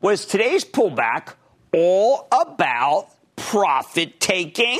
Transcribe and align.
Was 0.00 0.26
today's 0.26 0.64
pullback 0.64 1.34
all 1.74 2.28
about 2.30 3.08
profit 3.34 4.20
taking? 4.20 4.78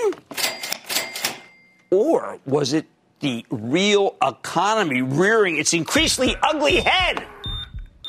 Or 1.91 2.38
was 2.47 2.72
it 2.72 2.86
the 3.19 3.44
real 3.50 4.14
economy 4.22 5.02
rearing 5.02 5.56
its 5.56 5.72
increasingly 5.72 6.36
ugly 6.41 6.77
head? 6.77 7.27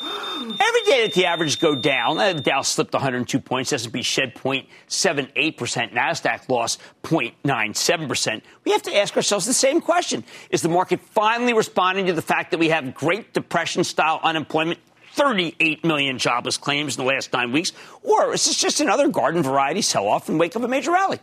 Every 0.00 0.82
day 0.84 1.02
that 1.02 1.12
the 1.14 1.26
averages 1.26 1.56
go 1.56 1.74
down, 1.74 2.16
uh, 2.18 2.34
the 2.34 2.42
Dow 2.42 2.62
slipped 2.62 2.92
102 2.92 3.40
points, 3.40 3.72
S&P 3.72 4.02
shed 4.02 4.36
0.78%, 4.36 5.92
Nasdaq 5.92 6.48
lost 6.48 6.80
0.97%. 7.02 8.40
We 8.64 8.70
have 8.70 8.82
to 8.82 8.96
ask 8.96 9.16
ourselves 9.16 9.46
the 9.46 9.52
same 9.52 9.80
question: 9.80 10.24
Is 10.50 10.62
the 10.62 10.68
market 10.68 11.00
finally 11.00 11.54
responding 11.54 12.06
to 12.06 12.12
the 12.12 12.22
fact 12.22 12.52
that 12.52 12.58
we 12.58 12.68
have 12.68 12.94
Great 12.94 13.34
Depression-style 13.34 14.20
unemployment? 14.22 14.78
38 15.20 15.84
million 15.84 16.16
jobless 16.16 16.56
claims 16.56 16.96
in 16.96 17.04
the 17.04 17.12
last 17.12 17.30
nine 17.34 17.52
weeks, 17.52 17.72
or 18.02 18.32
is 18.32 18.46
this 18.46 18.58
just 18.58 18.80
another 18.80 19.06
garden 19.08 19.42
variety 19.42 19.82
sell-off 19.82 20.30
in 20.30 20.38
wake 20.38 20.56
of 20.56 20.64
a 20.64 20.68
major 20.68 20.92
rally? 20.92 21.18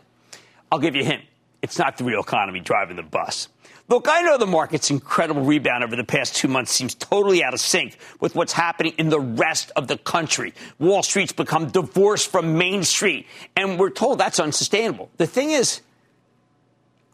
I'll 0.70 0.78
give 0.78 0.94
you 0.94 1.02
a 1.02 1.04
hint: 1.04 1.22
it's 1.62 1.78
not 1.80 1.96
the 1.96 2.04
real 2.04 2.20
economy 2.20 2.60
driving 2.60 2.94
the 2.94 3.02
bus. 3.02 3.48
Look, 3.88 4.06
I 4.08 4.20
know 4.20 4.38
the 4.38 4.46
market's 4.46 4.90
incredible 4.90 5.42
rebound 5.42 5.82
over 5.82 5.96
the 5.96 6.04
past 6.04 6.36
two 6.36 6.46
months 6.46 6.70
seems 6.70 6.94
totally 6.94 7.42
out 7.42 7.54
of 7.54 7.60
sync 7.60 7.96
with 8.20 8.36
what's 8.36 8.52
happening 8.52 8.92
in 8.98 9.08
the 9.08 9.18
rest 9.18 9.72
of 9.74 9.88
the 9.88 9.96
country. 9.98 10.54
Wall 10.78 11.02
Street's 11.02 11.32
become 11.32 11.70
divorced 11.70 12.30
from 12.30 12.56
Main 12.56 12.84
Street, 12.84 13.26
and 13.56 13.80
we're 13.80 13.90
told 13.90 14.20
that's 14.20 14.38
unsustainable. 14.38 15.10
The 15.16 15.26
thing 15.26 15.50
is, 15.50 15.80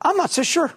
I'm 0.02 0.18
not 0.18 0.32
so 0.32 0.42
sure. 0.42 0.74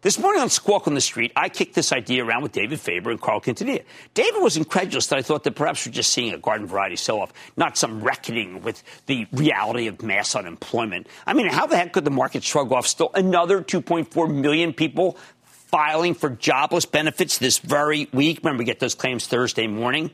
This 0.00 0.16
morning 0.16 0.40
on 0.40 0.48
Squawk 0.48 0.86
on 0.86 0.94
the 0.94 1.00
Street, 1.00 1.32
I 1.34 1.48
kicked 1.48 1.74
this 1.74 1.92
idea 1.92 2.24
around 2.24 2.44
with 2.44 2.52
David 2.52 2.78
Faber 2.78 3.10
and 3.10 3.20
Carl 3.20 3.40
Quintanilla. 3.40 3.82
David 4.14 4.40
was 4.40 4.56
incredulous 4.56 5.08
that 5.08 5.18
I 5.18 5.22
thought 5.22 5.42
that 5.42 5.56
perhaps 5.56 5.84
we're 5.84 5.92
just 5.92 6.12
seeing 6.12 6.32
a 6.32 6.38
garden 6.38 6.68
variety 6.68 6.94
sell 6.94 7.18
off, 7.18 7.32
not 7.56 7.76
some 7.76 8.00
reckoning 8.00 8.62
with 8.62 8.80
the 9.06 9.26
reality 9.32 9.88
of 9.88 10.00
mass 10.00 10.36
unemployment. 10.36 11.08
I 11.26 11.32
mean, 11.32 11.48
how 11.48 11.66
the 11.66 11.76
heck 11.76 11.92
could 11.94 12.04
the 12.04 12.12
market 12.12 12.44
shrug 12.44 12.70
off 12.70 12.86
still 12.86 13.10
another 13.12 13.60
2.4 13.60 14.32
million 14.32 14.72
people 14.72 15.18
filing 15.42 16.14
for 16.14 16.30
jobless 16.30 16.86
benefits 16.86 17.38
this 17.38 17.58
very 17.58 18.08
week? 18.12 18.38
Remember, 18.44 18.60
we 18.60 18.66
get 18.66 18.78
those 18.78 18.94
claims 18.94 19.26
Thursday 19.26 19.66
morning. 19.66 20.12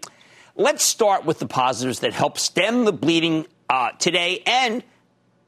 Let's 0.56 0.82
start 0.82 1.26
with 1.26 1.40
the 1.40 1.46
positives 1.46 2.00
that 2.00 2.14
help 2.14 2.38
stem 2.38 2.86
the 2.86 2.92
bleeding 2.94 3.46
uh, 3.68 3.90
today 3.98 4.42
and 4.46 4.82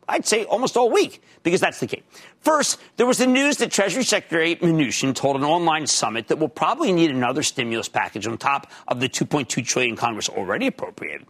I'd 0.09 0.27
say 0.27 0.45
almost 0.45 0.77
all 0.77 0.91
week, 0.91 1.23
because 1.43 1.61
that's 1.61 1.81
the 1.81 1.87
case. 1.87 2.03
First, 2.41 2.81
there 2.97 3.07
was 3.07 3.19
the 3.19 3.27
news 3.27 3.57
that 3.59 3.73
Treasury 3.73 4.05
Secretary 4.05 4.57
Mnuchin 4.57 5.15
told 5.15 5.37
an 5.37 5.45
online 5.45 5.87
summit 5.87 6.29
that 6.29 6.39
we'll 6.39 6.49
probably 6.49 6.93
need 6.93 7.11
another 7.11 7.43
stimulus 7.43 7.89
package 7.89 8.27
on 8.27 8.39
top 8.39 8.71
of 8.87 9.01
the 9.01 9.09
2.2 9.09 9.65
trillion 9.67 9.97
Congress 9.97 10.29
already 10.29 10.69
appropriated. 10.69 11.27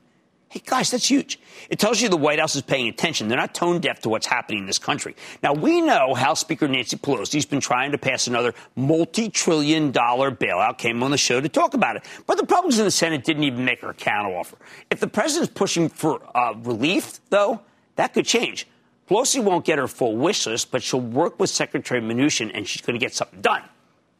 Hey, 0.48 0.62
guys, 0.64 0.90
that's 0.90 1.10
huge. 1.10 1.40
It 1.70 1.78
tells 1.78 2.00
you 2.00 2.08
the 2.08 2.16
White 2.16 2.38
House 2.38 2.54
is 2.54 2.62
paying 2.62 2.88
attention. 2.88 3.28
They're 3.28 3.36
not 3.36 3.52
tone 3.52 3.80
deaf 3.80 4.00
to 4.00 4.08
what's 4.08 4.26
happening 4.26 4.60
in 4.60 4.66
this 4.66 4.78
country. 4.78 5.16
Now, 5.42 5.52
we 5.52 5.80
know 5.80 6.14
House 6.14 6.40
Speaker 6.40 6.68
Nancy 6.68 6.96
Pelosi's 6.96 7.44
been 7.44 7.60
trying 7.60 7.92
to 7.92 7.98
pass 7.98 8.26
another 8.26 8.54
multi 8.76 9.28
trillion 9.28 9.90
dollar 9.90 10.30
bailout, 10.30 10.78
came 10.78 11.02
on 11.02 11.10
the 11.10 11.18
show 11.18 11.40
to 11.40 11.48
talk 11.48 11.74
about 11.74 11.96
it. 11.96 12.04
But 12.26 12.36
the 12.36 12.44
Republicans 12.44 12.78
in 12.78 12.84
the 12.84 12.90
Senate 12.90 13.24
didn't 13.24 13.42
even 13.42 13.64
make 13.64 13.80
her 13.80 13.90
a 13.90 13.94
counteroffer. 13.94 14.54
If 14.88 15.00
the 15.00 15.08
president's 15.08 15.52
pushing 15.52 15.88
for 15.88 16.22
uh, 16.34 16.54
relief, 16.54 17.20
though, 17.30 17.60
that 17.96 18.14
could 18.14 18.26
change. 18.26 18.66
Pelosi 19.08 19.42
won't 19.42 19.64
get 19.64 19.78
her 19.78 19.88
full 19.88 20.16
wish 20.16 20.46
list, 20.46 20.70
but 20.70 20.82
she'll 20.82 21.00
work 21.00 21.38
with 21.38 21.50
Secretary 21.50 22.00
Mnuchin 22.00 22.50
and 22.52 22.66
she's 22.66 22.82
going 22.82 22.98
to 22.98 23.04
get 23.04 23.14
something 23.14 23.40
done. 23.40 23.62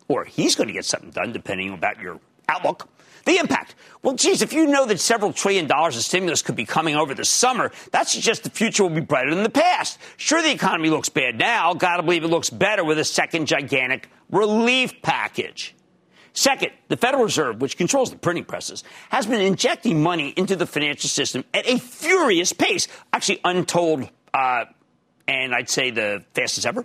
Or 0.08 0.24
he's 0.24 0.54
going 0.54 0.68
to 0.68 0.72
get 0.72 0.84
something 0.84 1.10
done, 1.10 1.32
depending 1.32 1.72
about 1.72 2.00
your 2.00 2.20
outlook. 2.48 2.88
The 3.24 3.38
impact. 3.38 3.74
Well, 4.02 4.14
geez, 4.14 4.40
if 4.40 4.52
you 4.52 4.66
know 4.66 4.86
that 4.86 5.00
several 5.00 5.32
trillion 5.32 5.66
dollars 5.66 5.96
of 5.96 6.04
stimulus 6.04 6.42
could 6.42 6.54
be 6.54 6.64
coming 6.64 6.94
over 6.94 7.12
the 7.12 7.24
summer, 7.24 7.72
that 7.90 8.06
suggests 8.06 8.44
the 8.44 8.50
future 8.50 8.84
will 8.84 8.90
be 8.90 9.00
brighter 9.00 9.34
than 9.34 9.42
the 9.42 9.50
past. 9.50 9.98
Sure, 10.16 10.40
the 10.40 10.52
economy 10.52 10.90
looks 10.90 11.08
bad 11.08 11.36
now. 11.36 11.74
Gotta 11.74 12.04
believe 12.04 12.22
it 12.22 12.28
looks 12.28 12.50
better 12.50 12.84
with 12.84 13.00
a 13.00 13.04
second 13.04 13.46
gigantic 13.46 14.08
relief 14.30 15.02
package. 15.02 15.74
Second, 16.36 16.72
the 16.88 16.98
Federal 16.98 17.24
Reserve, 17.24 17.62
which 17.62 17.78
controls 17.78 18.10
the 18.10 18.18
printing 18.18 18.44
presses, 18.44 18.84
has 19.08 19.26
been 19.26 19.40
injecting 19.40 20.02
money 20.02 20.34
into 20.36 20.54
the 20.54 20.66
financial 20.66 21.08
system 21.08 21.44
at 21.54 21.66
a 21.66 21.78
furious 21.78 22.52
pace, 22.52 22.88
actually 23.10 23.40
untold 23.42 24.08
uh, 24.34 24.66
and 25.26 25.54
I'd 25.54 25.70
say 25.70 25.90
the 25.90 26.24
fastest 26.34 26.66
ever. 26.66 26.84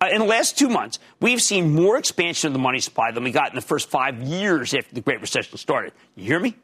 Uh, 0.00 0.08
in 0.12 0.20
the 0.20 0.24
last 0.24 0.56
two 0.56 0.68
months, 0.68 1.00
we've 1.20 1.42
seen 1.42 1.74
more 1.74 1.98
expansion 1.98 2.46
of 2.46 2.52
the 2.52 2.60
money 2.60 2.78
supply 2.78 3.10
than 3.10 3.24
we 3.24 3.32
got 3.32 3.50
in 3.50 3.56
the 3.56 3.60
first 3.60 3.90
five 3.90 4.22
years 4.22 4.72
after 4.72 4.94
the 4.94 5.00
Great 5.00 5.20
Recession 5.20 5.58
started. 5.58 5.92
You 6.14 6.24
hear 6.24 6.40
me? 6.40 6.56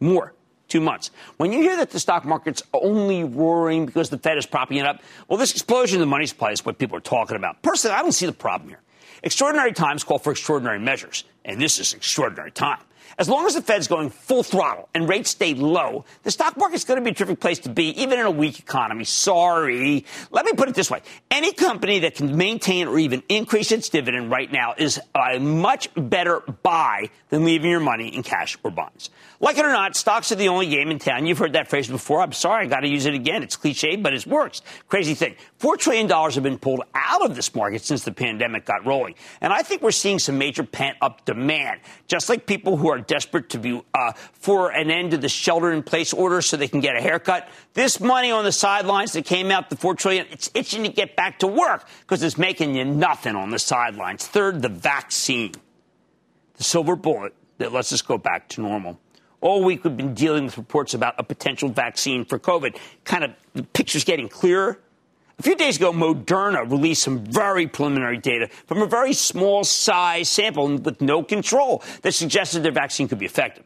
More. 0.00 0.34
Two 0.66 0.80
months. 0.80 1.10
When 1.36 1.52
you 1.52 1.60
hear 1.60 1.76
that 1.76 1.90
the 1.90 2.00
stock 2.00 2.24
market's 2.24 2.62
only 2.72 3.22
roaring 3.22 3.86
because 3.86 4.10
the 4.10 4.18
Fed 4.18 4.36
is 4.38 4.46
propping 4.46 4.78
it 4.78 4.86
up, 4.86 5.00
well, 5.28 5.38
this 5.38 5.52
explosion 5.52 5.96
in 5.96 6.00
the 6.00 6.06
money 6.06 6.26
supply 6.26 6.50
is 6.50 6.64
what 6.64 6.78
people 6.78 6.96
are 6.96 7.00
talking 7.00 7.36
about. 7.36 7.62
Personally, 7.62 7.96
I 7.96 8.02
don't 8.02 8.12
see 8.12 8.26
the 8.26 8.32
problem 8.32 8.70
here. 8.70 8.80
Extraordinary 9.22 9.72
times 9.72 10.04
call 10.04 10.18
for 10.18 10.32
extraordinary 10.32 10.78
measures, 10.78 11.24
and 11.44 11.60
this 11.60 11.78
is 11.78 11.94
extraordinary 11.94 12.50
time. 12.50 12.80
As 13.16 13.28
long 13.28 13.46
as 13.46 13.54
the 13.54 13.62
Fed's 13.62 13.86
going 13.86 14.10
full 14.10 14.42
throttle 14.42 14.88
and 14.92 15.08
rates 15.08 15.30
stay 15.30 15.54
low, 15.54 16.04
the 16.24 16.32
stock 16.32 16.56
market's 16.56 16.84
going 16.84 16.98
to 16.98 17.04
be 17.04 17.10
a 17.10 17.14
terrific 17.14 17.38
place 17.38 17.60
to 17.60 17.68
be, 17.68 18.00
even 18.02 18.18
in 18.18 18.26
a 18.26 18.30
weak 18.30 18.58
economy. 18.58 19.04
Sorry. 19.04 20.04
Let 20.32 20.44
me 20.44 20.52
put 20.54 20.68
it 20.68 20.74
this 20.74 20.90
way. 20.90 21.02
Any 21.30 21.52
company 21.52 22.00
that 22.00 22.16
can 22.16 22.36
maintain 22.36 22.88
or 22.88 22.98
even 22.98 23.22
increase 23.28 23.70
its 23.70 23.88
dividend 23.88 24.30
right 24.32 24.50
now 24.50 24.74
is 24.76 25.00
a 25.14 25.38
much 25.38 25.90
better 25.96 26.40
buy 26.62 27.10
than 27.28 27.44
leaving 27.44 27.70
your 27.70 27.80
money 27.80 28.08
in 28.08 28.24
cash 28.24 28.58
or 28.64 28.72
bonds. 28.72 29.10
Like 29.44 29.58
it 29.58 29.66
or 29.66 29.72
not, 29.72 29.94
stocks 29.94 30.32
are 30.32 30.36
the 30.36 30.48
only 30.48 30.68
game 30.68 30.90
in 30.90 30.98
town. 30.98 31.26
You've 31.26 31.36
heard 31.36 31.52
that 31.52 31.68
phrase 31.68 31.86
before. 31.86 32.22
I'm 32.22 32.32
sorry, 32.32 32.64
I 32.64 32.66
got 32.66 32.80
to 32.80 32.88
use 32.88 33.04
it 33.04 33.12
again. 33.12 33.42
It's 33.42 33.56
cliche, 33.56 33.94
but 33.94 34.14
it 34.14 34.26
works. 34.26 34.62
Crazy 34.88 35.12
thing. 35.12 35.36
$4 35.60 35.76
trillion 35.76 36.08
have 36.08 36.42
been 36.42 36.58
pulled 36.58 36.80
out 36.94 37.22
of 37.26 37.36
this 37.36 37.54
market 37.54 37.84
since 37.84 38.04
the 38.04 38.10
pandemic 38.10 38.64
got 38.64 38.86
rolling. 38.86 39.16
And 39.42 39.52
I 39.52 39.60
think 39.60 39.82
we're 39.82 39.90
seeing 39.90 40.18
some 40.18 40.38
major 40.38 40.62
pent 40.64 40.96
up 41.02 41.26
demand. 41.26 41.80
Just 42.08 42.30
like 42.30 42.46
people 42.46 42.78
who 42.78 42.88
are 42.88 42.98
desperate 42.98 43.50
to 43.50 43.58
be 43.58 43.82
uh, 43.92 44.12
for 44.32 44.70
an 44.70 44.90
end 44.90 45.10
to 45.10 45.18
the 45.18 45.28
shelter 45.28 45.70
in 45.72 45.82
place 45.82 46.14
order 46.14 46.40
so 46.40 46.56
they 46.56 46.66
can 46.66 46.80
get 46.80 46.96
a 46.96 47.02
haircut. 47.02 47.46
This 47.74 48.00
money 48.00 48.30
on 48.30 48.44
the 48.44 48.52
sidelines 48.52 49.12
that 49.12 49.26
came 49.26 49.50
out, 49.50 49.68
the 49.68 49.76
4 49.76 49.94
trillion, 49.94 50.26
it's 50.30 50.50
itching 50.54 50.84
to 50.84 50.88
get 50.88 51.16
back 51.16 51.40
to 51.40 51.46
work 51.46 51.86
because 52.00 52.22
it's 52.22 52.38
making 52.38 52.76
you 52.76 52.86
nothing 52.86 53.36
on 53.36 53.50
the 53.50 53.58
sidelines. 53.58 54.26
Third, 54.26 54.62
the 54.62 54.70
vaccine, 54.70 55.52
the 56.56 56.64
silver 56.64 56.96
bullet 56.96 57.34
that 57.58 57.74
lets 57.74 57.92
us 57.92 58.00
go 58.00 58.16
back 58.16 58.48
to 58.48 58.62
normal. 58.62 58.98
All 59.44 59.62
week 59.62 59.84
we've 59.84 59.94
been 59.94 60.14
dealing 60.14 60.46
with 60.46 60.56
reports 60.56 60.94
about 60.94 61.16
a 61.18 61.22
potential 61.22 61.68
vaccine 61.68 62.24
for 62.24 62.38
COVID. 62.38 62.78
Kind 63.04 63.24
of 63.24 63.32
the 63.52 63.62
picture's 63.62 64.02
getting 64.02 64.26
clearer. 64.26 64.80
A 65.38 65.42
few 65.42 65.54
days 65.54 65.76
ago, 65.76 65.92
Moderna 65.92 66.68
released 66.70 67.02
some 67.02 67.18
very 67.18 67.66
preliminary 67.66 68.16
data 68.16 68.48
from 68.66 68.80
a 68.80 68.86
very 68.86 69.12
small 69.12 69.62
size 69.62 70.30
sample 70.30 70.78
with 70.78 71.02
no 71.02 71.22
control 71.22 71.82
that 72.00 72.12
suggested 72.12 72.62
their 72.62 72.72
vaccine 72.72 73.06
could 73.06 73.18
be 73.18 73.26
effective. 73.26 73.64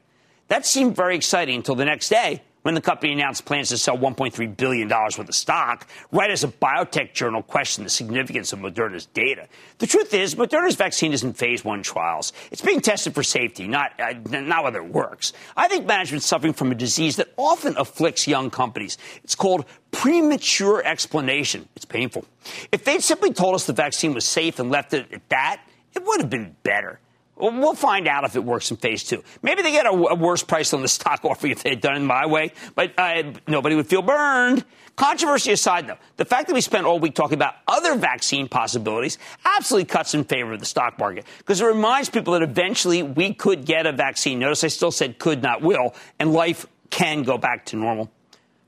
That 0.49 0.67
seemed 0.67 0.97
very 0.97 1.15
exciting 1.15 1.55
until 1.55 1.77
the 1.77 1.85
next 1.85 2.09
day 2.09 2.43
when 2.63 2.75
the 2.75 2.81
company 2.81 3.13
announced 3.13 3.45
plans 3.45 3.69
to 3.69 3.79
sell 3.79 3.97
$1.3 3.97 4.57
billion 4.57 4.89
worth 4.89 5.19
of 5.19 5.35
stock, 5.35 5.87
right 6.13 6.31
as 6.31 6.45
a 6.45 6.49
biotech 6.49 7.15
journal 7.15 7.43
questioned 7.43 7.87
the 7.87 7.91
significance 7.91 8.53
of 8.53 8.59
Moderna's 8.59 9.07
data. 9.07 9.47
The 9.79 9.87
truth 9.87 10.13
is, 10.13 10.35
Moderna's 10.35 10.77
vaccine 10.77 11.13
is 11.13 11.23
in 11.23 11.33
phase 11.33 11.65
one 11.65 11.83
trials. 11.83 12.33
It's 12.51 12.63
being 12.63 12.81
tested 12.81 13.15
for 13.15 13.23
safety, 13.23 13.69
not, 13.69 13.93
uh, 14.01 14.15
not 14.25 14.65
whether 14.65 14.81
it 14.81 14.93
works. 14.93 15.33
I 15.57 15.69
think 15.69 15.87
management's 15.87 16.27
suffering 16.27 16.53
from 16.53 16.73
a 16.73 16.75
disease 16.75 17.17
that 17.17 17.29
often 17.37 17.77
afflicts 17.77 18.27
young 18.27 18.51
companies. 18.51 18.99
It's 19.25 19.35
called 19.35 19.65
premature 19.91 20.83
explanation. 20.85 21.69
It's 21.77 21.85
painful. 21.85 22.25
If 22.73 22.85
they'd 22.85 23.03
simply 23.03 23.33
told 23.33 23.55
us 23.55 23.67
the 23.67 23.73
vaccine 23.73 24.15
was 24.15 24.25
safe 24.25 24.59
and 24.59 24.71
left 24.71 24.95
it 24.95 25.13
at 25.13 25.29
that, 25.29 25.63
it 25.95 26.05
would 26.05 26.21
have 26.21 26.31
been 26.31 26.57
better. 26.63 27.01
We'll 27.39 27.75
find 27.75 28.09
out 28.09 28.25
if 28.25 28.35
it 28.35 28.45
works 28.45 28.71
in 28.71 28.77
phase 28.77 29.05
two. 29.05 29.23
Maybe 29.43 29.63
they 29.63 29.71
get 29.71 29.87
a, 29.87 29.91
a 29.91 30.15
worse 30.15 30.43
price 30.43 30.75
on 30.75 30.83
the 30.83 30.89
stock 30.89 31.21
offering 31.25 31.53
if 31.53 31.63
they 31.63 31.71
had 31.71 31.81
done 31.81 31.97
it 31.97 32.01
my 32.01 32.27
way, 32.27 32.53
but 32.75 32.93
uh, 32.99 33.33
nobody 33.47 33.77
would 33.77 33.87
feel 33.87 34.03
burned. 34.03 34.65
Controversy 34.97 35.53
aside, 35.53 35.87
though, 35.87 35.99
the 36.17 36.25
fact 36.25 36.49
that 36.49 36.55
we 36.55 36.61
spent 36.61 36.85
all 36.85 36.99
week 36.99 37.15
talking 37.15 37.35
about 37.35 37.55
other 37.69 37.95
vaccine 37.95 38.49
possibilities 38.49 39.17
absolutely 39.45 39.85
cuts 39.85 40.13
in 40.13 40.25
favor 40.25 40.53
of 40.53 40.59
the 40.59 40.67
stock 40.67 40.99
market 40.99 41.25
because 41.39 41.61
it 41.61 41.67
reminds 41.67 42.11
people 42.11 42.33
that 42.33 42.43
eventually 42.43 43.05
we 43.05 43.33
could 43.33 43.65
get 43.65 43.87
a 43.87 43.93
vaccine. 43.93 44.41
Notice 44.41 44.65
I 44.65 44.69
still 44.69 44.91
said 44.91 45.21
could, 45.21 45.41
not 45.41 45.63
will, 45.63 45.95
and 46.19 46.33
life 46.33 46.67
can 46.91 47.23
go 47.23 47.39
back 47.39 47.67
to 47.67 47.77
normal. 47.77 48.11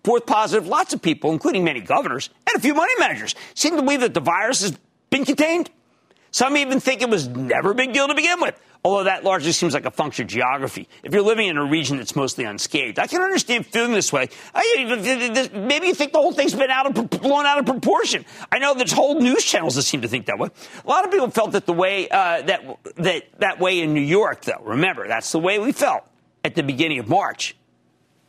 Fourth 0.05 0.25
positive, 0.25 0.69
lots 0.69 0.95
of 0.95 1.03
people, 1.03 1.33
including 1.33 1.65
many 1.65 1.81
governors 1.81 2.31
and 2.47 2.57
a 2.57 2.61
few 2.61 2.75
money 2.75 2.93
managers, 2.99 3.35
seem 3.55 3.77
to 3.77 3.83
believe 3.83 4.01
that 4.01 4.15
the 4.15 4.21
virus 4.21 4.63
has 4.63 4.79
been 5.11 5.25
contained. 5.25 5.69
Some 6.31 6.57
even 6.57 6.81
think 6.81 7.03
it 7.03 7.09
was 7.09 7.29
never 7.29 7.73
a 7.73 7.75
big 7.75 7.93
deal 7.93 8.07
to 8.07 8.15
begin 8.15 8.41
with, 8.41 8.61
although 8.85 9.05
that 9.05 9.25
largely 9.25 9.53
seems 9.53 9.75
like 9.75 9.85
a 9.85 9.91
function 9.91 10.25
of 10.25 10.31
geography. 10.31 10.89
If 11.03 11.13
you're 11.13 11.23
living 11.23 11.49
in 11.49 11.57
a 11.57 11.65
region 11.65 11.97
that's 11.97 12.15
mostly 12.15 12.45
unscathed, 12.45 12.99
I 12.99 13.07
can 13.09 13.21
understand 13.21 13.67
feeling 13.67 13.93
this 13.93 14.13
way. 14.13 14.29
Maybe 14.55 15.89
you 15.89 15.95
think 15.95 16.13
the 16.13 16.21
whole 16.21 16.33
thing's 16.33 16.55
been 16.55 16.71
out 16.71 16.87
of, 16.87 17.11
blown 17.11 17.47
out 17.47 17.59
of 17.59 17.67
proportion. 17.67 18.25
I 18.53 18.59
know 18.59 18.75
there's 18.75 18.93
whole 18.93 19.21
news 19.21 19.45
channels 19.45 19.75
that 19.75 19.83
seem 19.83 20.03
to 20.03 20.09
think 20.09 20.27
that 20.27 20.39
way. 20.39 20.49
A 20.85 20.89
lot 20.89 21.05
of 21.05 21.11
people 21.11 21.31
felt 21.31 21.53
that 21.53 21.67
the 21.67 21.73
way 21.73 22.09
uh, 22.09 22.43
that 22.43 22.79
that 22.97 23.25
that 23.41 23.61
way 23.61 23.81
in 23.81 23.93
New 23.93 24.01
York, 24.01 24.43
though. 24.43 24.63
Remember, 24.63 25.09
that's 25.09 25.33
the 25.33 25.41
way 25.41 25.59
we 25.59 25.73
felt 25.73 26.05
at 26.45 26.55
the 26.55 26.63
beginning 26.63 27.01
of 27.01 27.09
March 27.09 27.57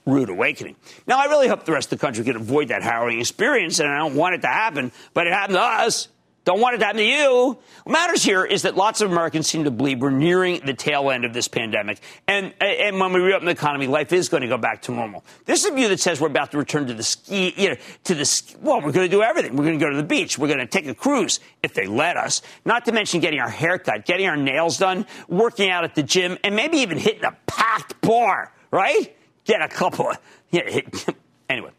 rude 0.05 0.29
awakening. 0.29 0.75
Now, 1.05 1.19
I 1.19 1.25
really 1.25 1.47
hope 1.47 1.65
the 1.65 1.71
rest 1.71 1.91
of 1.91 1.99
the 1.99 2.05
country 2.05 2.23
can 2.23 2.35
avoid 2.35 2.69
that 2.69 2.81
harrowing 2.81 3.19
experience, 3.19 3.79
and 3.79 3.87
I 3.87 3.99
don't 3.99 4.15
want 4.15 4.33
it 4.33 4.41
to 4.41 4.47
happen, 4.47 4.91
but 5.13 5.27
it 5.27 5.33
happened 5.33 5.57
to 5.57 5.61
us. 5.61 6.07
Don't 6.43 6.59
want 6.59 6.75
it 6.75 6.79
to 6.79 6.85
happen 6.85 7.01
to 7.01 7.05
you. 7.05 7.57
What 7.83 7.93
matters 7.93 8.23
here 8.23 8.43
is 8.43 8.63
that 8.63 8.75
lots 8.75 9.01
of 9.01 9.11
Americans 9.11 9.47
seem 9.47 9.65
to 9.65 9.71
believe 9.71 9.99
we're 9.99 10.09
nearing 10.09 10.65
the 10.65 10.73
tail 10.73 11.11
end 11.11 11.23
of 11.23 11.33
this 11.33 11.47
pandemic. 11.47 11.99
And, 12.27 12.53
and 12.59 12.99
when 12.99 13.13
we 13.13 13.19
reopen 13.19 13.45
the 13.45 13.51
economy, 13.51 13.85
life 13.85 14.11
is 14.11 14.27
going 14.27 14.41
to 14.41 14.47
go 14.47 14.57
back 14.57 14.81
to 14.83 14.91
normal. 14.91 15.23
This 15.45 15.63
is 15.63 15.71
a 15.71 15.75
view 15.75 15.87
that 15.89 15.99
says 15.99 16.19
we're 16.19 16.27
about 16.27 16.51
to 16.51 16.57
return 16.57 16.87
to 16.87 16.95
the 16.95 17.03
ski, 17.03 17.53
you 17.55 17.69
know, 17.69 17.75
to 18.05 18.15
the, 18.15 18.55
well, 18.59 18.77
we're 18.77 18.91
going 18.91 19.07
to 19.07 19.15
do 19.15 19.21
everything. 19.21 19.55
We're 19.55 19.65
going 19.65 19.77
to 19.77 19.85
go 19.85 19.91
to 19.91 19.97
the 19.97 20.03
beach. 20.03 20.39
We're 20.39 20.47
going 20.47 20.59
to 20.59 20.65
take 20.65 20.87
a 20.87 20.95
cruise 20.95 21.39
if 21.61 21.75
they 21.75 21.85
let 21.85 22.17
us. 22.17 22.41
Not 22.65 22.85
to 22.85 22.91
mention 22.91 23.19
getting 23.19 23.39
our 23.39 23.49
hair 23.49 23.77
cut, 23.77 24.05
getting 24.05 24.27
our 24.27 24.37
nails 24.37 24.79
done, 24.79 25.05
working 25.27 25.69
out 25.69 25.83
at 25.83 25.93
the 25.93 26.03
gym, 26.03 26.39
and 26.43 26.55
maybe 26.55 26.77
even 26.77 26.97
hitting 26.97 27.23
a 27.23 27.37
packed 27.45 28.01
bar, 28.01 28.51
right? 28.71 29.15
Get 29.45 29.61
a 29.61 29.67
couple 29.67 30.09
of, 30.09 30.17
yeah, 30.49 30.81
anyway. 31.49 31.71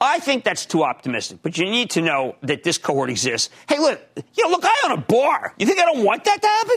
I 0.00 0.18
think 0.18 0.44
that's 0.44 0.66
too 0.66 0.84
optimistic, 0.84 1.38
but 1.42 1.56
you 1.56 1.64
need 1.64 1.90
to 1.90 2.02
know 2.02 2.36
that 2.42 2.62
this 2.62 2.76
cohort 2.76 3.08
exists. 3.08 3.48
Hey, 3.68 3.78
look, 3.78 4.00
you 4.34 4.44
know, 4.44 4.50
look, 4.50 4.64
I 4.64 4.82
own 4.84 4.92
a 4.92 5.00
bar. 5.00 5.54
You 5.58 5.66
think 5.66 5.78
I 5.78 5.84
don't 5.84 6.04
want 6.04 6.24
that 6.24 6.42
to 6.42 6.48
happen? 6.48 6.76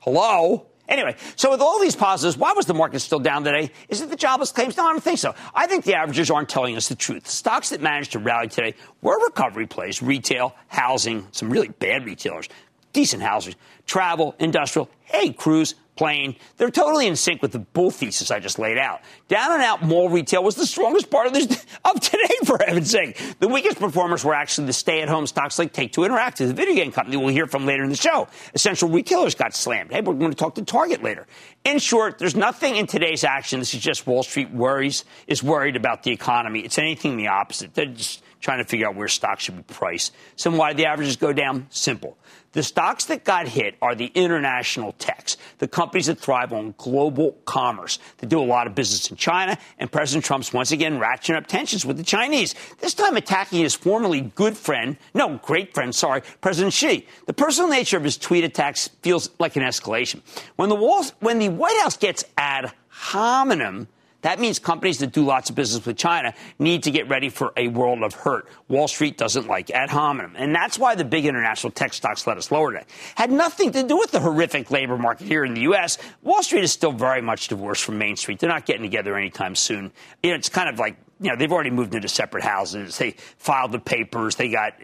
Hello? 0.00 0.66
Anyway, 0.88 1.16
so 1.36 1.52
with 1.52 1.60
all 1.60 1.80
these 1.80 1.94
positives, 1.94 2.36
why 2.36 2.52
was 2.52 2.66
the 2.66 2.74
market 2.74 2.98
still 2.98 3.20
down 3.20 3.44
today? 3.44 3.70
Is 3.88 4.00
it 4.00 4.10
the 4.10 4.16
jobless 4.16 4.50
claims? 4.50 4.76
No, 4.76 4.84
I 4.84 4.90
don't 4.90 5.02
think 5.02 5.20
so. 5.20 5.34
I 5.54 5.66
think 5.68 5.84
the 5.84 5.94
averages 5.94 6.30
aren't 6.30 6.48
telling 6.48 6.76
us 6.76 6.88
the 6.88 6.96
truth. 6.96 7.28
Stocks 7.28 7.70
that 7.70 7.80
managed 7.80 8.12
to 8.12 8.18
rally 8.18 8.48
today 8.48 8.74
were 9.00 9.18
recovery 9.24 9.66
plays, 9.68 10.02
retail, 10.02 10.54
housing, 10.66 11.28
some 11.30 11.48
really 11.48 11.68
bad 11.68 12.04
retailers, 12.04 12.48
decent 12.92 13.22
housing, 13.22 13.54
travel, 13.86 14.34
industrial, 14.40 14.90
hey, 15.04 15.32
cruise, 15.32 15.76
plane. 16.02 16.34
They're 16.56 16.68
totally 16.68 17.06
in 17.06 17.14
sync 17.14 17.42
with 17.42 17.52
the 17.52 17.60
bull 17.60 17.92
thesis 17.92 18.32
I 18.32 18.40
just 18.40 18.58
laid 18.58 18.76
out. 18.76 19.02
Down 19.28 19.52
and 19.52 19.62
out 19.62 19.84
mall 19.84 20.08
retail 20.08 20.42
was 20.42 20.56
the 20.56 20.66
strongest 20.66 21.10
part 21.10 21.28
of, 21.28 21.32
this, 21.32 21.46
of 21.84 22.00
today, 22.00 22.34
for 22.44 22.58
heaven's 22.66 22.90
sake. 22.90 23.16
The 23.38 23.46
weakest 23.46 23.78
performers 23.78 24.24
were 24.24 24.34
actually 24.34 24.66
the 24.66 24.72
stay 24.72 25.00
at 25.02 25.08
home 25.08 25.28
stocks 25.28 25.60
like 25.60 25.72
Take 25.72 25.92
Two 25.92 26.00
Interactive, 26.00 26.48
the 26.48 26.54
video 26.54 26.74
game 26.74 26.90
company 26.90 27.16
we'll 27.16 27.28
hear 27.28 27.46
from 27.46 27.66
later 27.66 27.84
in 27.84 27.88
the 27.88 27.94
show. 27.94 28.26
Essential 28.52 28.88
retailers 28.88 29.36
got 29.36 29.54
slammed. 29.54 29.92
Hey, 29.92 30.00
we're 30.00 30.14
going 30.14 30.32
to 30.32 30.36
talk 30.36 30.56
to 30.56 30.64
Target 30.64 31.04
later. 31.04 31.24
In 31.64 31.78
short, 31.78 32.18
there's 32.18 32.34
nothing 32.34 32.74
in 32.74 32.88
today's 32.88 33.22
action 33.22 33.60
that 33.60 33.66
suggests 33.66 34.04
Wall 34.04 34.24
Street 34.24 34.50
worries, 34.50 35.04
is 35.28 35.40
worried 35.40 35.76
about 35.76 36.02
the 36.02 36.10
economy. 36.10 36.60
It's 36.62 36.78
anything 36.78 37.16
the 37.16 37.28
opposite. 37.28 37.74
They're 37.74 37.86
just 37.86 38.24
trying 38.40 38.58
to 38.58 38.64
figure 38.64 38.88
out 38.88 38.96
where 38.96 39.06
stocks 39.06 39.44
should 39.44 39.56
be 39.56 39.62
priced. 39.72 40.12
So 40.34 40.50
why 40.50 40.72
the 40.72 40.86
averages 40.86 41.14
go 41.14 41.32
down? 41.32 41.68
Simple. 41.70 42.18
The 42.52 42.62
stocks 42.62 43.06
that 43.06 43.24
got 43.24 43.48
hit 43.48 43.76
are 43.80 43.94
the 43.94 44.12
international 44.14 44.92
techs, 44.98 45.38
the 45.58 45.66
companies 45.66 46.06
that 46.06 46.18
thrive 46.18 46.52
on 46.52 46.74
global 46.76 47.32
commerce. 47.46 47.98
They 48.18 48.26
do 48.26 48.40
a 48.40 48.44
lot 48.44 48.66
of 48.66 48.74
business 48.74 49.10
in 49.10 49.16
China, 49.16 49.56
and 49.78 49.90
President 49.90 50.24
Trump's 50.24 50.52
once 50.52 50.70
again 50.70 50.98
ratcheting 50.98 51.36
up 51.36 51.46
tensions 51.46 51.86
with 51.86 51.96
the 51.96 52.02
Chinese, 52.02 52.54
this 52.78 52.92
time 52.92 53.16
attacking 53.16 53.60
his 53.60 53.74
formerly 53.74 54.20
good 54.20 54.56
friend, 54.56 54.98
no, 55.14 55.38
great 55.42 55.72
friend, 55.72 55.94
sorry, 55.94 56.22
President 56.42 56.74
Xi. 56.74 57.06
The 57.26 57.32
personal 57.32 57.70
nature 57.70 57.96
of 57.96 58.04
his 58.04 58.18
tweet 58.18 58.44
attacks 58.44 58.88
feels 59.00 59.30
like 59.38 59.56
an 59.56 59.62
escalation. 59.62 60.20
When 60.56 60.68
the, 60.68 60.74
walls, 60.74 61.14
when 61.20 61.38
the 61.38 61.48
White 61.48 61.80
House 61.80 61.96
gets 61.96 62.24
ad 62.36 62.70
hominem, 62.88 63.88
that 64.22 64.40
means 64.40 64.58
companies 64.58 64.98
that 64.98 65.12
do 65.12 65.24
lots 65.24 65.50
of 65.50 65.56
business 65.56 65.84
with 65.84 65.96
China 65.96 66.32
need 66.58 66.84
to 66.84 66.90
get 66.90 67.08
ready 67.08 67.28
for 67.28 67.52
a 67.56 67.68
world 67.68 68.02
of 68.02 68.14
hurt. 68.14 68.48
Wall 68.68 68.88
Street 68.88 69.18
doesn't 69.18 69.46
like 69.46 69.70
ad 69.70 69.90
hominem. 69.90 70.34
And 70.36 70.54
that's 70.54 70.78
why 70.78 70.94
the 70.94 71.04
big 71.04 71.26
international 71.26 71.72
tech 71.72 71.92
stocks 71.92 72.26
let 72.26 72.38
us 72.38 72.50
lower 72.50 72.72
today. 72.72 72.86
Had 73.16 73.30
nothing 73.30 73.72
to 73.72 73.82
do 73.82 73.96
with 73.98 74.12
the 74.12 74.20
horrific 74.20 74.70
labor 74.70 74.96
market 74.96 75.26
here 75.26 75.44
in 75.44 75.54
the 75.54 75.62
U.S. 75.62 75.98
Wall 76.22 76.42
Street 76.42 76.64
is 76.64 76.72
still 76.72 76.92
very 76.92 77.20
much 77.20 77.48
divorced 77.48 77.84
from 77.84 77.98
Main 77.98 78.16
Street. 78.16 78.38
They're 78.38 78.48
not 78.48 78.64
getting 78.64 78.82
together 78.82 79.16
anytime 79.16 79.54
soon. 79.54 79.92
You 80.22 80.30
know, 80.30 80.36
it's 80.36 80.48
kind 80.48 80.68
of 80.68 80.78
like, 80.78 80.96
you 81.20 81.30
know, 81.30 81.36
they've 81.36 81.52
already 81.52 81.70
moved 81.70 81.94
into 81.94 82.08
separate 82.08 82.44
houses. 82.44 82.96
They 82.98 83.16
filed 83.38 83.72
the 83.72 83.78
papers. 83.78 84.36
They 84.36 84.48
got 84.48 84.74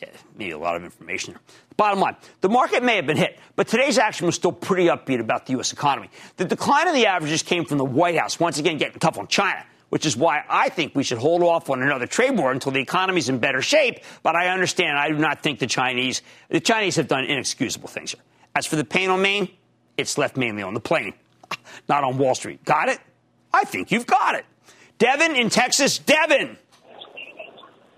yeah, 0.00 0.08
maybe 0.36 0.50
a 0.52 0.58
lot 0.58 0.76
of 0.76 0.84
information. 0.84 1.36
Bottom 1.78 2.00
line, 2.00 2.16
the 2.40 2.48
market 2.48 2.82
may 2.82 2.96
have 2.96 3.06
been 3.06 3.16
hit, 3.16 3.38
but 3.54 3.68
today's 3.68 3.98
action 3.98 4.26
was 4.26 4.34
still 4.34 4.50
pretty 4.50 4.86
upbeat 4.86 5.20
about 5.20 5.46
the 5.46 5.52
U.S. 5.52 5.72
economy. 5.72 6.10
The 6.36 6.44
decline 6.44 6.88
in 6.88 6.94
the 6.94 7.06
averages 7.06 7.44
came 7.44 7.64
from 7.64 7.78
the 7.78 7.84
White 7.84 8.18
House, 8.18 8.40
once 8.40 8.58
again 8.58 8.78
getting 8.78 8.98
tough 8.98 9.16
on 9.16 9.28
China, 9.28 9.64
which 9.88 10.04
is 10.04 10.16
why 10.16 10.42
I 10.48 10.70
think 10.70 10.96
we 10.96 11.04
should 11.04 11.18
hold 11.18 11.44
off 11.44 11.70
on 11.70 11.80
another 11.80 12.08
trade 12.08 12.36
war 12.36 12.50
until 12.50 12.72
the 12.72 12.80
economy's 12.80 13.28
in 13.28 13.38
better 13.38 13.62
shape. 13.62 14.00
But 14.24 14.34
I 14.34 14.48
understand, 14.48 14.98
I 14.98 15.10
do 15.10 15.18
not 15.18 15.40
think 15.44 15.60
the 15.60 15.68
Chinese, 15.68 16.22
the 16.48 16.58
Chinese 16.58 16.96
have 16.96 17.06
done 17.06 17.22
inexcusable 17.24 17.88
things 17.88 18.10
here. 18.10 18.22
As 18.56 18.66
for 18.66 18.74
the 18.74 18.84
pain 18.84 19.08
on 19.08 19.22
Main, 19.22 19.48
it's 19.96 20.18
left 20.18 20.36
mainly 20.36 20.64
on 20.64 20.74
the 20.74 20.80
plain, 20.80 21.14
not 21.88 22.02
on 22.02 22.18
Wall 22.18 22.34
Street. 22.34 22.64
Got 22.64 22.88
it? 22.88 22.98
I 23.54 23.62
think 23.62 23.92
you've 23.92 24.06
got 24.06 24.34
it. 24.34 24.44
Devin 24.98 25.36
in 25.36 25.48
Texas. 25.48 25.98
Devin. 25.98 26.58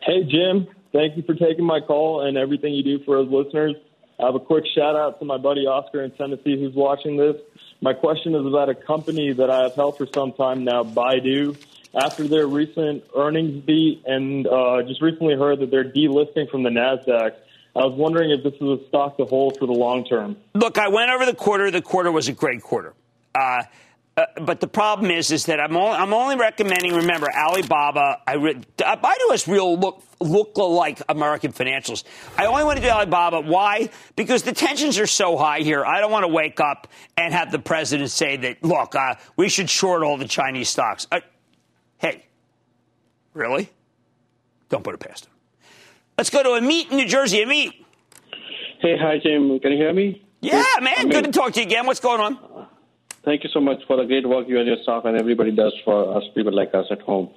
Hey, 0.02 0.25
Jim. 0.25 0.68
Thank 0.92 1.16
you 1.16 1.23
for 1.23 1.35
taking 1.35 1.64
my 1.64 1.80
call 1.80 2.26
and 2.26 2.37
everything 2.37 2.75
you 2.75 2.82
do 2.82 3.04
for 3.04 3.18
us 3.18 3.26
listeners. 3.30 3.76
I 4.18 4.26
have 4.26 4.35
a 4.35 4.40
quick 4.40 4.64
shout 4.75 4.97
out 4.97 5.18
to 5.20 5.25
my 5.25 5.38
buddy 5.38 5.66
Oscar 5.66 6.02
in 6.02 6.11
Tennessee 6.12 6.59
who's 6.59 6.75
watching 6.75 7.16
this. 7.16 7.37
My 7.80 7.94
question 7.94 8.35
is 8.35 8.44
about 8.44 8.68
a 8.68 8.75
company 8.75 9.32
that 9.32 9.50
I 9.50 9.62
have 9.62 9.75
held 9.75 9.97
for 9.97 10.06
some 10.12 10.32
time 10.32 10.64
now, 10.64 10.82
Baidu. 10.82 11.56
After 11.94 12.28
their 12.28 12.47
recent 12.47 13.04
earnings 13.16 13.64
beat 13.64 14.02
and 14.06 14.47
uh, 14.47 14.82
just 14.82 15.02
recently 15.02 15.35
heard 15.35 15.61
that 15.61 15.70
they're 15.70 15.90
delisting 15.90 16.49
from 16.50 16.62
the 16.62 16.70
NASDAQ, 16.70 17.32
I 17.75 17.78
was 17.78 17.94
wondering 17.97 18.30
if 18.30 18.44
this 18.44 18.54
is 18.54 18.80
a 18.80 18.88
stock 18.88 19.16
to 19.16 19.25
hold 19.25 19.59
for 19.59 19.66
the 19.66 19.73
long 19.73 20.04
term. 20.04 20.37
Look, 20.54 20.76
I 20.76 20.88
went 20.88 21.11
over 21.11 21.25
the 21.25 21.35
quarter. 21.35 21.70
The 21.70 21.82
quarter 21.82 22.12
was 22.12 22.28
a 22.28 22.32
great 22.32 22.62
quarter. 22.62 22.94
Uh, 23.35 23.62
uh, 24.20 24.40
but 24.42 24.60
the 24.60 24.66
problem 24.66 25.10
is, 25.10 25.30
is 25.30 25.46
that 25.46 25.60
I'm 25.60 25.76
only, 25.76 25.96
I'm 25.96 26.12
only 26.12 26.36
recommending. 26.36 26.94
Remember, 26.94 27.28
Alibaba. 27.32 28.18
I 28.26 28.34
re, 28.34 28.54
Baidu 28.76 29.30
has 29.30 29.48
real 29.48 29.78
look 29.78 30.02
look 30.20 30.56
like 30.58 31.00
American 31.08 31.52
financials. 31.52 32.04
I 32.36 32.46
only 32.46 32.64
want 32.64 32.78
to 32.78 32.82
do 32.82 32.90
Alibaba. 32.90 33.40
Why? 33.40 33.88
Because 34.16 34.42
the 34.42 34.52
tensions 34.52 34.98
are 34.98 35.06
so 35.06 35.36
high 35.36 35.60
here. 35.60 35.84
I 35.84 36.00
don't 36.00 36.10
want 36.10 36.24
to 36.24 36.28
wake 36.28 36.60
up 36.60 36.88
and 37.16 37.32
have 37.32 37.50
the 37.50 37.58
president 37.58 38.10
say 38.10 38.36
that. 38.36 38.62
Look, 38.62 38.94
uh, 38.94 39.14
we 39.36 39.48
should 39.48 39.70
short 39.70 40.02
all 40.02 40.18
the 40.18 40.28
Chinese 40.28 40.68
stocks. 40.68 41.06
Uh, 41.10 41.20
hey, 41.98 42.26
really? 43.32 43.70
Don't 44.68 44.84
put 44.84 44.94
it 44.94 45.00
past 45.00 45.26
him. 45.26 45.32
Let's 46.18 46.30
go 46.30 46.42
to 46.42 46.50
Amit 46.50 46.90
in 46.90 46.98
New 46.98 47.06
Jersey. 47.06 47.38
Amit. 47.38 47.72
Hey, 48.80 48.96
hi 48.98 49.18
Jim. 49.22 49.58
Can 49.60 49.72
you 49.72 49.78
hear 49.78 49.92
me? 49.92 50.26
Yeah, 50.40 50.64
man. 50.80 51.10
Good 51.10 51.24
to 51.24 51.32
talk 51.32 51.52
to 51.52 51.60
you 51.60 51.66
again. 51.66 51.86
What's 51.86 52.00
going 52.00 52.20
on? 52.20 52.38
Thank 53.22 53.44
you 53.44 53.50
so 53.52 53.60
much 53.60 53.82
for 53.86 53.98
the 53.98 54.04
great 54.04 54.26
work 54.26 54.48
you 54.48 54.58
and 54.58 54.66
your 54.66 54.78
staff 54.82 55.04
and 55.04 55.14
everybody 55.14 55.50
does 55.50 55.74
for 55.84 56.16
us 56.16 56.24
people 56.34 56.54
like 56.54 56.74
us 56.74 56.86
at 56.90 57.02
home. 57.02 57.28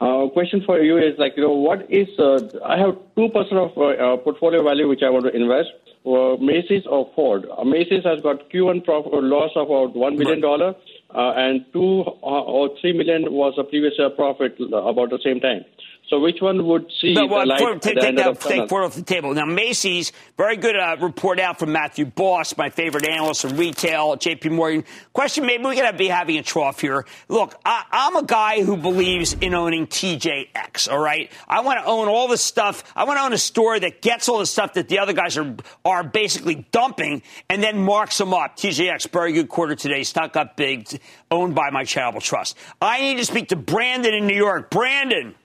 Uh, 0.00 0.28
question 0.32 0.62
for 0.64 0.80
you 0.80 0.98
is 0.98 1.18
like, 1.18 1.32
you 1.36 1.42
know, 1.42 1.52
what 1.52 1.90
is, 1.90 2.08
uh, 2.18 2.38
I 2.64 2.78
have 2.78 2.96
2% 3.16 3.52
of 3.52 3.76
uh, 3.76 3.82
uh, 3.82 4.16
portfolio 4.18 4.62
value 4.62 4.88
which 4.88 5.02
I 5.02 5.10
want 5.10 5.24
to 5.24 5.34
invest, 5.34 5.70
uh, 6.06 6.36
Macy's 6.40 6.86
or 6.86 7.10
Ford. 7.16 7.46
Uh, 7.58 7.64
Macy's 7.64 8.04
has 8.04 8.20
got 8.20 8.50
Q1 8.50 8.84
profit, 8.84 9.12
loss 9.12 9.50
of 9.56 9.66
about 9.68 9.96
$1 9.96 10.16
million, 10.16 10.44
uh, 10.44 11.32
and 11.32 11.64
2 11.72 11.80
or 11.80 12.70
3 12.80 12.92
million 12.92 13.32
was 13.32 13.54
a 13.58 13.64
previous 13.64 13.94
year 13.98 14.10
profit 14.10 14.56
about 14.60 15.10
the 15.10 15.18
same 15.24 15.40
time. 15.40 15.64
So 16.12 16.20
which 16.20 16.42
one 16.42 16.66
would 16.66 16.92
see 17.00 17.14
no, 17.14 17.24
well, 17.24 17.40
the 17.40 17.46
light 17.46 17.60
for, 17.60 17.78
take, 17.78 17.98
take, 17.98 18.16
that, 18.16 18.38
take 18.38 18.68
Ford 18.68 18.84
off 18.84 18.94
the 18.94 19.00
table. 19.00 19.32
Now, 19.32 19.46
Macy's, 19.46 20.12
very 20.36 20.58
good 20.58 20.76
uh, 20.76 20.98
report 21.00 21.40
out 21.40 21.58
from 21.58 21.72
Matthew 21.72 22.04
Boss, 22.04 22.54
my 22.58 22.68
favorite 22.68 23.08
analyst 23.08 23.46
in 23.46 23.56
retail, 23.56 24.18
JP 24.18 24.50
Morgan. 24.50 24.84
Question, 25.14 25.46
maybe 25.46 25.64
we're 25.64 25.74
going 25.74 25.90
to 25.90 25.96
be 25.96 26.08
having 26.08 26.36
a 26.36 26.42
trough 26.42 26.82
here. 26.82 27.06
Look, 27.30 27.58
I, 27.64 27.84
I'm 27.90 28.16
a 28.16 28.24
guy 28.24 28.62
who 28.62 28.76
believes 28.76 29.32
in 29.32 29.54
owning 29.54 29.86
TJX, 29.86 30.92
all 30.92 30.98
right? 30.98 31.32
I 31.48 31.62
want 31.62 31.80
to 31.80 31.86
own 31.86 32.08
all 32.08 32.28
the 32.28 32.36
stuff. 32.36 32.84
I 32.94 33.04
want 33.04 33.18
to 33.18 33.22
own 33.22 33.32
a 33.32 33.38
store 33.38 33.80
that 33.80 34.02
gets 34.02 34.28
all 34.28 34.38
the 34.38 34.44
stuff 34.44 34.74
that 34.74 34.88
the 34.88 34.98
other 34.98 35.14
guys 35.14 35.38
are, 35.38 35.56
are 35.82 36.04
basically 36.04 36.66
dumping 36.72 37.22
and 37.48 37.62
then 37.62 37.78
marks 37.78 38.18
them 38.18 38.34
up. 38.34 38.58
TJX, 38.58 39.10
very 39.10 39.32
good 39.32 39.48
quarter 39.48 39.76
today. 39.76 40.02
Stock 40.02 40.36
up 40.36 40.58
big, 40.58 41.00
owned 41.30 41.54
by 41.54 41.70
my 41.70 41.84
charitable 41.84 42.20
trust. 42.20 42.58
I 42.82 43.00
need 43.00 43.16
to 43.16 43.24
speak 43.24 43.48
to 43.48 43.56
Brandon 43.56 44.12
in 44.12 44.26
New 44.26 44.36
York. 44.36 44.70
Brandon. 44.70 45.36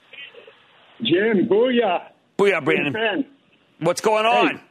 Jim, 1.01 1.47
booyah. 1.47 2.09
Booyah, 2.37 2.63
Brandon. 2.63 3.25
What's 3.79 4.01
going 4.01 4.25
on? 4.25 4.57
Hey, 4.57 4.61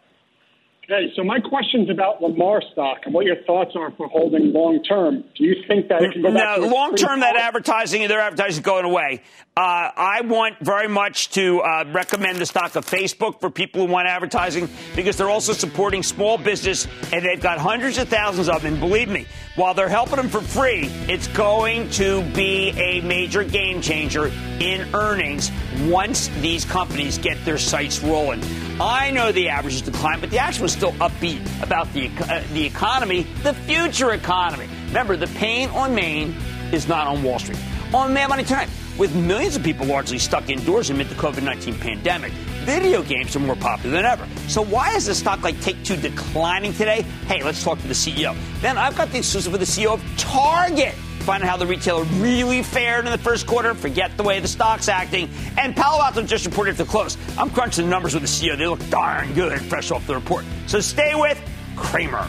so 1.16 1.24
my 1.24 1.40
question's 1.40 1.90
about 1.90 2.22
Lamar 2.22 2.62
stock 2.72 2.98
and 3.04 3.14
what 3.14 3.26
your 3.26 3.36
thoughts 3.44 3.72
are 3.74 3.90
for 3.96 4.06
holding 4.06 4.52
long 4.52 4.82
term. 4.84 5.24
Do 5.34 5.44
you 5.44 5.56
think 5.66 5.88
that 5.88 6.02
it 6.02 6.12
can 6.12 6.22
go 6.22 6.32
back? 6.32 6.60
No, 6.60 6.66
long 6.66 6.94
term, 6.94 7.20
that 7.20 7.34
advertising, 7.36 8.06
their 8.06 8.20
advertising 8.20 8.58
is 8.58 8.60
going 8.60 8.84
away. 8.84 9.22
Uh, 9.56 9.90
I 9.96 10.20
want 10.20 10.60
very 10.60 10.86
much 10.86 11.30
to 11.30 11.60
uh, 11.60 11.84
recommend 11.88 12.38
the 12.38 12.46
stock 12.46 12.76
of 12.76 12.86
Facebook 12.86 13.40
for 13.40 13.50
people 13.50 13.86
who 13.86 13.92
want 13.92 14.06
advertising 14.06 14.68
because 14.94 15.16
they're 15.16 15.30
also 15.30 15.54
supporting 15.54 16.02
small 16.02 16.38
business 16.38 16.86
and 17.12 17.24
they've 17.24 17.40
got 17.40 17.58
hundreds 17.58 17.98
of 17.98 18.08
thousands 18.08 18.48
of 18.48 18.62
them. 18.62 18.74
And 18.74 18.80
believe 18.80 19.08
me, 19.08 19.26
while 19.56 19.74
they're 19.74 19.88
helping 19.88 20.16
them 20.16 20.28
for 20.28 20.40
free, 20.40 20.90
it's 21.08 21.26
going 21.28 21.88
to 21.90 22.22
be 22.32 22.68
a 22.76 23.00
major 23.00 23.42
game 23.42 23.80
changer 23.80 24.26
in 24.60 24.94
earnings 24.94 25.50
once 25.84 26.28
these 26.40 26.64
companies 26.64 27.18
get 27.18 27.42
their 27.44 27.58
sites 27.58 28.02
rolling. 28.02 28.42
I 28.78 29.10
know 29.10 29.32
the 29.32 29.48
average 29.48 29.72
averages 29.72 29.82
decline, 29.82 30.20
but 30.20 30.30
the 30.30 30.38
action 30.38 30.62
was 30.62 30.72
still 30.72 30.92
upbeat 30.94 31.40
about 31.62 31.90
the, 31.94 32.10
uh, 32.28 32.42
the 32.52 32.66
economy, 32.66 33.22
the 33.42 33.54
future 33.54 34.12
economy. 34.12 34.68
Remember, 34.88 35.16
the 35.16 35.28
pain 35.28 35.70
on 35.70 35.94
Main 35.94 36.36
is 36.72 36.86
not 36.86 37.06
on 37.06 37.22
Wall 37.22 37.38
Street. 37.38 37.58
On 37.94 38.12
Mad 38.12 38.28
Money 38.28 38.44
Tonight, 38.44 38.68
with 38.98 39.14
millions 39.16 39.56
of 39.56 39.62
people 39.62 39.86
largely 39.86 40.18
stuck 40.18 40.50
indoors 40.50 40.90
amid 40.90 41.08
the 41.08 41.14
COVID 41.14 41.42
19 41.42 41.78
pandemic, 41.78 42.32
video 42.66 43.00
games 43.02 43.36
are 43.36 43.40
more 43.40 43.56
popular 43.56 43.96
than 43.96 44.04
ever. 44.04 44.26
So, 44.48 44.62
why 44.62 44.94
is 44.96 45.06
a 45.06 45.14
stock 45.14 45.42
like 45.42 45.58
Take 45.60 45.82
Two 45.84 45.96
declining 45.96 46.72
today? 46.72 47.02
Hey, 47.28 47.42
let's 47.42 47.62
talk 47.62 47.80
to 47.80 47.86
the 47.86 47.94
CEO. 47.94 48.36
Then 48.60 48.76
I've 48.76 48.96
got 48.96 49.10
the 49.10 49.18
exclusive 49.18 49.52
with 49.52 49.60
the 49.60 49.66
CEO 49.66 49.94
of 49.94 50.18
Target 50.18 50.94
find 51.26 51.42
out 51.42 51.48
how 51.48 51.56
the 51.56 51.66
retailer 51.66 52.04
really 52.20 52.62
fared 52.62 53.04
in 53.04 53.10
the 53.10 53.18
first 53.18 53.48
quarter, 53.48 53.74
forget 53.74 54.16
the 54.16 54.22
way 54.22 54.38
the 54.38 54.46
stock's 54.46 54.88
acting. 54.88 55.28
And 55.58 55.74
Palo 55.74 56.00
Alto 56.00 56.22
just 56.22 56.46
reported 56.46 56.76
the 56.76 56.84
close. 56.84 57.18
I'm 57.36 57.50
crunching 57.50 57.86
the 57.86 57.90
numbers 57.90 58.14
with 58.14 58.22
the 58.22 58.28
CEO. 58.28 58.56
They 58.56 58.68
look 58.68 58.88
darn 58.90 59.34
good 59.34 59.60
fresh 59.62 59.90
off 59.90 60.06
the 60.06 60.14
report. 60.14 60.44
So 60.68 60.78
stay 60.78 61.16
with 61.16 61.40
Cramer. 61.74 62.28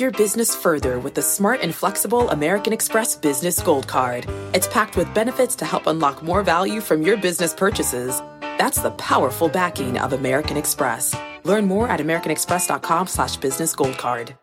Your 0.00 0.10
business 0.12 0.56
further 0.56 0.98
with 0.98 1.14
the 1.14 1.20
smart 1.20 1.60
and 1.60 1.74
flexible 1.74 2.30
American 2.30 2.72
Express 2.72 3.14
Business 3.14 3.60
Gold 3.60 3.86
Card. 3.86 4.24
It's 4.54 4.66
packed 4.66 4.96
with 4.96 5.12
benefits 5.12 5.54
to 5.56 5.66
help 5.66 5.86
unlock 5.86 6.22
more 6.22 6.42
value 6.42 6.80
from 6.80 7.02
your 7.02 7.18
business 7.18 7.52
purchases. 7.52 8.22
That's 8.40 8.80
the 8.80 8.92
powerful 8.92 9.50
backing 9.50 9.98
of 9.98 10.14
American 10.14 10.56
Express. 10.56 11.14
Learn 11.44 11.66
more 11.66 11.86
at 11.86 12.00
americanexpress.com 12.00 13.08
slash 13.08 13.36
business 13.36 13.74
gold 13.74 13.98
card. 13.98 14.34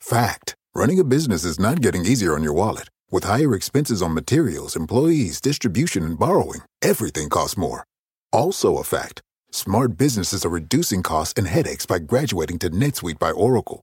Fact. 0.00 0.54
Running 0.74 0.98
a 0.98 1.04
business 1.04 1.44
is 1.44 1.60
not 1.60 1.82
getting 1.82 2.06
easier 2.06 2.34
on 2.34 2.42
your 2.42 2.54
wallet. 2.54 2.88
With 3.10 3.24
higher 3.24 3.54
expenses 3.54 4.00
on 4.00 4.14
materials, 4.14 4.74
employees, 4.74 5.42
distribution, 5.42 6.02
and 6.02 6.18
borrowing, 6.18 6.62
everything 6.80 7.28
costs 7.28 7.58
more. 7.58 7.84
Also 8.32 8.78
a 8.78 8.84
fact. 8.84 9.20
Smart 9.50 9.98
businesses 9.98 10.46
are 10.46 10.56
reducing 10.60 11.02
costs 11.02 11.34
and 11.36 11.46
headaches 11.46 11.84
by 11.84 11.98
graduating 11.98 12.58
to 12.60 12.70
NetSuite 12.70 13.18
by 13.18 13.32
Oracle. 13.32 13.82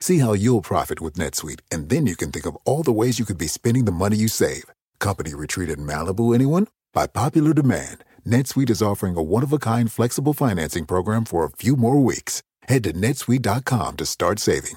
See 0.00 0.18
how 0.18 0.32
you'll 0.34 0.60
profit 0.62 1.00
with 1.00 1.14
NetSuite, 1.14 1.60
and 1.70 1.88
then 1.88 2.06
you 2.06 2.16
can 2.16 2.30
think 2.30 2.46
of 2.46 2.56
all 2.64 2.82
the 2.82 2.92
ways 2.92 3.18
you 3.18 3.24
could 3.24 3.38
be 3.38 3.46
spending 3.46 3.84
the 3.84 3.92
money 3.92 4.16
you 4.16 4.28
save. 4.28 4.64
Company 4.98 5.34
retreat 5.34 5.70
in 5.70 5.86
Malibu, 5.86 6.34
anyone? 6.34 6.68
By 6.92 7.06
popular 7.06 7.54
demand. 7.54 8.04
NetSuite 8.26 8.70
is 8.70 8.82
offering 8.82 9.16
a 9.16 9.22
one-of-a-kind 9.22 9.92
flexible 9.92 10.32
financing 10.32 10.84
program 10.84 11.24
for 11.24 11.44
a 11.44 11.50
few 11.50 11.76
more 11.76 12.02
weeks. 12.02 12.42
Head 12.68 12.84
to 12.84 12.92
netsuite.com 12.92 13.96
to 13.96 14.06
start 14.06 14.38
saving. 14.38 14.76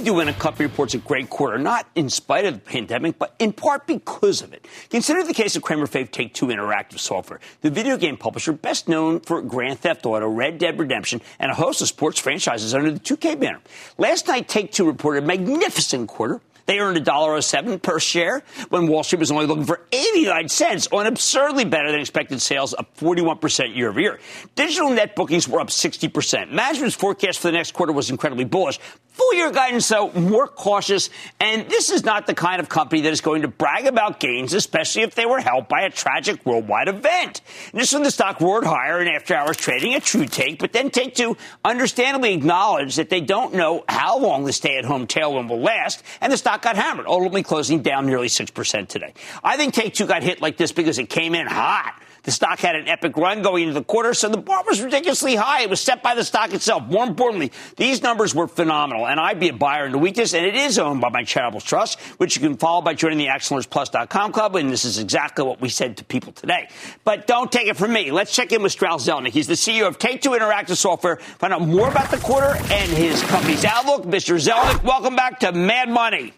Do 0.00 0.14
when 0.14 0.28
a 0.28 0.32
company 0.32 0.66
reports 0.66 0.94
a 0.94 0.98
great 0.98 1.28
quarter? 1.28 1.58
Not 1.58 1.86
in 1.94 2.08
spite 2.08 2.46
of 2.46 2.54
the 2.54 2.60
pandemic, 2.60 3.18
but 3.18 3.34
in 3.38 3.52
part 3.52 3.86
because 3.86 4.40
of 4.40 4.54
it. 4.54 4.66
Consider 4.88 5.22
the 5.22 5.34
case 5.34 5.56
of 5.56 5.62
Cramer 5.62 5.86
Fave 5.86 6.10
Take 6.10 6.32
Two 6.32 6.46
Interactive 6.46 6.98
Software, 6.98 7.38
the 7.60 7.68
video 7.68 7.98
game 7.98 8.16
publisher 8.16 8.52
best 8.52 8.88
known 8.88 9.20
for 9.20 9.42
Grand 9.42 9.80
Theft 9.80 10.06
Auto, 10.06 10.26
Red 10.26 10.56
Dead 10.56 10.78
Redemption, 10.78 11.20
and 11.38 11.50
a 11.50 11.54
host 11.54 11.82
of 11.82 11.88
sports 11.88 12.18
franchises 12.18 12.74
under 12.74 12.90
the 12.90 12.98
2K 12.98 13.38
banner. 13.38 13.60
Last 13.98 14.26
night, 14.26 14.48
Take 14.48 14.72
Two 14.72 14.86
reported 14.86 15.24
a 15.24 15.26
magnificent 15.26 16.08
quarter 16.08 16.40
they 16.70 16.78
earned 16.78 16.96
$1.07 16.96 17.82
per 17.82 17.98
share 17.98 18.44
when 18.68 18.86
Wall 18.86 19.02
Street 19.02 19.18
was 19.18 19.32
only 19.32 19.46
looking 19.46 19.64
for 19.64 19.80
89 19.90 20.48
cents 20.48 20.86
on 20.92 21.04
absurdly 21.04 21.64
better 21.64 21.90
than 21.90 21.98
expected 21.98 22.40
sales 22.40 22.74
up 22.74 22.96
41% 22.96 23.74
year 23.74 23.88
over 23.88 24.00
year. 24.00 24.20
Digital 24.54 24.88
net 24.90 25.16
bookings 25.16 25.48
were 25.48 25.58
up 25.58 25.66
60%. 25.66 26.52
Management's 26.52 26.94
forecast 26.94 27.40
for 27.40 27.48
the 27.48 27.52
next 27.52 27.72
quarter 27.72 27.92
was 27.92 28.08
incredibly 28.08 28.44
bullish. 28.44 28.78
Full 29.08 29.34
year 29.34 29.50
guidance, 29.50 29.88
though, 29.88 30.12
more 30.12 30.46
cautious. 30.46 31.10
And 31.40 31.68
this 31.68 31.90
is 31.90 32.04
not 32.04 32.28
the 32.28 32.34
kind 32.34 32.60
of 32.60 32.68
company 32.68 33.02
that 33.02 33.12
is 33.12 33.20
going 33.20 33.42
to 33.42 33.48
brag 33.48 33.86
about 33.86 34.20
gains, 34.20 34.54
especially 34.54 35.02
if 35.02 35.16
they 35.16 35.26
were 35.26 35.40
helped 35.40 35.68
by 35.68 35.82
a 35.82 35.90
tragic 35.90 36.46
worldwide 36.46 36.86
event. 36.86 37.40
This 37.74 37.92
when 37.92 38.04
the 38.04 38.12
stock 38.12 38.40
roared 38.40 38.64
higher 38.64 39.00
in 39.00 39.08
after 39.08 39.34
hours 39.34 39.56
trading, 39.56 39.94
a 39.94 40.00
true 40.00 40.26
take, 40.26 40.60
but 40.60 40.72
then 40.72 40.90
Take 40.90 41.16
Two 41.16 41.36
understandably 41.64 42.32
acknowledged 42.32 42.98
that 42.98 43.10
they 43.10 43.20
don't 43.20 43.54
know 43.54 43.84
how 43.88 44.18
long 44.18 44.44
the 44.44 44.52
stay 44.52 44.78
at 44.78 44.84
home 44.84 45.08
tailwind 45.08 45.48
will 45.48 45.60
last, 45.60 46.04
and 46.20 46.32
the 46.32 46.36
stock 46.36 46.59
stock 46.60 46.74
got 46.74 46.82
hammered, 46.82 47.06
oh, 47.08 47.12
ultimately 47.12 47.42
closing 47.42 47.82
down 47.82 48.06
nearly 48.06 48.28
6% 48.28 48.88
today. 48.88 49.14
I 49.42 49.56
think 49.56 49.74
Take 49.74 49.94
Two 49.94 50.06
got 50.06 50.22
hit 50.22 50.40
like 50.40 50.56
this 50.56 50.72
because 50.72 50.98
it 50.98 51.08
came 51.08 51.34
in 51.34 51.46
hot. 51.46 52.00
The 52.22 52.30
stock 52.30 52.58
had 52.58 52.76
an 52.76 52.86
epic 52.86 53.16
run 53.16 53.40
going 53.40 53.62
into 53.62 53.72
the 53.72 53.82
quarter, 53.82 54.12
so 54.12 54.28
the 54.28 54.36
bar 54.36 54.62
was 54.68 54.82
ridiculously 54.82 55.36
high. 55.36 55.62
It 55.62 55.70
was 55.70 55.80
set 55.80 56.02
by 56.02 56.14
the 56.14 56.22
stock 56.22 56.52
itself. 56.52 56.82
More 56.82 57.06
importantly, 57.06 57.50
these 57.76 58.02
numbers 58.02 58.34
were 58.34 58.46
phenomenal, 58.46 59.06
and 59.06 59.18
I'd 59.18 59.40
be 59.40 59.48
a 59.48 59.54
buyer 59.54 59.86
in 59.86 59.92
the 59.92 59.98
weakness, 59.98 60.34
and 60.34 60.44
it 60.44 60.54
is 60.54 60.78
owned 60.78 61.00
by 61.00 61.08
my 61.08 61.24
charitable 61.24 61.62
trust, 61.62 61.98
which 62.18 62.36
you 62.36 62.42
can 62.42 62.58
follow 62.58 62.82
by 62.82 62.92
joining 62.92 63.16
the 63.16 63.28
ActionAlertsPlus.com 63.28 64.32
club, 64.32 64.56
and 64.56 64.70
this 64.70 64.84
is 64.84 64.98
exactly 64.98 65.46
what 65.46 65.62
we 65.62 65.70
said 65.70 65.96
to 65.96 66.04
people 66.04 66.34
today. 66.34 66.68
But 67.04 67.26
don't 67.26 67.50
take 67.50 67.68
it 67.68 67.78
from 67.78 67.94
me. 67.94 68.10
Let's 68.10 68.34
check 68.36 68.52
in 68.52 68.62
with 68.62 68.72
Strauss 68.72 69.08
Zelnick. 69.08 69.30
He's 69.30 69.46
the 69.46 69.54
CEO 69.54 69.88
of 69.88 69.98
Take-Two 69.98 70.30
Interactive 70.30 70.76
Software. 70.76 71.16
Find 71.16 71.54
out 71.54 71.62
more 71.62 71.88
about 71.88 72.10
the 72.10 72.18
quarter 72.18 72.54
and 72.70 72.92
his 72.92 73.22
company's 73.22 73.64
outlook. 73.64 74.02
Mr. 74.02 74.36
Zelnick, 74.38 74.84
welcome 74.84 75.16
back 75.16 75.40
to 75.40 75.52
Mad 75.52 75.88
Money. 75.88 76.34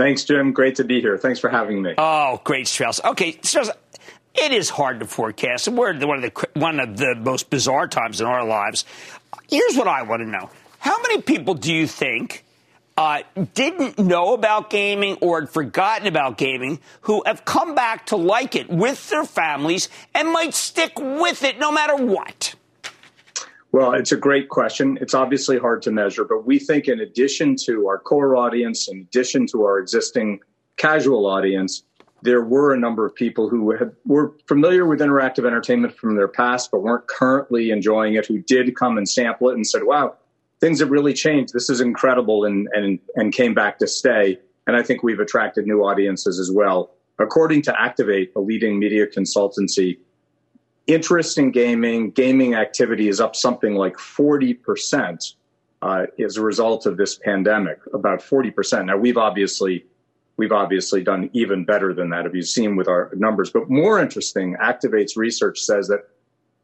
Thanks, 0.00 0.24
Jim. 0.24 0.52
Great 0.52 0.76
to 0.76 0.84
be 0.84 1.02
here. 1.02 1.18
Thanks 1.18 1.40
for 1.40 1.50
having 1.50 1.82
me. 1.82 1.92
Oh, 1.98 2.40
great, 2.42 2.66
Strauss. 2.66 3.04
Okay, 3.04 3.38
Strauss, 3.42 3.68
it 4.34 4.50
is 4.50 4.70
hard 4.70 5.00
to 5.00 5.06
forecast. 5.06 5.68
We're 5.68 5.92
one 6.06 6.24
of 6.24 6.32
the 6.32 6.48
one 6.54 6.80
of 6.80 6.96
the 6.96 7.14
most 7.16 7.50
bizarre 7.50 7.86
times 7.86 8.18
in 8.18 8.26
our 8.26 8.42
lives. 8.42 8.86
Here's 9.50 9.76
what 9.76 9.88
I 9.88 10.00
want 10.04 10.22
to 10.22 10.26
know: 10.26 10.48
How 10.78 10.96
many 11.02 11.20
people 11.20 11.52
do 11.52 11.70
you 11.70 11.86
think 11.86 12.46
uh, 12.96 13.24
didn't 13.52 13.98
know 13.98 14.32
about 14.32 14.70
gaming 14.70 15.18
or 15.20 15.40
had 15.40 15.50
forgotten 15.50 16.06
about 16.06 16.38
gaming 16.38 16.80
who 17.02 17.22
have 17.26 17.44
come 17.44 17.74
back 17.74 18.06
to 18.06 18.16
like 18.16 18.56
it 18.56 18.70
with 18.70 19.10
their 19.10 19.26
families 19.26 19.90
and 20.14 20.32
might 20.32 20.54
stick 20.54 20.98
with 20.98 21.44
it 21.44 21.58
no 21.58 21.70
matter 21.70 21.96
what? 21.96 22.54
Well, 23.72 23.92
it's 23.92 24.10
a 24.10 24.16
great 24.16 24.48
question. 24.48 24.98
It's 25.00 25.14
obviously 25.14 25.58
hard 25.58 25.82
to 25.82 25.92
measure, 25.92 26.24
but 26.24 26.44
we 26.44 26.58
think 26.58 26.88
in 26.88 27.00
addition 27.00 27.54
to 27.66 27.86
our 27.86 27.98
core 27.98 28.36
audience, 28.36 28.88
in 28.88 29.00
addition 29.00 29.46
to 29.48 29.62
our 29.62 29.78
existing 29.78 30.40
casual 30.76 31.26
audience, 31.26 31.84
there 32.22 32.42
were 32.42 32.74
a 32.74 32.78
number 32.78 33.06
of 33.06 33.14
people 33.14 33.48
who 33.48 33.70
had, 33.70 33.92
were 34.04 34.34
familiar 34.46 34.86
with 34.86 35.00
interactive 35.00 35.46
entertainment 35.46 35.96
from 35.96 36.16
their 36.16 36.28
past, 36.28 36.70
but 36.70 36.82
weren't 36.82 37.06
currently 37.06 37.70
enjoying 37.70 38.14
it, 38.14 38.26
who 38.26 38.38
did 38.38 38.74
come 38.76 38.98
and 38.98 39.08
sample 39.08 39.50
it 39.50 39.54
and 39.54 39.66
said, 39.66 39.84
wow, 39.84 40.16
things 40.60 40.80
have 40.80 40.90
really 40.90 41.14
changed. 41.14 41.54
This 41.54 41.70
is 41.70 41.80
incredible 41.80 42.44
and, 42.44 42.68
and, 42.74 42.98
and 43.14 43.32
came 43.32 43.54
back 43.54 43.78
to 43.78 43.86
stay. 43.86 44.38
And 44.66 44.76
I 44.76 44.82
think 44.82 45.02
we've 45.02 45.20
attracted 45.20 45.66
new 45.66 45.80
audiences 45.82 46.38
as 46.38 46.50
well. 46.52 46.90
According 47.18 47.62
to 47.62 47.80
Activate, 47.80 48.32
a 48.36 48.40
leading 48.40 48.78
media 48.78 49.06
consultancy, 49.06 49.98
interest 50.86 51.38
in 51.38 51.50
gaming, 51.50 52.10
gaming 52.10 52.54
activity 52.54 53.08
is 53.08 53.20
up 53.20 53.36
something 53.36 53.74
like 53.74 53.96
40% 53.96 55.34
uh, 55.82 56.06
as 56.22 56.36
a 56.36 56.42
result 56.42 56.86
of 56.86 56.96
this 56.96 57.16
pandemic, 57.16 57.78
about 57.94 58.20
40%. 58.20 58.86
Now, 58.86 58.96
we've 58.96 59.16
obviously 59.16 59.84
we've 60.36 60.52
obviously 60.52 61.02
done 61.02 61.28
even 61.34 61.66
better 61.66 61.92
than 61.92 62.08
that, 62.08 62.24
if 62.24 62.34
you've 62.34 62.46
seen 62.46 62.74
with 62.74 62.88
our 62.88 63.10
numbers. 63.14 63.50
But 63.50 63.68
more 63.68 64.00
interesting, 64.00 64.56
Activate's 64.56 65.14
research 65.14 65.60
says 65.60 65.86
that 65.88 66.08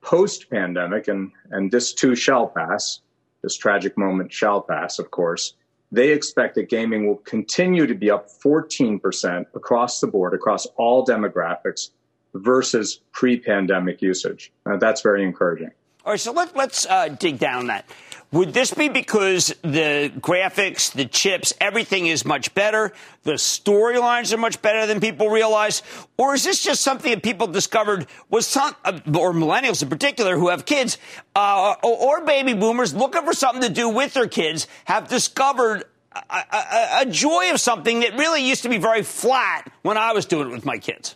post 0.01 0.49
pandemic, 0.49 1.09
and, 1.09 1.31
and 1.51 1.71
this 1.71 1.93
too 1.93 2.15
shall 2.15 2.47
pass, 2.47 3.01
this 3.43 3.55
tragic 3.55 3.99
moment 3.99 4.33
shall 4.33 4.63
pass, 4.63 4.99
of 4.99 5.11
course, 5.11 5.55
they 5.93 6.09
expect 6.09 6.55
that 6.55 6.71
gaming 6.71 7.07
will 7.07 7.19
continue 7.19 7.87
to 7.87 7.95
be 7.95 8.11
up 8.11 8.29
14% 8.29 9.45
across 9.55 10.01
the 10.01 10.07
board, 10.07 10.33
across 10.33 10.67
all 10.77 11.05
demographics 11.05 11.91
versus 12.43 13.01
pre 13.13 13.39
pandemic 13.39 14.03
usage. 14.03 14.53
Uh, 14.65 14.77
that's 14.77 15.01
very 15.03 15.23
encouraging. 15.23 15.71
All 16.05 16.13
right, 16.13 16.21
so 16.21 16.33
let, 16.33 16.55
let's 16.55 16.87
uh, 16.87 17.09
dig 17.09 17.39
down 17.39 17.67
that. 17.67 17.85
Would 18.33 18.53
this 18.53 18.75
be 18.75 18.89
because 18.89 19.55
the 19.63 20.13
graphics, 20.21 20.93
the 20.93 21.05
chips, 21.05 21.53
everything 21.61 22.07
is 22.07 22.25
much 22.25 22.55
better? 22.55 22.93
The 23.23 23.35
storylines 23.35 24.33
are 24.33 24.37
much 24.37 24.61
better 24.63 24.87
than 24.87 25.01
people 25.01 25.29
realize? 25.31 25.83
Or 26.17 26.35
is 26.35 26.45
this 26.45 26.63
just 26.63 26.83
something 26.83 27.11
that 27.11 27.23
people 27.23 27.47
discovered 27.47 28.07
was 28.29 28.47
some, 28.47 28.75
uh, 28.85 29.01
or 29.19 29.33
millennials 29.33 29.83
in 29.83 29.89
particular 29.89 30.37
who 30.37 30.49
have 30.49 30.65
kids, 30.65 30.99
uh, 31.35 31.75
or, 31.83 32.21
or, 32.21 32.25
baby 32.25 32.55
boomers 32.55 32.95
looking 32.95 33.25
for 33.25 33.33
something 33.33 33.63
to 33.63 33.73
do 33.73 33.89
with 33.89 34.15
their 34.15 34.29
kids 34.29 34.67
have 34.85 35.09
discovered 35.09 35.85
a, 36.13 36.43
a, 36.53 36.89
a 37.03 37.07
joy 37.07 37.51
of 37.53 37.61
something 37.61 38.01
that 38.01 38.17
really 38.17 38.47
used 38.47 38.63
to 38.63 38.69
be 38.69 38.79
very 38.79 39.03
flat 39.03 39.71
when 39.83 39.97
I 39.97 40.13
was 40.13 40.27
doing 40.27 40.49
it 40.49 40.53
with 40.53 40.65
my 40.65 40.79
kids? 40.79 41.15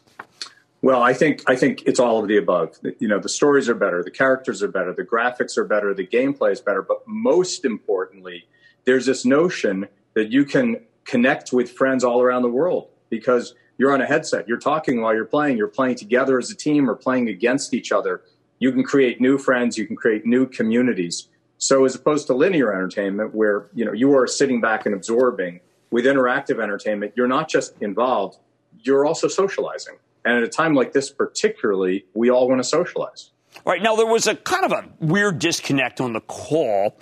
Well, 0.83 1.03
I 1.03 1.13
think 1.13 1.43
I 1.47 1.57
think 1.57 1.83
it's 1.87 2.01
all 2.01 2.23
of 2.23 2.29
the 2.29 2.39
above. 2.39 2.79
You 2.99 3.09
know, 3.09 3.19
the 3.19 3.29
stories 3.29 3.69
are 3.69 3.75
better, 3.75 4.03
the 4.03 4.11
characters 4.11 4.63
are 4.63 4.69
better, 4.69 4.95
the 4.95 5.05
graphics 5.05 5.59
are 5.59 5.65
better, 5.65 5.93
the 5.93 6.07
gameplay 6.07 6.53
is 6.53 6.61
better, 6.61 6.81
but 6.81 7.07
most 7.07 7.65
importantly, 7.65 8.47
there's 8.85 9.05
this 9.05 9.27
notion 9.27 9.89
that 10.15 10.31
you 10.31 10.45
can 10.45 10.81
connect 11.05 11.53
with 11.53 11.71
friends 11.71 12.03
all 12.03 12.23
around 12.23 12.43
the 12.43 12.49
world 12.49 12.89
because 13.11 13.55
you're 13.77 13.93
on 13.93 14.01
a 14.01 14.07
headset, 14.07 14.49
you're 14.49 14.59
talking 14.59 15.03
while 15.03 15.15
you're 15.15 15.25
playing, 15.25 15.57
you're 15.57 15.69
playing 15.69 15.97
together 15.97 16.39
as 16.39 16.51
a 16.51 16.57
team 16.57 16.89
or 16.89 16.95
playing 16.95 17.29
against 17.29 17.75
each 17.75 17.93
other. 17.93 18.23
You 18.59 18.73
can 18.73 18.83
create 18.83 19.21
new 19.21 19.37
friends, 19.37 19.77
you 19.77 19.87
can 19.87 19.97
create 19.97 20.25
new 20.25 20.47
communities. 20.47 21.29
So 21.59 21.85
as 21.85 21.95
opposed 21.95 22.27
to 22.29 22.35
linear 22.35 22.73
entertainment 22.73 23.35
where, 23.35 23.69
you 23.75 23.85
know, 23.85 23.93
you 23.93 24.15
are 24.17 24.27
sitting 24.27 24.61
back 24.63 24.87
and 24.87 24.95
absorbing, 24.95 25.61
with 25.91 26.05
interactive 26.05 26.63
entertainment, 26.63 27.13
you're 27.17 27.29
not 27.29 27.49
just 27.49 27.75
involved, 27.81 28.39
you're 28.81 29.05
also 29.05 29.29
socializing. 29.29 29.97
And 30.25 30.37
at 30.37 30.43
a 30.43 30.49
time 30.49 30.75
like 30.75 30.93
this, 30.93 31.11
particularly, 31.11 32.05
we 32.15 32.31
all 32.31 32.49
want 32.49 32.61
to 32.61 32.69
socialize. 32.69 33.31
All 33.65 33.73
right. 33.73 33.83
Now, 33.83 33.97
there 33.97 34.07
was 34.07 34.27
a 34.27 34.37
kind 34.37 34.65
of 34.65 34.73
a 34.73 34.85
weird 35.01 35.39
disconnect 35.39 36.01
on 36.01 36.13
the 36.13 36.21
call. 36.21 36.99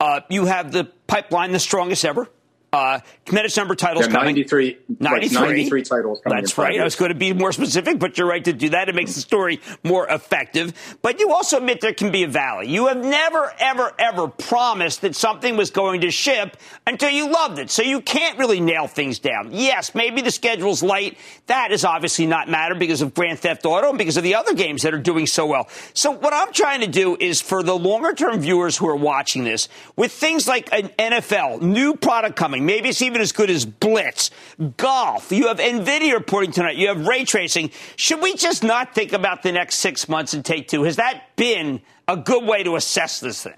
Uh, 0.00 0.20
you 0.28 0.46
have 0.46 0.72
the 0.72 0.84
pipeline 1.06 1.52
the 1.52 1.60
strongest 1.60 2.04
ever. 2.04 2.28
Uh, 2.72 3.00
tremendous 3.26 3.54
number 3.58 3.74
titles 3.74 4.06
yeah, 4.06 4.12
coming. 4.12 4.34
93, 4.34 4.78
93. 4.98 5.38
93 5.38 5.82
titles 5.82 6.20
coming. 6.24 6.38
That's 6.38 6.56
right. 6.56 6.80
I 6.80 6.84
was 6.84 6.96
going 6.96 7.10
to 7.10 7.14
be 7.14 7.34
more 7.34 7.52
specific, 7.52 7.98
but 7.98 8.16
you're 8.16 8.26
right 8.26 8.42
to 8.46 8.54
do 8.54 8.70
that. 8.70 8.88
It 8.88 8.94
makes 8.94 9.14
the 9.14 9.20
story 9.20 9.60
more 9.84 10.08
effective. 10.08 10.72
But 11.02 11.20
you 11.20 11.32
also 11.32 11.58
admit 11.58 11.82
there 11.82 11.92
can 11.92 12.10
be 12.10 12.22
a 12.22 12.28
valley. 12.28 12.70
You 12.70 12.86
have 12.86 12.96
never, 12.96 13.52
ever, 13.58 13.92
ever 13.98 14.26
promised 14.26 15.02
that 15.02 15.14
something 15.14 15.54
was 15.54 15.70
going 15.70 16.00
to 16.00 16.10
ship 16.10 16.56
until 16.86 17.10
you 17.10 17.30
loved 17.30 17.58
it. 17.58 17.70
So 17.70 17.82
you 17.82 18.00
can't 18.00 18.38
really 18.38 18.60
nail 18.60 18.86
things 18.86 19.18
down. 19.18 19.50
Yes, 19.52 19.94
maybe 19.94 20.22
the 20.22 20.30
schedule's 20.30 20.82
light. 20.82 21.18
That 21.48 21.72
is 21.72 21.84
obviously 21.84 22.26
not 22.26 22.48
matter 22.48 22.74
because 22.74 23.02
of 23.02 23.12
Grand 23.12 23.38
Theft 23.38 23.66
Auto 23.66 23.90
and 23.90 23.98
because 23.98 24.16
of 24.16 24.22
the 24.22 24.36
other 24.36 24.54
games 24.54 24.80
that 24.80 24.94
are 24.94 24.98
doing 24.98 25.26
so 25.26 25.44
well. 25.44 25.68
So 25.92 26.10
what 26.10 26.32
I'm 26.32 26.54
trying 26.54 26.80
to 26.80 26.86
do 26.86 27.18
is 27.20 27.42
for 27.42 27.62
the 27.62 27.76
longer 27.76 28.14
term 28.14 28.40
viewers 28.40 28.78
who 28.78 28.88
are 28.88 28.96
watching 28.96 29.44
this, 29.44 29.68
with 29.94 30.10
things 30.10 30.48
like 30.48 30.72
an 30.72 30.88
NFL, 30.98 31.60
new 31.60 31.96
product 31.96 32.34
coming, 32.34 32.61
Maybe 32.66 32.88
it's 32.88 33.02
even 33.02 33.20
as 33.20 33.32
good 33.32 33.50
as 33.50 33.64
Blitz. 33.66 34.30
Golf. 34.76 35.32
You 35.32 35.48
have 35.48 35.58
NVIDIA 35.58 36.14
reporting 36.14 36.52
tonight. 36.52 36.76
You 36.76 36.88
have 36.88 37.06
ray 37.06 37.24
tracing. 37.24 37.70
Should 37.96 38.20
we 38.20 38.34
just 38.34 38.62
not 38.62 38.94
think 38.94 39.12
about 39.12 39.42
the 39.42 39.52
next 39.52 39.76
six 39.76 40.08
months 40.08 40.34
and 40.34 40.44
take 40.44 40.68
two? 40.68 40.84
Has 40.84 40.96
that 40.96 41.36
been 41.36 41.80
a 42.08 42.16
good 42.16 42.44
way 42.44 42.62
to 42.62 42.76
assess 42.76 43.20
this 43.20 43.42
thing? 43.42 43.54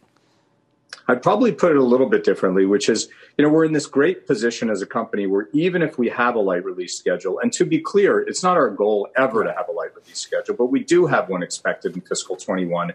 I'd 1.07 1.23
probably 1.23 1.53
put 1.53 1.73
it 1.73 1.77
a 1.77 1.83
little 1.83 2.09
bit 2.09 2.25
differently, 2.25 2.65
which 2.65 2.89
is, 2.89 3.09
you 3.37 3.45
know, 3.45 3.51
we're 3.51 3.67
in 3.67 3.73
this 3.73 3.87
great 3.87 4.27
position 4.27 4.71
as 4.71 4.81
a 4.81 4.87
company 4.87 5.27
where 5.27 5.49
even 5.53 5.83
if 5.83 5.99
we 5.99 6.09
have 6.09 6.35
a 6.35 6.41
light 6.41 6.65
release 6.65 6.97
schedule, 6.97 7.39
and 7.41 7.53
to 7.53 7.67
be 7.67 7.79
clear, 7.79 8.21
it's 8.21 8.43
not 8.43 8.57
our 8.57 8.71
goal 8.71 9.09
ever 9.17 9.45
to 9.45 9.53
have 9.53 9.69
a 9.69 9.73
light 9.73 9.95
release 9.95 10.19
schedule, 10.19 10.55
but 10.55 10.67
we 10.67 10.83
do 10.83 11.07
have 11.07 11.29
one 11.29 11.43
expected 11.43 11.95
in 11.95 12.01
fiscal 12.01 12.37
21. 12.37 12.95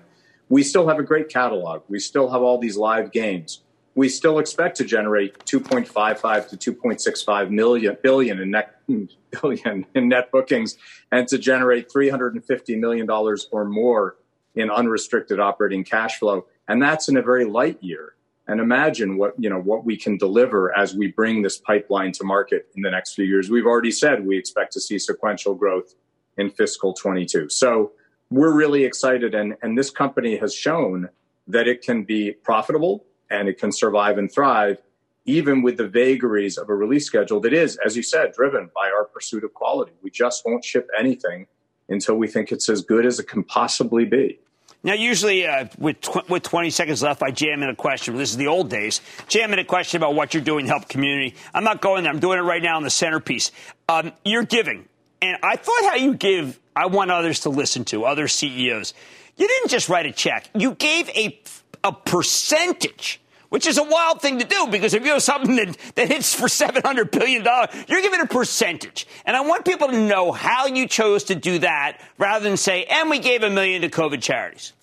We 0.49 0.63
still 0.63 0.87
have 0.87 0.97
a 0.97 1.03
great 1.03 1.29
catalog. 1.29 1.83
We 1.87 1.99
still 1.99 2.31
have 2.31 2.41
all 2.41 2.57
these 2.57 2.77
live 2.77 3.11
games 3.11 3.61
we 3.99 4.07
still 4.07 4.39
expect 4.39 4.77
to 4.77 4.85
generate 4.85 5.37
2.55 5.39 6.57
to 6.57 6.73
2.65 6.73 7.49
million 7.49 7.97
billion 8.01 8.39
in 8.39 8.51
net 8.51 8.79
billion 9.41 9.85
in 9.93 10.07
net 10.07 10.31
bookings 10.31 10.77
and 11.11 11.27
to 11.27 11.37
generate 11.37 11.91
350 11.91 12.77
million 12.77 13.05
dollars 13.05 13.49
or 13.51 13.65
more 13.65 14.15
in 14.55 14.69
unrestricted 14.69 15.37
operating 15.41 15.83
cash 15.83 16.17
flow. 16.17 16.45
And 16.69 16.81
that's 16.81 17.09
in 17.09 17.17
a 17.17 17.21
very 17.21 17.43
light 17.43 17.83
year. 17.83 18.15
And 18.47 18.61
imagine 18.61 19.17
what 19.17 19.33
you 19.37 19.49
know 19.49 19.59
what 19.59 19.83
we 19.83 19.97
can 19.97 20.15
deliver 20.17 20.73
as 20.77 20.95
we 20.95 21.07
bring 21.07 21.41
this 21.41 21.57
pipeline 21.57 22.13
to 22.13 22.23
market 22.23 22.69
in 22.77 22.81
the 22.81 22.91
next 22.91 23.15
few 23.15 23.25
years. 23.25 23.49
We've 23.49 23.65
already 23.65 23.91
said 23.91 24.25
we 24.25 24.37
expect 24.37 24.71
to 24.73 24.79
see 24.79 24.97
sequential 24.97 25.55
growth 25.55 25.93
in 26.37 26.49
fiscal 26.51 26.93
22 26.93 27.49
so 27.49 27.91
we're 28.31 28.53
really 28.53 28.85
excited. 28.85 29.35
And 29.35 29.57
and 29.61 29.77
this 29.77 29.89
company 29.89 30.37
has 30.37 30.55
shown 30.55 31.09
that 31.49 31.67
it 31.67 31.81
can 31.81 32.03
be 32.05 32.31
profitable 32.31 33.03
and 33.29 33.47
it 33.47 33.59
can 33.59 33.71
survive 33.71 34.17
and 34.17 34.31
thrive 34.31 34.81
even 35.29 35.61
with 35.61 35.77
the 35.77 35.87
vagaries 35.87 36.57
of 36.57 36.69
a 36.69 36.75
release 36.75 37.05
schedule 37.05 37.39
that 37.41 37.53
is, 37.53 37.77
as 37.85 37.95
you 37.95 38.01
said, 38.01 38.33
driven 38.33 38.69
by 38.73 38.89
our 38.89 39.05
pursuit 39.05 39.43
of 39.43 39.53
quality. 39.53 39.91
We 40.01 40.09
just 40.09 40.43
won't 40.45 40.65
ship 40.65 40.89
anything 40.97 41.45
until 41.87 42.15
we 42.15 42.27
think 42.27 42.51
it's 42.51 42.67
as 42.67 42.81
good 42.81 43.05
as 43.05 43.19
it 43.19 43.27
can 43.27 43.43
possibly 43.43 44.05
be. 44.05 44.39
Now, 44.81 44.93
usually 44.93 45.45
uh, 45.45 45.67
with 45.77 45.99
tw- 46.01 46.27
with 46.29 46.43
20 46.43 46.69
seconds 46.69 47.03
left, 47.03 47.21
I 47.21 47.31
jam 47.31 47.61
in 47.61 47.69
a 47.69 47.75
question. 47.75 48.15
This 48.15 48.31
is 48.31 48.37
the 48.37 48.47
old 48.47 48.69
days. 48.69 49.01
Jam 49.27 49.51
in 49.53 49.59
a 49.59 49.65
question 49.65 49.97
about 49.97 50.15
what 50.15 50.33
you're 50.33 50.41
doing 50.41 50.65
to 50.65 50.71
help 50.71 50.87
community. 50.87 51.35
I'm 51.53 51.65
not 51.65 51.81
going 51.81 52.03
there. 52.03 52.13
I'm 52.13 52.19
doing 52.19 52.39
it 52.39 52.43
right 52.43 52.63
now 52.63 52.77
in 52.77 52.83
the 52.83 52.89
centerpiece. 52.89 53.51
Um, 53.89 54.13
you're 54.23 54.45
giving, 54.45 54.87
and 55.21 55.37
I 55.43 55.57
thought 55.57 55.83
how 55.83 55.95
you 55.95 56.13
give. 56.13 56.59
I 56.75 56.85
want 56.85 57.11
others 57.11 57.41
to 57.41 57.49
listen 57.49 57.83
to 57.85 58.05
other 58.05 58.27
CEOs. 58.27 58.93
You 59.35 59.47
didn't 59.47 59.69
just 59.69 59.89
write 59.89 60.05
a 60.05 60.11
check. 60.13 60.49
You 60.55 60.75
gave 60.75 61.09
a 61.09 61.39
a 61.83 61.91
percentage 61.91 63.21
which 63.49 63.65
is 63.65 63.77
a 63.77 63.83
wild 63.83 64.21
thing 64.21 64.39
to 64.39 64.45
do 64.45 64.67
because 64.67 64.93
if 64.93 65.03
you 65.03 65.11
have 65.11 65.23
something 65.23 65.55
that, 65.55 65.77
that 65.95 66.07
hits 66.07 66.33
for 66.33 66.45
$700 66.45 67.11
billion, 67.11 67.43
you're 67.87 68.01
giving 68.01 68.21
a 68.21 68.27
percentage. 68.27 69.07
And 69.25 69.35
I 69.35 69.41
want 69.41 69.65
people 69.65 69.87
to 69.87 69.99
know 69.99 70.31
how 70.31 70.67
you 70.67 70.87
chose 70.87 71.25
to 71.25 71.35
do 71.35 71.59
that 71.59 71.99
rather 72.17 72.47
than 72.47 72.57
say, 72.57 72.85
and 72.85 73.09
we 73.09 73.19
gave 73.19 73.43
a 73.43 73.49
million 73.49 73.81
to 73.81 73.89
COVID 73.89 74.21
charities. 74.21 74.73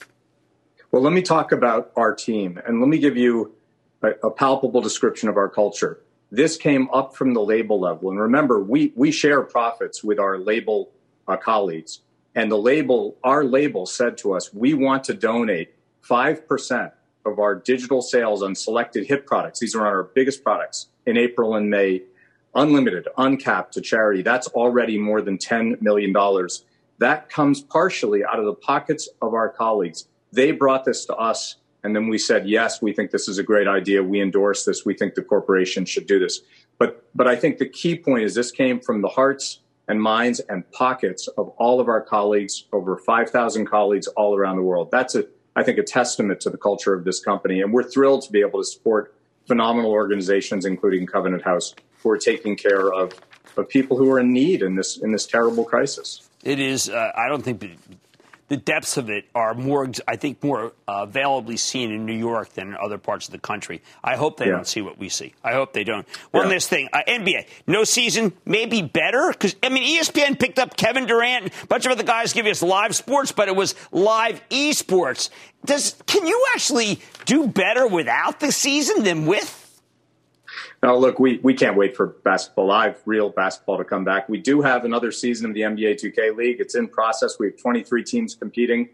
Well, 0.91 1.03
let 1.03 1.13
me 1.13 1.23
talk 1.23 1.53
about 1.53 1.93
our 1.97 2.15
team 2.15 2.61
and 2.67 2.81
let 2.81 2.89
me 2.89 2.99
give 2.99 3.17
you 3.17 3.55
a, 4.03 4.11
a 4.25 4.31
palpable 4.31 4.81
description 4.81 5.29
of 5.29 5.37
our 5.37 5.49
culture. 5.49 6.01
This 6.31 6.57
came 6.57 6.89
up 6.91 7.15
from 7.15 7.35
the 7.35 7.41
label 7.41 7.79
level. 7.79 8.11
And 8.11 8.21
remember, 8.21 8.61
we, 8.61 8.93
we 8.97 9.13
share 9.13 9.43
profits 9.43 10.03
with 10.03 10.19
our 10.19 10.39
label 10.39 10.91
uh, 11.29 11.37
colleagues. 11.37 12.01
And 12.35 12.51
the 12.51 12.59
label, 12.59 13.17
our 13.23 13.45
label 13.45 13.87
said 13.87 14.19
to 14.19 14.35
us, 14.35 14.53
we 14.53 14.75
want 14.75 15.05
to 15.05 15.15
donate 15.15 15.73
5% 16.09 16.93
of 17.25 17.39
our 17.39 17.55
digital 17.55 18.03
sales 18.03 18.43
on 18.43 18.55
selected 18.55 19.07
hit 19.07 19.27
products. 19.27 19.59
These 19.59 19.75
are 19.75 19.87
our 19.87 20.05
biggest 20.05 20.45
products 20.45 20.89
in 21.07 21.17
April 21.17 21.57
and 21.57 21.69
May, 21.69 22.03
unlimited, 22.55 23.09
uncapped 23.19 23.75
to 23.75 23.81
charity. 23.81 24.23
That's 24.23 24.49
already 24.49 24.99
more 24.99 25.21
than 25.21 25.39
$10 25.39 25.83
million. 25.83 26.15
That 26.99 27.29
comes 27.29 27.61
partially 27.61 28.25
out 28.25 28.39
of 28.39 28.45
the 28.45 28.55
pockets 28.55 29.09
of 29.21 29.35
our 29.35 29.49
colleagues. 29.49 30.07
They 30.33 30.53
brought 30.53 30.85
this 30.85 31.05
to 31.07 31.17
us 31.17 31.57
and 31.87 31.95
then 31.95 32.09
we 32.09 32.19
said, 32.19 32.49
yes, 32.49 32.83
we 32.83 32.93
think 32.93 33.13
this 33.13 33.29
is 33.29 33.39
a 33.39 33.45
great 33.45 33.69
idea. 33.69 34.03
We 34.03 34.21
endorse 34.21 34.65
this. 34.65 34.85
We 34.85 34.95
think 34.95 35.15
the 35.15 35.23
corporation 35.23 35.85
should 35.85 36.09
do 36.09 36.19
this. 36.19 36.41
But, 36.79 37.05
but 37.15 37.29
I 37.29 37.37
think 37.37 37.59
the 37.59 37.69
key 37.69 37.97
point 37.97 38.25
is 38.25 38.35
this 38.35 38.51
came 38.51 38.81
from 38.81 39.03
the 39.03 39.09
hearts 39.09 39.61
and 39.87 40.03
minds 40.03 40.41
and 40.41 40.69
pockets 40.73 41.29
of 41.39 41.51
all 41.51 41.79
of 41.79 41.87
our 41.87 42.01
colleagues, 42.01 42.65
over 42.73 42.97
5,000 42.97 43.67
colleagues 43.67 44.09
all 44.09 44.35
around 44.35 44.57
the 44.57 44.63
world. 44.63 44.91
That's 44.91 45.15
a, 45.15 45.27
I 45.57 45.63
think, 45.65 45.79
a 45.79 45.83
testament 45.83 46.41
to 46.43 46.51
the 46.51 46.59
culture 46.59 46.95
of 46.95 47.05
this 47.05 47.19
company. 47.19 47.63
And 47.63 47.73
we're 47.73 47.83
thrilled 47.83 48.23
to 48.23 48.33
be 48.33 48.41
able 48.41 48.61
to 48.61 48.65
support 48.65 49.15
phenomenal 49.47 49.91
organizations, 49.91 50.65
including 50.67 51.07
Covenant 51.07 51.43
House, 51.43 51.75
who 52.03 52.11
are 52.11 52.19
taking 52.19 52.57
care 52.57 52.93
of, 52.93 53.15
of 53.57 53.69
people 53.69 53.97
who 53.97 54.11
are 54.13 54.21
in 54.21 54.33
need 54.33 54.63
in 54.63 54.77
this, 54.77 54.99
in 54.99 55.13
this 55.13 55.27
terrible 55.27 55.65
crisis. 55.65 56.29
It 56.45 56.61
is, 56.61 56.91
uh, 56.91 57.11
I 57.17 57.29
don't 57.29 57.43
think 57.43 57.61
the 58.49 58.57
depths 58.57 58.97
of 58.97 59.11
it 59.11 59.25
are 59.35 59.55
more, 59.55 59.91
I 60.07 60.17
think, 60.17 60.43
more 60.43 60.73
uh, 60.87 61.03
availably 61.03 61.57
seen 61.57 61.91
in 61.91 62.07
New 62.07 62.15
York 62.15 62.53
than 62.55 62.69
in 62.69 62.77
other 62.77 62.99
parts 62.99 63.27
of 63.27 63.33
the 63.33 63.39
country. 63.39 63.83
I 64.05 64.17
hope 64.17 64.37
they 64.37 64.47
yeah. 64.47 64.53
don't 64.53 64.67
see 64.67 64.81
what 64.81 64.99
we 64.99 65.09
see. 65.09 65.35
I 65.43 65.53
hope 65.53 65.73
they 65.73 65.85
don't. 65.85 66.07
One 66.31 66.47
yeah. 66.47 66.53
last 66.53 66.69
thing, 66.69 66.89
uh, 66.93 67.03
NBA, 67.09 67.47
no 67.67 67.85
season, 67.85 68.33
maybe 68.45 68.83
better 68.83 69.31
because 69.33 69.57
I 69.63 69.69
mean 69.69 70.01
ESPN 70.01 70.39
picked 70.39 70.59
up 70.59 70.77
Kevin 70.77 71.07
Durant, 71.07 71.53
a 71.63 71.67
bunch 71.67 71.87
of 71.87 71.93
other 71.93 72.05
guys 72.05 72.33
giving 72.33 72.51
us 72.51 72.63
live 72.63 72.95
sports, 72.95 73.33
but 73.33 73.49
it 73.49 73.57
was 73.57 73.75
live 73.91 74.41
esports. 74.51 75.31
Does 75.65 75.97
can 76.07 76.27
you 76.27 76.47
actually 76.55 77.01
do 77.25 77.49
better 77.49 77.87
without 77.87 78.39
the 78.39 78.53
season 78.53 79.03
than 79.03 79.27
with? 79.27 79.65
Now, 80.83 80.97
look, 80.97 81.19
we, 81.19 81.39
we 81.39 81.55
can't 81.55 81.77
wait 81.77 81.97
for 81.97 82.07
basketball 82.07 82.67
live, 82.67 83.01
real 83.07 83.31
basketball 83.31 83.79
to 83.79 83.85
come 83.85 84.05
back. 84.05 84.29
We 84.29 84.39
do 84.39 84.61
have 84.61 84.85
another 84.85 85.11
season 85.11 85.49
of 85.49 85.55
the 85.55 85.63
NBA 85.63 86.01
2K 86.03 86.37
League. 86.37 86.61
It's 86.61 86.75
in 86.75 86.89
process. 86.89 87.39
We 87.39 87.47
have 87.47 87.57
23 87.57 88.05
teams 88.05 88.35
competing. 88.35 88.91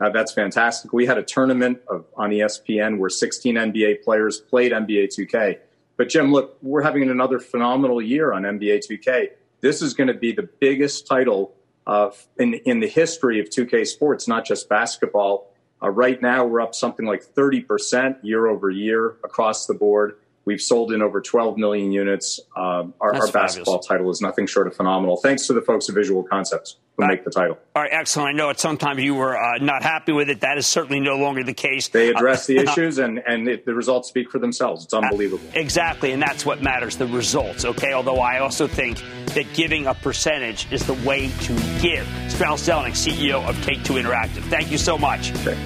Uh, 0.00 0.10
that's 0.10 0.32
fantastic. 0.32 0.92
We 0.92 1.06
had 1.06 1.18
a 1.18 1.22
tournament 1.22 1.80
of, 1.88 2.04
on 2.16 2.30
ESPN 2.30 2.98
where 2.98 3.10
16 3.10 3.54
NBA 3.54 4.02
players 4.02 4.40
played 4.40 4.72
NBA 4.72 5.08
2K. 5.16 5.58
But 5.96 6.08
Jim, 6.08 6.32
look, 6.32 6.58
we're 6.62 6.82
having 6.82 7.08
another 7.08 7.38
phenomenal 7.38 8.02
year 8.02 8.32
on 8.32 8.42
NBA 8.42 8.86
2K. 8.90 9.30
This 9.60 9.80
is 9.80 9.94
going 9.94 10.08
to 10.08 10.14
be 10.14 10.32
the 10.32 10.48
biggest 10.60 11.06
title 11.06 11.54
uh, 11.86 12.10
in 12.38 12.54
in 12.66 12.80
the 12.80 12.88
history 12.88 13.40
of 13.40 13.48
2K 13.48 13.86
sports, 13.86 14.28
not 14.28 14.44
just 14.44 14.68
basketball. 14.68 15.50
Uh, 15.82 15.88
right 15.90 16.20
now, 16.20 16.44
we're 16.44 16.60
up 16.60 16.74
something 16.74 17.06
like 17.06 17.22
30% 17.22 18.18
year 18.22 18.46
over 18.46 18.70
year 18.70 19.16
across 19.22 19.66
the 19.66 19.74
board. 19.74 20.16
We've 20.46 20.60
sold 20.60 20.92
in 20.92 21.02
over 21.02 21.20
12 21.20 21.58
million 21.58 21.90
units. 21.90 22.38
Um, 22.56 22.94
our, 23.00 23.12
our, 23.16 23.32
basketball 23.32 23.80
title 23.80 24.08
is 24.10 24.20
nothing 24.20 24.46
short 24.46 24.68
of 24.68 24.76
phenomenal, 24.76 25.16
thanks 25.16 25.48
to 25.48 25.52
the 25.52 25.60
folks 25.60 25.88
at 25.88 25.96
Visual 25.96 26.22
Concepts 26.22 26.76
who 26.96 27.02
uh, 27.02 27.08
make 27.08 27.24
the 27.24 27.32
title. 27.32 27.58
All 27.74 27.82
right, 27.82 27.90
excellent. 27.92 28.28
I 28.28 28.32
know 28.32 28.50
it, 28.50 28.60
sometimes 28.60 29.02
you 29.02 29.16
were 29.16 29.36
uh, 29.36 29.58
not 29.58 29.82
happy 29.82 30.12
with 30.12 30.30
it. 30.30 30.42
That 30.42 30.56
is 30.56 30.68
certainly 30.68 31.00
no 31.00 31.16
longer 31.16 31.42
the 31.42 31.52
case. 31.52 31.88
They 31.88 32.10
address 32.10 32.46
the 32.46 32.58
issues, 32.62 32.98
and, 32.98 33.18
and 33.26 33.48
it, 33.48 33.66
the 33.66 33.74
results 33.74 34.08
speak 34.08 34.30
for 34.30 34.38
themselves. 34.38 34.84
It's 34.84 34.94
unbelievable. 34.94 35.44
exactly, 35.52 36.12
and 36.12 36.22
that's 36.22 36.46
what 36.46 36.62
matters 36.62 36.96
the 36.96 37.08
results, 37.08 37.64
okay? 37.64 37.92
Although 37.92 38.20
I 38.20 38.38
also 38.38 38.68
think 38.68 39.02
that 39.34 39.52
giving 39.52 39.88
a 39.88 39.94
percentage 39.94 40.70
is 40.70 40.86
the 40.86 40.94
way 40.94 41.28
to 41.40 41.54
give. 41.80 42.06
Strauss 42.28 42.68
Zelnick, 42.68 42.92
CEO 42.92 43.44
of 43.48 43.60
Take 43.64 43.82
Two 43.82 43.94
Interactive. 43.94 44.48
Thank 44.48 44.70
you 44.70 44.78
so 44.78 44.96
much. 44.96 45.32
Okay. 45.40 45.58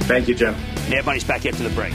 Thank 0.00 0.26
you, 0.26 0.34
Jim. 0.34 0.56
Mad 0.90 1.06
Money's 1.06 1.22
back 1.22 1.46
after 1.46 1.62
the 1.62 1.70
break. 1.70 1.94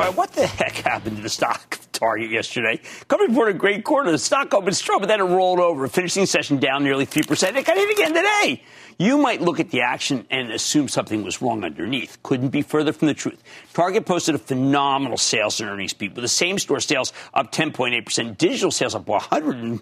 Right, 0.00 0.16
what 0.16 0.32
the 0.32 0.46
heck 0.46 0.72
happened 0.72 1.16
to 1.16 1.22
the 1.22 1.28
stock 1.28 1.76
of 1.78 1.92
target 1.92 2.30
yesterday? 2.30 2.80
Company 3.08 3.30
reported 3.30 3.56
a 3.56 3.58
great 3.58 3.84
quarter. 3.84 4.10
The 4.10 4.18
stock 4.18 4.52
opened 4.54 4.76
strong, 4.76 5.00
but 5.00 5.08
then 5.08 5.20
it 5.20 5.24
rolled 5.24 5.60
over, 5.60 5.86
finishing 5.88 6.26
session 6.26 6.58
down 6.58 6.82
nearly 6.82 7.06
3%. 7.06 7.56
It 7.56 7.66
got 7.66 7.76
hit 7.76 7.90
again 7.90 8.14
today. 8.14 8.62
You 9.00 9.16
might 9.16 9.40
look 9.40 9.60
at 9.60 9.70
the 9.70 9.80
action 9.80 10.26
and 10.30 10.52
assume 10.52 10.86
something 10.86 11.24
was 11.24 11.40
wrong 11.40 11.64
underneath. 11.64 12.22
Couldn't 12.22 12.50
be 12.50 12.60
further 12.60 12.92
from 12.92 13.08
the 13.08 13.14
truth. 13.14 13.42
Target 13.72 14.04
posted 14.04 14.34
a 14.34 14.38
phenomenal 14.38 15.16
sales 15.16 15.58
and 15.58 15.70
earnings 15.70 15.94
beat 15.94 16.12
with 16.12 16.20
the 16.20 16.28
same 16.28 16.58
store 16.58 16.80
sales 16.80 17.14
up 17.32 17.50
10.8%, 17.50 18.36
digital 18.36 18.70
sales 18.70 18.94
up 18.94 19.08
100 19.08 19.80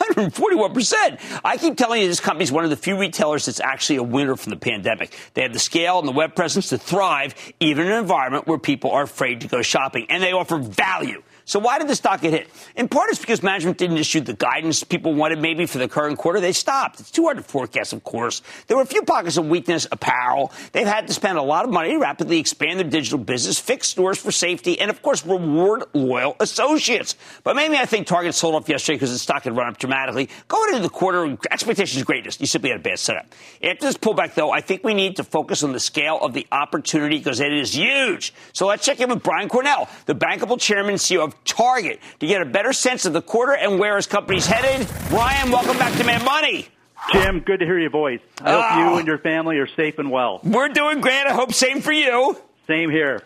141%. 0.00 1.40
I 1.44 1.56
keep 1.58 1.76
telling 1.76 2.02
you 2.02 2.08
this 2.08 2.18
company 2.18 2.42
is 2.42 2.50
one 2.50 2.64
of 2.64 2.70
the 2.70 2.76
few 2.76 2.98
retailers 2.98 3.46
that's 3.46 3.60
actually 3.60 3.96
a 3.96 4.02
winner 4.02 4.34
from 4.34 4.50
the 4.50 4.56
pandemic. 4.56 5.16
They 5.34 5.42
have 5.42 5.52
the 5.52 5.60
scale 5.60 6.00
and 6.00 6.08
the 6.08 6.12
web 6.12 6.34
presence 6.34 6.70
to 6.70 6.78
thrive 6.78 7.36
even 7.60 7.86
in 7.86 7.92
an 7.92 7.98
environment 7.98 8.48
where 8.48 8.58
people 8.58 8.90
are 8.90 9.04
afraid 9.04 9.42
to 9.42 9.48
go 9.48 9.62
shopping 9.62 10.06
and 10.08 10.20
they 10.20 10.32
offer 10.32 10.58
value. 10.58 11.22
So 11.46 11.60
why 11.60 11.78
did 11.78 11.86
the 11.86 11.94
stock 11.94 12.22
get 12.22 12.32
hit? 12.32 12.48
In 12.74 12.88
part, 12.88 13.08
it's 13.08 13.20
because 13.20 13.40
management 13.40 13.78
didn't 13.78 13.98
issue 13.98 14.20
the 14.20 14.32
guidance 14.32 14.82
people 14.82 15.14
wanted 15.14 15.40
maybe 15.40 15.64
for 15.66 15.78
the 15.78 15.86
current 15.86 16.18
quarter. 16.18 16.40
They 16.40 16.50
stopped. 16.50 16.98
It's 16.98 17.12
too 17.12 17.22
hard 17.22 17.36
to 17.36 17.42
forecast, 17.44 17.92
of 17.92 18.02
course. 18.02 18.42
There 18.66 18.76
were 18.76 18.82
a 18.82 18.86
few 18.86 19.02
pockets 19.02 19.36
of 19.36 19.46
weakness. 19.46 19.86
Apparel. 19.92 20.50
They've 20.72 20.88
had 20.88 21.06
to 21.06 21.14
spend 21.14 21.38
a 21.38 21.42
lot 21.42 21.64
of 21.64 21.70
money 21.70 21.90
to 21.90 21.98
rapidly 21.98 22.40
expand 22.40 22.80
their 22.80 22.88
digital 22.88 23.20
business, 23.20 23.60
fix 23.60 23.86
stores 23.86 24.18
for 24.18 24.32
safety, 24.32 24.80
and 24.80 24.90
of 24.90 25.02
course, 25.02 25.24
reward 25.24 25.84
loyal 25.94 26.34
associates. 26.40 27.14
But 27.44 27.54
maybe 27.54 27.76
I 27.76 27.86
think 27.86 28.08
Target 28.08 28.34
sold 28.34 28.56
off 28.56 28.68
yesterday 28.68 28.96
because 28.96 29.12
the 29.12 29.18
stock 29.18 29.44
had 29.44 29.56
run 29.56 29.68
up 29.68 29.78
dramatically. 29.78 30.28
Going 30.48 30.70
into 30.70 30.82
the 30.82 30.88
quarter, 30.88 31.38
expectations 31.52 32.02
greatest. 32.02 32.40
You 32.40 32.48
simply 32.48 32.70
had 32.70 32.80
a 32.80 32.82
bad 32.82 32.98
setup. 32.98 33.32
After 33.62 33.86
this 33.86 33.96
pullback, 33.96 34.34
though, 34.34 34.50
I 34.50 34.60
think 34.60 34.82
we 34.82 34.94
need 34.94 35.14
to 35.16 35.24
focus 35.24 35.62
on 35.62 35.70
the 35.70 35.80
scale 35.80 36.18
of 36.20 36.32
the 36.34 36.44
opportunity 36.50 37.18
because 37.18 37.38
it 37.38 37.52
is 37.52 37.76
huge. 37.76 38.34
So 38.52 38.66
let's 38.66 38.84
check 38.84 38.98
in 39.00 39.10
with 39.10 39.22
Brian 39.22 39.48
Cornell, 39.48 39.88
the 40.06 40.14
bankable 40.16 40.58
chairman 40.58 40.90
and 40.90 40.98
CEO 40.98 41.22
of 41.22 41.35
Target 41.44 42.00
to 42.20 42.26
get 42.26 42.42
a 42.42 42.44
better 42.44 42.72
sense 42.72 43.04
of 43.06 43.12
the 43.12 43.22
quarter 43.22 43.52
and 43.52 43.78
where 43.78 43.96
his 43.96 44.06
company's 44.06 44.46
headed. 44.46 44.86
Brian, 45.08 45.50
welcome 45.50 45.78
back 45.78 45.96
to 45.98 46.04
Mad 46.04 46.24
Money. 46.24 46.68
Jim, 47.12 47.40
good 47.40 47.60
to 47.60 47.66
hear 47.66 47.78
your 47.78 47.90
voice. 47.90 48.20
I 48.42 48.50
hope 48.52 48.64
Oh. 48.70 48.78
you 48.92 48.98
and 48.98 49.06
your 49.06 49.18
family 49.18 49.58
are 49.58 49.68
safe 49.68 49.98
and 49.98 50.10
well. 50.10 50.40
We're 50.42 50.68
doing 50.70 51.00
great. 51.00 51.26
I 51.26 51.32
hope 51.32 51.52
same 51.52 51.80
for 51.80 51.92
you. 51.92 52.36
Same 52.66 52.90
here. 52.90 53.22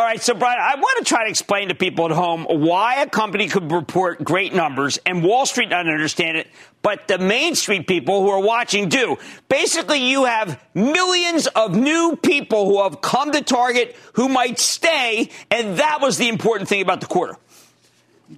All 0.00 0.06
right, 0.06 0.22
so 0.22 0.32
Brian, 0.32 0.58
I 0.58 0.76
want 0.76 0.98
to 1.00 1.04
try 1.04 1.24
to 1.24 1.28
explain 1.28 1.68
to 1.68 1.74
people 1.74 2.06
at 2.06 2.10
home 2.10 2.46
why 2.48 3.02
a 3.02 3.06
company 3.06 3.48
could 3.48 3.70
report 3.70 4.24
great 4.24 4.54
numbers 4.54 4.98
and 5.04 5.22
Wall 5.22 5.44
Street 5.44 5.68
doesn't 5.68 5.92
understand 5.92 6.38
it, 6.38 6.48
but 6.80 7.06
the 7.06 7.18
Main 7.18 7.54
Street 7.54 7.86
people 7.86 8.22
who 8.22 8.30
are 8.30 8.40
watching 8.40 8.88
do. 8.88 9.18
Basically, 9.50 10.08
you 10.08 10.24
have 10.24 10.58
millions 10.72 11.48
of 11.48 11.76
new 11.76 12.16
people 12.16 12.64
who 12.64 12.82
have 12.82 13.02
come 13.02 13.32
to 13.32 13.42
Target 13.42 13.94
who 14.14 14.30
might 14.30 14.58
stay, 14.58 15.28
and 15.50 15.76
that 15.76 15.98
was 16.00 16.16
the 16.16 16.30
important 16.30 16.70
thing 16.70 16.80
about 16.80 17.02
the 17.02 17.06
quarter. 17.06 17.36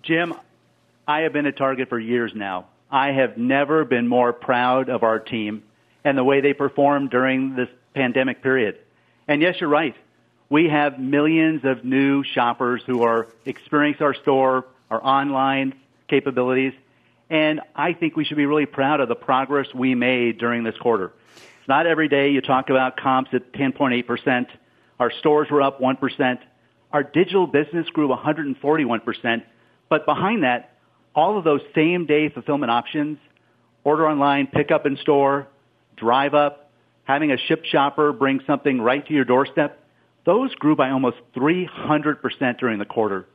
Jim, 0.02 0.34
I 1.06 1.20
have 1.20 1.32
been 1.32 1.46
at 1.46 1.56
Target 1.56 1.88
for 1.88 1.98
years 2.00 2.32
now. 2.34 2.66
I 2.90 3.12
have 3.12 3.38
never 3.38 3.84
been 3.84 4.08
more 4.08 4.32
proud 4.32 4.88
of 4.88 5.04
our 5.04 5.20
team 5.20 5.62
and 6.02 6.18
the 6.18 6.24
way 6.24 6.40
they 6.40 6.54
performed 6.54 7.10
during 7.10 7.54
this 7.54 7.68
pandemic 7.94 8.42
period. 8.42 8.78
And 9.28 9.40
yes, 9.40 9.60
you're 9.60 9.70
right. 9.70 9.94
We 10.52 10.68
have 10.68 10.98
millions 10.98 11.64
of 11.64 11.82
new 11.82 12.24
shoppers 12.24 12.82
who 12.84 13.04
are 13.04 13.26
experiencing 13.46 14.04
our 14.04 14.12
store, 14.12 14.66
our 14.90 15.02
online 15.02 15.72
capabilities, 16.08 16.74
and 17.30 17.62
I 17.74 17.94
think 17.94 18.16
we 18.16 18.26
should 18.26 18.36
be 18.36 18.44
really 18.44 18.66
proud 18.66 19.00
of 19.00 19.08
the 19.08 19.14
progress 19.14 19.68
we 19.74 19.94
made 19.94 20.36
during 20.36 20.62
this 20.62 20.76
quarter. 20.76 21.10
It's 21.36 21.68
not 21.68 21.86
every 21.86 22.08
day 22.08 22.32
you 22.32 22.42
talk 22.42 22.68
about 22.68 22.98
comps 22.98 23.30
at 23.32 23.50
10.8%. 23.54 24.46
Our 25.00 25.10
stores 25.20 25.48
were 25.50 25.62
up 25.62 25.80
1%. 25.80 26.38
Our 26.92 27.02
digital 27.02 27.46
business 27.46 27.88
grew 27.88 28.08
141%. 28.08 29.42
But 29.88 30.04
behind 30.04 30.42
that, 30.42 30.76
all 31.14 31.38
of 31.38 31.44
those 31.44 31.62
same 31.74 32.04
day 32.04 32.28
fulfillment 32.28 32.70
options, 32.70 33.16
order 33.84 34.06
online, 34.06 34.48
pick 34.48 34.70
up 34.70 34.84
in 34.84 34.98
store, 34.98 35.48
drive 35.96 36.34
up, 36.34 36.70
having 37.04 37.32
a 37.32 37.38
ship 37.38 37.64
shopper 37.64 38.12
bring 38.12 38.40
something 38.46 38.82
right 38.82 39.06
to 39.06 39.14
your 39.14 39.24
doorstep, 39.24 39.81
those 40.24 40.54
grew 40.54 40.76
by 40.76 40.90
almost 40.90 41.18
300% 41.34 42.58
during 42.58 42.78
the 42.78 42.84
quarter. 42.84 43.26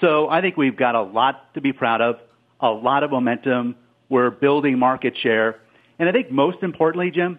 So 0.00 0.28
I 0.28 0.40
think 0.40 0.56
we've 0.56 0.76
got 0.76 0.94
a 0.94 1.02
lot 1.02 1.54
to 1.54 1.60
be 1.60 1.72
proud 1.72 2.00
of, 2.00 2.20
a 2.60 2.70
lot 2.70 3.02
of 3.02 3.10
momentum. 3.10 3.76
We're 4.08 4.30
building 4.30 4.78
market 4.78 5.16
share. 5.16 5.60
And 5.98 6.08
I 6.08 6.12
think 6.12 6.30
most 6.30 6.62
importantly, 6.62 7.10
Jim, 7.10 7.38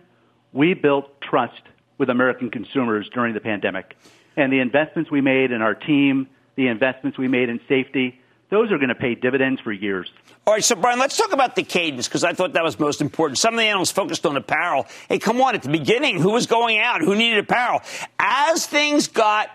we 0.51 0.73
built 0.73 1.21
trust 1.21 1.61
with 1.97 2.09
American 2.09 2.49
consumers 2.49 3.09
during 3.13 3.33
the 3.33 3.39
pandemic. 3.39 3.95
And 4.35 4.51
the 4.51 4.59
investments 4.59 5.09
we 5.09 5.21
made 5.21 5.51
in 5.51 5.61
our 5.61 5.73
team, 5.73 6.27
the 6.55 6.67
investments 6.67 7.17
we 7.17 7.27
made 7.27 7.49
in 7.49 7.59
safety, 7.67 8.19
those 8.49 8.71
are 8.71 8.77
going 8.77 8.89
to 8.89 8.95
pay 8.95 9.15
dividends 9.15 9.59
for 9.61 9.71
years. 9.71 10.09
All 10.45 10.53
right, 10.53 10.63
so 10.63 10.75
Brian, 10.75 10.99
let's 10.99 11.17
talk 11.17 11.33
about 11.33 11.55
the 11.55 11.63
cadence 11.63 12.07
because 12.07 12.23
I 12.23 12.33
thought 12.33 12.53
that 12.53 12.63
was 12.63 12.79
most 12.79 13.01
important. 13.01 13.37
Some 13.37 13.53
of 13.53 13.59
the 13.59 13.65
analysts 13.65 13.91
focused 13.91 14.25
on 14.25 14.37
apparel. 14.37 14.85
Hey, 15.09 15.19
come 15.19 15.41
on, 15.41 15.55
at 15.55 15.63
the 15.63 15.69
beginning, 15.69 16.21
who 16.21 16.31
was 16.31 16.47
going 16.47 16.79
out? 16.79 17.01
Who 17.01 17.15
needed 17.15 17.39
apparel? 17.39 17.81
As 18.17 18.65
things 18.65 19.07
got 19.07 19.49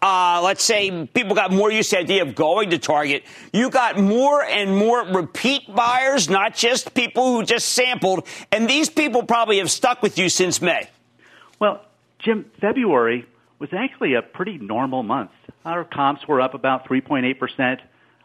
uh, 0.00 0.40
let's 0.42 0.64
say 0.64 1.06
people 1.12 1.34
got 1.34 1.52
more 1.52 1.70
used 1.70 1.90
to 1.90 1.96
the 1.96 2.00
idea 2.00 2.22
of 2.22 2.34
going 2.34 2.70
to 2.70 2.78
Target, 2.78 3.24
you 3.52 3.68
got 3.68 3.98
more 3.98 4.42
and 4.42 4.74
more 4.74 5.04
repeat 5.04 5.62
buyers, 5.74 6.30
not 6.30 6.54
just 6.54 6.94
people 6.94 7.32
who 7.32 7.44
just 7.44 7.68
sampled. 7.70 8.26
And 8.52 8.70
these 8.70 8.88
people 8.88 9.22
probably 9.22 9.58
have 9.58 9.70
stuck 9.70 10.02
with 10.02 10.18
you 10.18 10.28
since 10.28 10.62
May. 10.62 10.88
Well, 11.58 11.84
Jim, 12.18 12.50
February 12.60 13.26
was 13.58 13.70
actually 13.72 14.14
a 14.14 14.22
pretty 14.22 14.58
normal 14.58 15.02
month. 15.02 15.30
Our 15.64 15.84
comps 15.84 16.26
were 16.26 16.40
up 16.40 16.54
about 16.54 16.88
3.8%. 16.88 17.80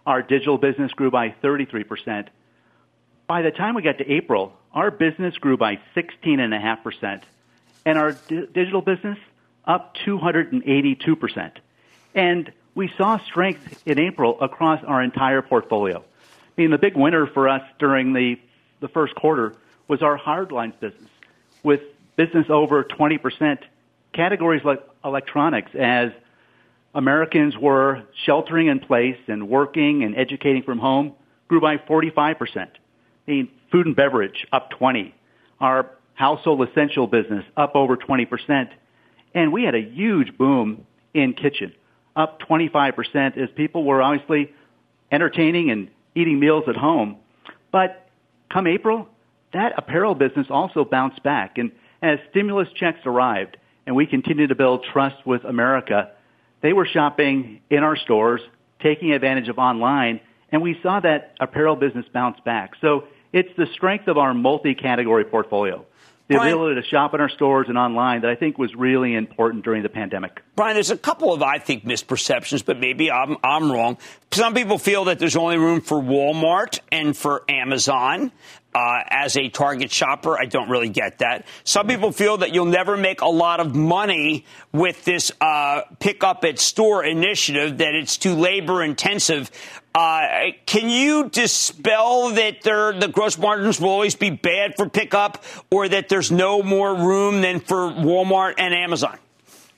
Our 0.06 0.22
digital 0.22 0.58
business 0.58 0.92
grew 0.94 1.12
by 1.12 1.36
33%. 1.44 2.28
By 3.28 3.42
the 3.42 3.52
time 3.52 3.76
we 3.76 3.82
got 3.82 4.00
to 4.00 4.12
April, 4.12 4.54
our 4.74 4.92
business 4.92 5.38
grew 5.38 5.58
by 5.58 5.80
16.5%. 5.96 7.22
And 7.86 7.98
our 7.98 8.14
di- 8.14 8.48
digital 8.48 8.82
business 8.82 9.18
up 9.66 9.96
282%. 10.06 11.52
And 12.16 12.52
we 12.74 12.92
saw 12.98 13.20
strength 13.20 13.84
in 13.86 14.00
April 14.00 14.40
across 14.42 14.84
our 14.84 15.02
entire 15.02 15.42
portfolio. 15.42 16.00
I 16.00 16.62
mean, 16.62 16.72
the 16.72 16.78
big 16.78 16.96
winner 16.96 17.28
for 17.28 17.48
us 17.48 17.62
during 17.80 18.14
the, 18.14 18.40
the 18.80 18.88
first 18.88 19.16
quarter 19.16 19.56
was 19.88 20.02
our 20.02 20.18
hardlines 20.18 20.80
business 20.80 21.10
with 21.64 21.82
business 22.16 22.48
over 22.50 22.84
20%. 22.84 23.60
Categories 24.14 24.64
like 24.64 24.82
electronics 25.04 25.72
as 25.76 26.12
Americans 26.94 27.56
were 27.58 28.04
sheltering 28.26 28.68
in 28.68 28.80
place 28.80 29.18
and 29.28 29.48
working 29.48 30.04
and 30.04 30.16
educating 30.18 30.64
from 30.64 30.80
home 30.80 31.14
grew 31.48 31.62
by 31.62 31.78
45%. 31.78 32.68
The 33.28 33.50
food 33.72 33.86
and 33.86 33.96
beverage 33.96 34.46
up 34.52 34.72
20. 34.72 35.14
Our 35.60 35.90
household 36.14 36.68
essential 36.68 37.08
business 37.08 37.46
up 37.56 37.76
over 37.76 37.96
20%. 37.96 38.70
And 39.34 39.54
we 39.54 39.64
had 39.64 39.76
a 39.76 39.82
huge 39.82 40.38
boom 40.38 40.86
in 41.14 41.34
kitchen, 41.34 41.74
up 42.16 42.42
25% 42.42 43.38
as 43.38 43.50
people 43.56 43.86
were 43.86 44.02
obviously 44.02 44.54
entertaining 45.12 45.72
and 45.72 45.90
eating 46.16 46.40
meals 46.40 46.66
at 46.68 46.76
home. 46.76 47.18
But 47.72 48.10
come 48.52 48.68
April, 48.68 49.08
that 49.54 49.74
apparel 49.78 50.16
business 50.16 50.48
also 50.50 50.84
bounced 50.84 51.24
back. 51.24 51.58
And 51.58 51.72
as 52.02 52.20
stimulus 52.30 52.68
checks 52.76 53.00
arrived 53.06 53.58
and 53.86 53.96
we 53.96 54.06
continued 54.06 54.50
to 54.50 54.56
build 54.56 54.86
trust 54.92 55.26
with 55.26 55.44
America, 55.46 56.12
they 56.62 56.74
were 56.74 56.86
shopping 56.86 57.62
in 57.70 57.84
our 57.84 57.96
stores, 57.96 58.42
taking 58.82 59.12
advantage 59.12 59.50
of 59.50 59.58
online, 59.58 60.20
and 60.52 60.62
we 60.62 60.80
saw 60.82 61.00
that 61.00 61.36
apparel 61.40 61.76
business 61.76 62.06
bounce 62.14 62.40
back. 62.42 62.74
So 62.82 63.06
it's 63.34 63.50
the 63.58 63.68
strength 63.74 64.08
of 64.08 64.18
our 64.18 64.34
multi-category 64.34 65.26
portfolio 65.26 65.86
the 66.32 66.38
Brian- 66.38 66.54
ability 66.54 66.82
to 66.82 66.88
shop 66.88 67.14
in 67.14 67.22
our 67.22 67.30
stores 67.30 67.68
and 67.68 67.78
online 67.78 68.22
that 68.22 68.30
I 68.30 68.36
think 68.36 68.58
was 68.58 68.74
really 68.74 69.16
important 69.16 69.64
during 69.64 69.84
the 69.84 69.90
pandemic. 69.90 70.42
Brian, 70.56 70.74
there's 70.76 70.92
a 70.92 70.98
couple 70.98 71.34
of, 71.34 71.42
I 71.42 71.60
think, 71.60 71.86
misperceptions, 71.86 72.66
but 72.66 72.78
maybe 72.78 73.10
I'm, 73.10 73.38
I'm 73.44 73.72
wrong. 73.72 73.98
Some 74.32 74.54
people 74.54 74.78
feel 74.78 75.06
that 75.06 75.18
there's 75.18 75.38
only 75.38 75.58
room 75.58 75.82
for 75.82 75.98
Walmart 76.02 76.80
and 76.92 77.16
for 77.16 77.44
Amazon. 77.50 78.32
Uh, 78.74 79.04
as 79.10 79.36
a 79.36 79.50
Target 79.50 79.92
shopper, 79.92 80.40
I 80.40 80.46
don't 80.46 80.70
really 80.70 80.88
get 80.88 81.18
that. 81.20 81.46
Some 81.66 81.88
people 81.88 82.14
feel 82.14 82.38
that 82.38 82.54
you'll 82.54 82.66
never 82.66 82.96
make 82.96 83.20
a 83.20 83.28
lot 83.28 83.60
of 83.60 83.76
money 83.76 84.46
with 84.72 85.04
this 85.04 85.30
uh, 85.42 85.82
pick 86.00 86.24
up 86.24 86.46
at 86.46 86.58
store 86.58 87.04
initiative, 87.04 87.80
that 87.80 87.96
it's 87.96 88.18
too 88.18 88.34
labor 88.34 88.82
intensive. 88.82 89.52
Uh, 89.94 90.52
can 90.66 90.90
you 90.90 91.30
dispel 91.30 92.30
that 92.30 92.62
there, 92.62 92.98
the 92.98 93.10
gross 93.10 93.38
margins 93.38 93.82
will 93.82 93.90
always 93.90 94.16
be 94.16 94.30
bad 94.30 94.76
for 94.78 94.88
pickup 94.88 95.44
or 95.70 95.90
that 95.90 96.08
there's 96.08 96.32
no 96.32 96.64
more 96.64 96.96
room 96.96 97.42
than 97.42 97.60
for 97.60 97.90
Walmart 97.90 98.54
and 98.58 98.74
Amazon? 98.74 99.18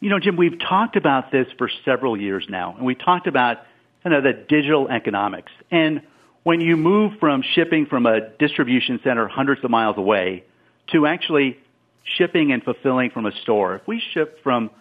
You 0.03 0.09
know, 0.09 0.19
Jim, 0.19 0.35
we've 0.35 0.59
talked 0.59 0.97
about 0.97 1.31
this 1.31 1.47
for 1.57 1.69
several 1.85 2.19
years 2.19 2.45
now, 2.49 2.75
and 2.75 2.85
we 2.85 2.93
talked 2.93 3.25
about 3.25 3.59
kind 4.03 4.13
of 4.13 4.23
the 4.23 4.33
digital 4.33 4.89
economics. 4.89 5.53
And 5.71 6.01
when 6.43 6.59
you 6.59 6.75
move 6.75 7.13
from 7.21 7.41
shipping 7.41 7.85
from 7.85 8.05
a 8.05 8.19
distribution 8.37 8.99
center 9.01 9.29
hundreds 9.29 9.63
of 9.63 9.71
miles 9.71 9.97
away 9.97 10.43
to 10.91 11.05
actually 11.05 11.57
shipping 12.03 12.51
and 12.51 12.61
fulfilling 12.61 13.11
from 13.11 13.25
a 13.25 13.31
store, 13.43 13.75
if 13.75 13.87
we 13.87 14.03
ship 14.13 14.43
from 14.43 14.71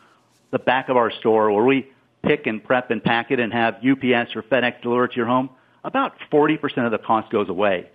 the 0.51 0.59
back 0.59 0.89
of 0.89 0.97
our 0.97 1.13
store 1.13 1.53
where 1.53 1.65
we 1.65 1.87
pick 2.25 2.49
and 2.49 2.65
prep 2.65 2.91
and 2.91 3.01
pack 3.01 3.31
it 3.31 3.39
and 3.39 3.53
have 3.53 3.77
UPS 3.77 4.35
or 4.35 4.43
FedEx 4.43 4.83
deliver 4.83 5.05
it 5.05 5.13
to 5.13 5.19
your 5.19 5.27
home, 5.27 5.51
about 5.85 6.15
40% 6.33 6.85
of 6.85 6.91
the 6.91 6.99
cost 6.99 7.31
goes 7.31 7.49
away. 7.49 7.89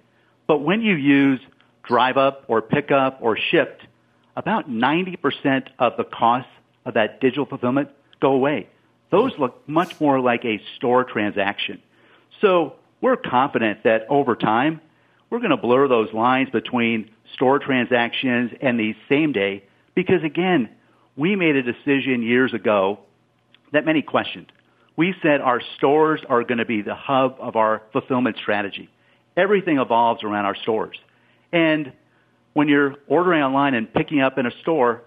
But 0.48 0.60
when 0.60 0.80
you 0.80 0.96
use 0.96 1.42
drive 1.84 2.16
up 2.16 2.46
or 2.48 2.62
pick 2.62 2.90
up 2.90 3.20
or 3.22 3.38
shipped, 3.52 3.82
about 4.38 4.70
90% 4.70 5.68
of 5.78 5.98
the 5.98 6.06
costs 6.06 6.52
of 6.88 6.96
that 6.96 7.22
digital 7.22 7.46
fulfillment 7.46 7.90
go 8.20 8.32
away. 8.32 8.68
Those 9.12 9.32
look 9.38 9.68
much 9.68 10.00
more 10.02 10.20
like 10.20 10.44
a 10.46 10.62
store 10.76 11.04
transaction. 11.04 11.82
So 12.42 12.76
we're 13.02 13.16
confident 13.18 13.84
that 13.84 14.08
over 14.10 14.36
time, 14.36 14.82
we're 15.30 15.40
going 15.40 15.52
to 15.52 15.58
blur 15.58 15.88
those 15.88 16.12
lines 16.14 16.50
between 16.50 17.12
store 17.34 17.60
transactions 17.60 18.52
and 18.62 18.80
the 18.80 18.96
same 19.10 19.34
day 19.34 19.64
because 19.94 20.24
again, 20.24 20.70
we 21.16 21.36
made 21.36 21.56
a 21.56 21.64
decision 21.64 22.22
years 22.22 22.54
ago 22.54 23.00
that 23.74 23.86
many 23.86 24.02
questioned. 24.02 24.52
we 24.96 25.14
said 25.22 25.42
our 25.42 25.62
stores 25.78 26.22
are 26.28 26.44
going 26.44 26.58
to 26.58 26.66
be 26.66 26.82
the 26.82 26.96
hub 26.96 27.38
of 27.40 27.56
our 27.56 27.84
fulfillment 27.94 28.36
strategy. 28.38 28.90
Everything 29.38 29.78
evolves 29.78 30.24
around 30.24 30.46
our 30.46 30.56
stores. 30.56 30.98
And 31.52 31.94
when 32.54 32.68
you're 32.68 32.96
ordering 33.08 33.44
online 33.44 33.76
and 33.76 33.94
picking 33.94 34.22
up 34.22 34.38
in 34.40 34.48
a 34.48 34.52
store, 34.62 35.04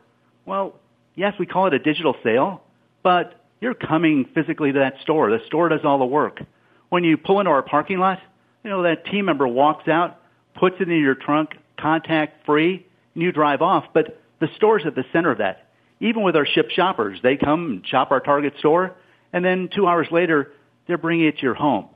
well, 0.47 0.77
yes, 1.15 1.35
we 1.39 1.47
call 1.47 1.67
it 1.67 1.75
a 1.75 1.79
digital 1.79 2.17
sale, 2.23 2.63
but 3.03 3.35
you're 3.61 3.75
coming 3.75 4.29
physically 4.35 4.73
to 4.73 4.79
that 4.81 4.95
store. 5.03 5.31
The 5.31 5.45
store 5.47 5.69
does 5.69 5.81
all 5.85 5.99
the 5.99 6.05
work. 6.05 6.43
When 6.89 7.05
you 7.05 7.17
pull 7.17 7.41
into 7.41 7.51
our 7.51 7.63
parking 7.63 7.99
lot, 7.99 8.21
you 8.65 8.71
know, 8.71 8.83
that 8.83 9.07
team 9.07 9.27
member 9.27 9.47
walks 9.47 9.89
out, 9.89 10.21
puts 10.55 10.77
it 10.81 10.89
in 10.89 11.01
your 11.01 11.15
trunk, 11.15 11.51
contact 11.79 12.45
free, 12.45 12.87
and 13.15 13.23
you 13.23 13.33
drive 13.33 13.63
off. 13.63 13.87
But 13.93 14.21
the 14.41 14.49
store's 14.57 14.85
at 14.87 14.95
the 14.95 15.05
center 15.13 15.31
of 15.31 15.39
that. 15.39 15.69
Even 16.01 16.23
with 16.23 16.37
our 16.37 16.47
ship 16.47 16.71
shoppers, 16.71 17.21
they 17.23 17.37
come 17.37 17.71
and 17.71 17.87
shop 17.87 18.11
our 18.11 18.21
Target 18.21 18.55
store, 18.59 18.97
and 19.33 19.45
then 19.45 19.69
two 19.75 19.87
hours 19.87 20.09
later, 20.11 20.53
they're 20.87 20.99
bringing 20.99 21.27
it 21.27 21.37
to 21.37 21.43
your 21.43 21.55
home. 21.55 21.89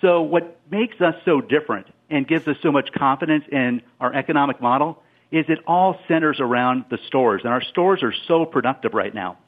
So 0.00 0.22
what 0.22 0.58
makes 0.70 1.00
us 1.00 1.14
so 1.24 1.40
different 1.40 1.86
and 2.08 2.26
gives 2.26 2.48
us 2.48 2.56
so 2.62 2.72
much 2.72 2.90
confidence 2.92 3.44
in 3.52 3.82
our 4.00 4.12
economic 4.12 4.60
model 4.60 5.02
is 5.30 5.46
it 5.48 5.60
all 5.66 5.98
centers 6.08 6.40
around 6.40 6.86
the 6.90 6.98
stores. 7.06 7.42
And 7.44 7.52
our 7.52 7.62
stores 7.62 8.02
are 8.02 8.12
so 8.26 8.44
productive 8.44 8.94
right 8.94 9.14
now. 9.14 9.38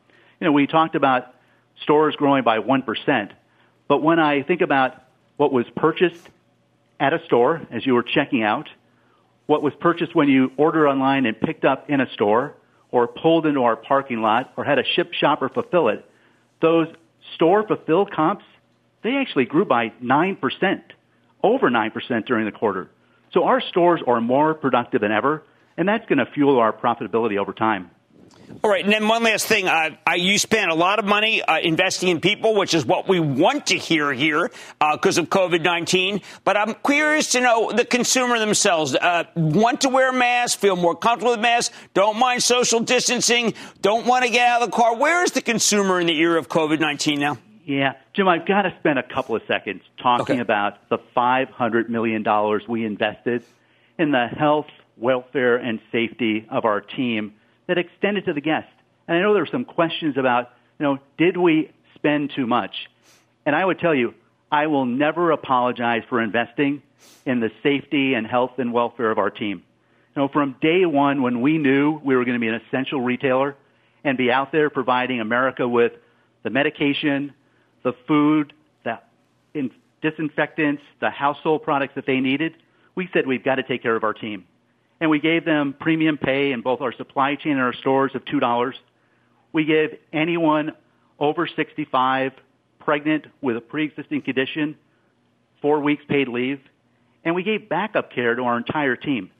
You 0.40 0.46
know, 0.46 0.52
we 0.52 0.66
talked 0.66 0.94
about 0.94 1.34
stores 1.82 2.14
growing 2.16 2.44
by 2.44 2.58
1%. 2.58 3.30
But 3.88 4.02
when 4.02 4.18
I 4.18 4.42
think 4.42 4.60
about 4.60 5.02
what 5.36 5.52
was 5.52 5.66
purchased 5.76 6.28
at 7.00 7.12
a 7.12 7.24
store 7.24 7.62
as 7.70 7.84
you 7.84 7.94
were 7.94 8.04
checking 8.04 8.42
out, 8.42 8.68
what 9.46 9.62
was 9.62 9.72
purchased 9.80 10.14
when 10.14 10.28
you 10.28 10.52
ordered 10.56 10.88
online 10.88 11.26
and 11.26 11.38
picked 11.40 11.64
up 11.64 11.90
in 11.90 12.00
a 12.00 12.10
store, 12.12 12.54
or 12.92 13.08
pulled 13.08 13.46
into 13.46 13.62
our 13.62 13.74
parking 13.74 14.20
lot, 14.20 14.52
or 14.56 14.64
had 14.64 14.78
a 14.78 14.84
ship 14.84 15.12
shopper 15.14 15.48
fulfill 15.48 15.88
it, 15.88 16.08
those 16.60 16.86
store 17.34 17.66
fulfilled 17.66 18.12
comps, 18.12 18.44
they 19.02 19.16
actually 19.16 19.46
grew 19.46 19.64
by 19.64 19.92
9%, 20.02 20.82
over 21.42 21.70
9% 21.70 22.26
during 22.26 22.44
the 22.44 22.52
quarter. 22.52 22.90
So 23.32 23.44
our 23.44 23.60
stores 23.60 24.00
are 24.06 24.20
more 24.20 24.54
productive 24.54 25.00
than 25.00 25.10
ever, 25.10 25.42
and 25.76 25.88
that's 25.88 26.06
going 26.06 26.18
to 26.18 26.26
fuel 26.26 26.58
our 26.58 26.72
profitability 26.72 27.38
over 27.38 27.52
time. 27.52 27.90
All 28.62 28.70
right, 28.70 28.85
and 28.85 28.92
then 28.92 29.08
one 29.08 29.22
last 29.22 29.46
thing. 29.46 29.66
Uh, 29.66 29.90
you 30.14 30.38
spent 30.38 30.70
a 30.70 30.74
lot 30.74 30.98
of 30.98 31.04
money 31.04 31.42
uh, 31.42 31.58
investing 31.58 32.11
in 32.11 32.20
people, 32.20 32.54
which 32.54 32.74
is 32.74 32.85
what 32.85 33.08
we 33.08 33.18
want 33.18 33.66
to 33.68 33.78
hear 33.78 34.12
here 34.12 34.50
because 34.78 35.18
uh, 35.18 35.22
of 35.22 35.30
COVID 35.30 35.62
19. 35.62 36.20
But 36.44 36.56
I'm 36.56 36.74
curious 36.74 37.32
to 37.32 37.40
know 37.40 37.72
the 37.72 37.85
consumer 37.85 38.38
themselves 38.38 38.94
uh, 38.94 39.24
want 39.35 39.80
to 39.82 39.88
wear 39.88 40.12
masks, 40.12 40.61
feel 40.61 40.76
more 40.76 40.94
comfortable 40.94 41.32
with 41.32 41.40
masks, 41.40 41.74
don't 41.94 42.18
mind 42.18 42.42
social 42.42 42.80
distancing, 42.80 43.54
don't 43.80 44.06
want 44.06 44.24
to 44.24 44.30
get 44.30 44.46
out 44.46 44.62
of 44.62 44.70
the 44.70 44.76
car. 44.76 44.96
Where 44.96 45.24
is 45.24 45.32
the 45.32 45.42
consumer 45.42 46.00
in 46.00 46.06
the 46.06 46.16
era 46.18 46.38
of 46.38 46.48
COVID 46.48 46.78
19 46.78 47.18
now? 47.18 47.38
Yeah, 47.64 47.94
Jim, 48.14 48.28
I've 48.28 48.46
got 48.46 48.62
to 48.62 48.74
spend 48.80 48.98
a 48.98 49.02
couple 49.04 49.37
of 49.37 49.42
seconds 49.46 49.82
talking 50.02 50.35
okay. 50.35 50.40
about 50.40 50.88
the 50.88 50.98
$500 51.16 51.88
million 51.88 52.24
we 52.68 52.85
invested 52.85 53.44
in 53.98 54.11
the 54.11 54.26
health, 54.26 54.66
welfare, 54.96 55.57
and 55.57 55.81
safety 55.90 56.46
of 56.50 56.64
our 56.64 56.81
team 56.81 57.35
that 57.66 57.78
extended 57.78 58.24
to 58.26 58.33
the 58.33 58.40
guest. 58.40 58.68
And 59.09 59.16
I 59.16 59.20
know 59.20 59.33
there 59.33 59.42
were 59.42 59.48
some 59.50 59.64
questions 59.64 60.16
about, 60.16 60.50
you 60.78 60.85
know, 60.85 60.98
did 61.18 61.37
we 61.37 61.70
spend 61.94 62.33
too 62.35 62.46
much? 62.46 62.88
And 63.44 63.57
I 63.57 63.64
would 63.64 63.78
tell 63.78 63.94
you, 63.94 64.14
I 64.50 64.66
will 64.66 64.85
never 64.85 65.31
apologize 65.31 66.02
for 66.09 66.20
investing 66.20 66.83
in 67.24 67.40
the 67.40 67.50
safety 67.62 68.14
and 68.14 68.26
health 68.26 68.59
and 68.59 68.72
welfare 68.72 69.11
of 69.11 69.18
our 69.18 69.31
team. 69.31 69.62
You 70.14 70.22
know, 70.22 70.28
from 70.28 70.57
day 70.61 70.85
one 70.85 71.22
when 71.22 71.40
we 71.40 71.59
knew 71.59 71.98
we 72.05 72.14
were 72.16 72.24
going 72.24 72.37
to 72.37 72.40
be 72.40 72.48
an 72.48 72.61
essential 72.66 73.00
retailer 73.00 73.57
and 74.05 74.18
be 74.18 74.31
out 74.31 74.52
there 74.52 74.68
providing 74.68 75.20
America 75.20 75.66
with 75.66 75.92
the 76.42 76.50
medication, 76.50 77.33
the 77.83 77.94
food, 78.07 78.52
the 78.85 78.98
disinfectants, 80.02 80.83
the 81.00 81.11
household 81.11 81.62
products 81.62 81.94
that 81.94 82.05
they 82.05 82.20
needed, 82.20 82.55
we 82.94 83.09
said 83.12 83.26
we've 83.26 83.44
got 83.44 83.55
to 83.55 83.62
take 83.62 83.83
care 83.83 83.96
of 83.96 84.05
our 84.05 84.12
team 84.12 84.44
and 85.02 85.10
we 85.10 85.18
gave 85.18 85.44
them 85.44 85.74
premium 85.76 86.16
pay 86.16 86.52
in 86.52 86.60
both 86.60 86.80
our 86.80 86.92
supply 86.92 87.34
chain 87.34 87.54
and 87.54 87.60
our 87.60 87.72
stores 87.72 88.12
of 88.14 88.24
$2. 88.24 88.72
We 89.52 89.64
gave 89.64 89.98
anyone 90.12 90.74
over 91.18 91.48
65 91.48 92.30
pregnant 92.78 93.26
with 93.40 93.56
a 93.56 93.60
pre-existing 93.60 94.22
condition 94.22 94.76
four 95.60 95.80
weeks 95.80 96.04
paid 96.08 96.28
leave, 96.28 96.60
and 97.24 97.34
we 97.34 97.42
gave 97.42 97.68
backup 97.68 98.12
care 98.12 98.36
to 98.36 98.42
our 98.44 98.56
entire 98.56 98.94
team. 98.94 99.32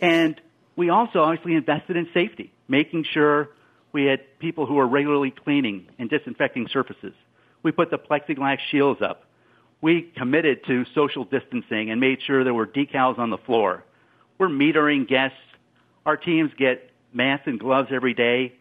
And 0.00 0.40
we 0.74 0.90
also 0.90 1.20
obviously 1.20 1.54
invested 1.54 1.96
in 1.96 2.08
safety, 2.12 2.52
making 2.66 3.04
sure 3.04 3.50
we 3.92 4.06
had 4.06 4.22
people 4.40 4.66
who 4.66 4.74
were 4.74 4.88
regularly 4.88 5.30
cleaning 5.30 5.86
and 6.00 6.10
disinfecting 6.10 6.66
surfaces. 6.72 7.14
We 7.62 7.70
put 7.70 7.92
the 7.92 7.98
plexiglass 7.98 8.58
shields 8.72 9.00
up. 9.00 9.22
We 9.80 10.02
committed 10.16 10.64
to 10.66 10.84
social 10.96 11.24
distancing 11.24 11.92
and 11.92 12.00
made 12.00 12.22
sure 12.26 12.42
there 12.42 12.52
were 12.52 12.66
decals 12.66 13.20
on 13.20 13.30
the 13.30 13.38
floor. 13.38 13.84
We're 14.38 14.48
metering 14.48 15.08
guests. 15.08 15.38
Our 16.04 16.16
teams 16.16 16.52
get 16.56 16.90
masks 17.12 17.46
and 17.46 17.58
gloves 17.58 17.88
every 17.92 18.14
day. 18.14 18.52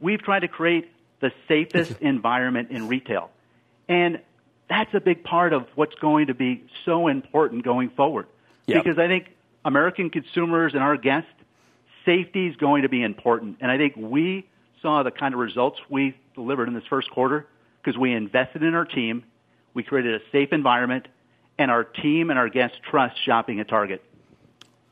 We've 0.00 0.22
tried 0.22 0.40
to 0.40 0.48
create 0.48 0.90
the 1.20 1.32
safest 1.48 1.94
environment 2.00 2.70
in 2.70 2.88
retail. 2.88 3.30
And 3.88 4.20
that's 4.68 4.92
a 4.94 5.00
big 5.00 5.24
part 5.24 5.52
of 5.52 5.66
what's 5.74 5.94
going 5.96 6.26
to 6.26 6.34
be 6.34 6.64
so 6.84 7.08
important 7.08 7.64
going 7.64 7.90
forward. 7.90 8.26
Yep. 8.66 8.84
Because 8.84 8.98
I 8.98 9.06
think 9.06 9.28
American 9.64 10.10
consumers 10.10 10.74
and 10.74 10.82
our 10.82 10.96
guests, 10.96 11.30
safety 12.04 12.46
is 12.46 12.56
going 12.56 12.82
to 12.82 12.88
be 12.88 13.02
important. 13.02 13.58
And 13.60 13.70
I 13.70 13.78
think 13.78 13.94
we 13.96 14.46
saw 14.82 15.02
the 15.02 15.10
kind 15.10 15.34
of 15.34 15.40
results 15.40 15.78
we 15.88 16.16
delivered 16.34 16.68
in 16.68 16.74
this 16.74 16.84
first 16.88 17.10
quarter 17.10 17.46
because 17.82 17.98
we 17.98 18.12
invested 18.12 18.62
in 18.62 18.74
our 18.74 18.84
team, 18.84 19.24
we 19.74 19.82
created 19.82 20.20
a 20.20 20.24
safe 20.32 20.52
environment, 20.52 21.06
and 21.58 21.70
our 21.70 21.84
team 21.84 22.30
and 22.30 22.38
our 22.38 22.48
guests 22.48 22.76
trust 22.90 23.16
shopping 23.24 23.60
at 23.60 23.68
Target. 23.68 24.02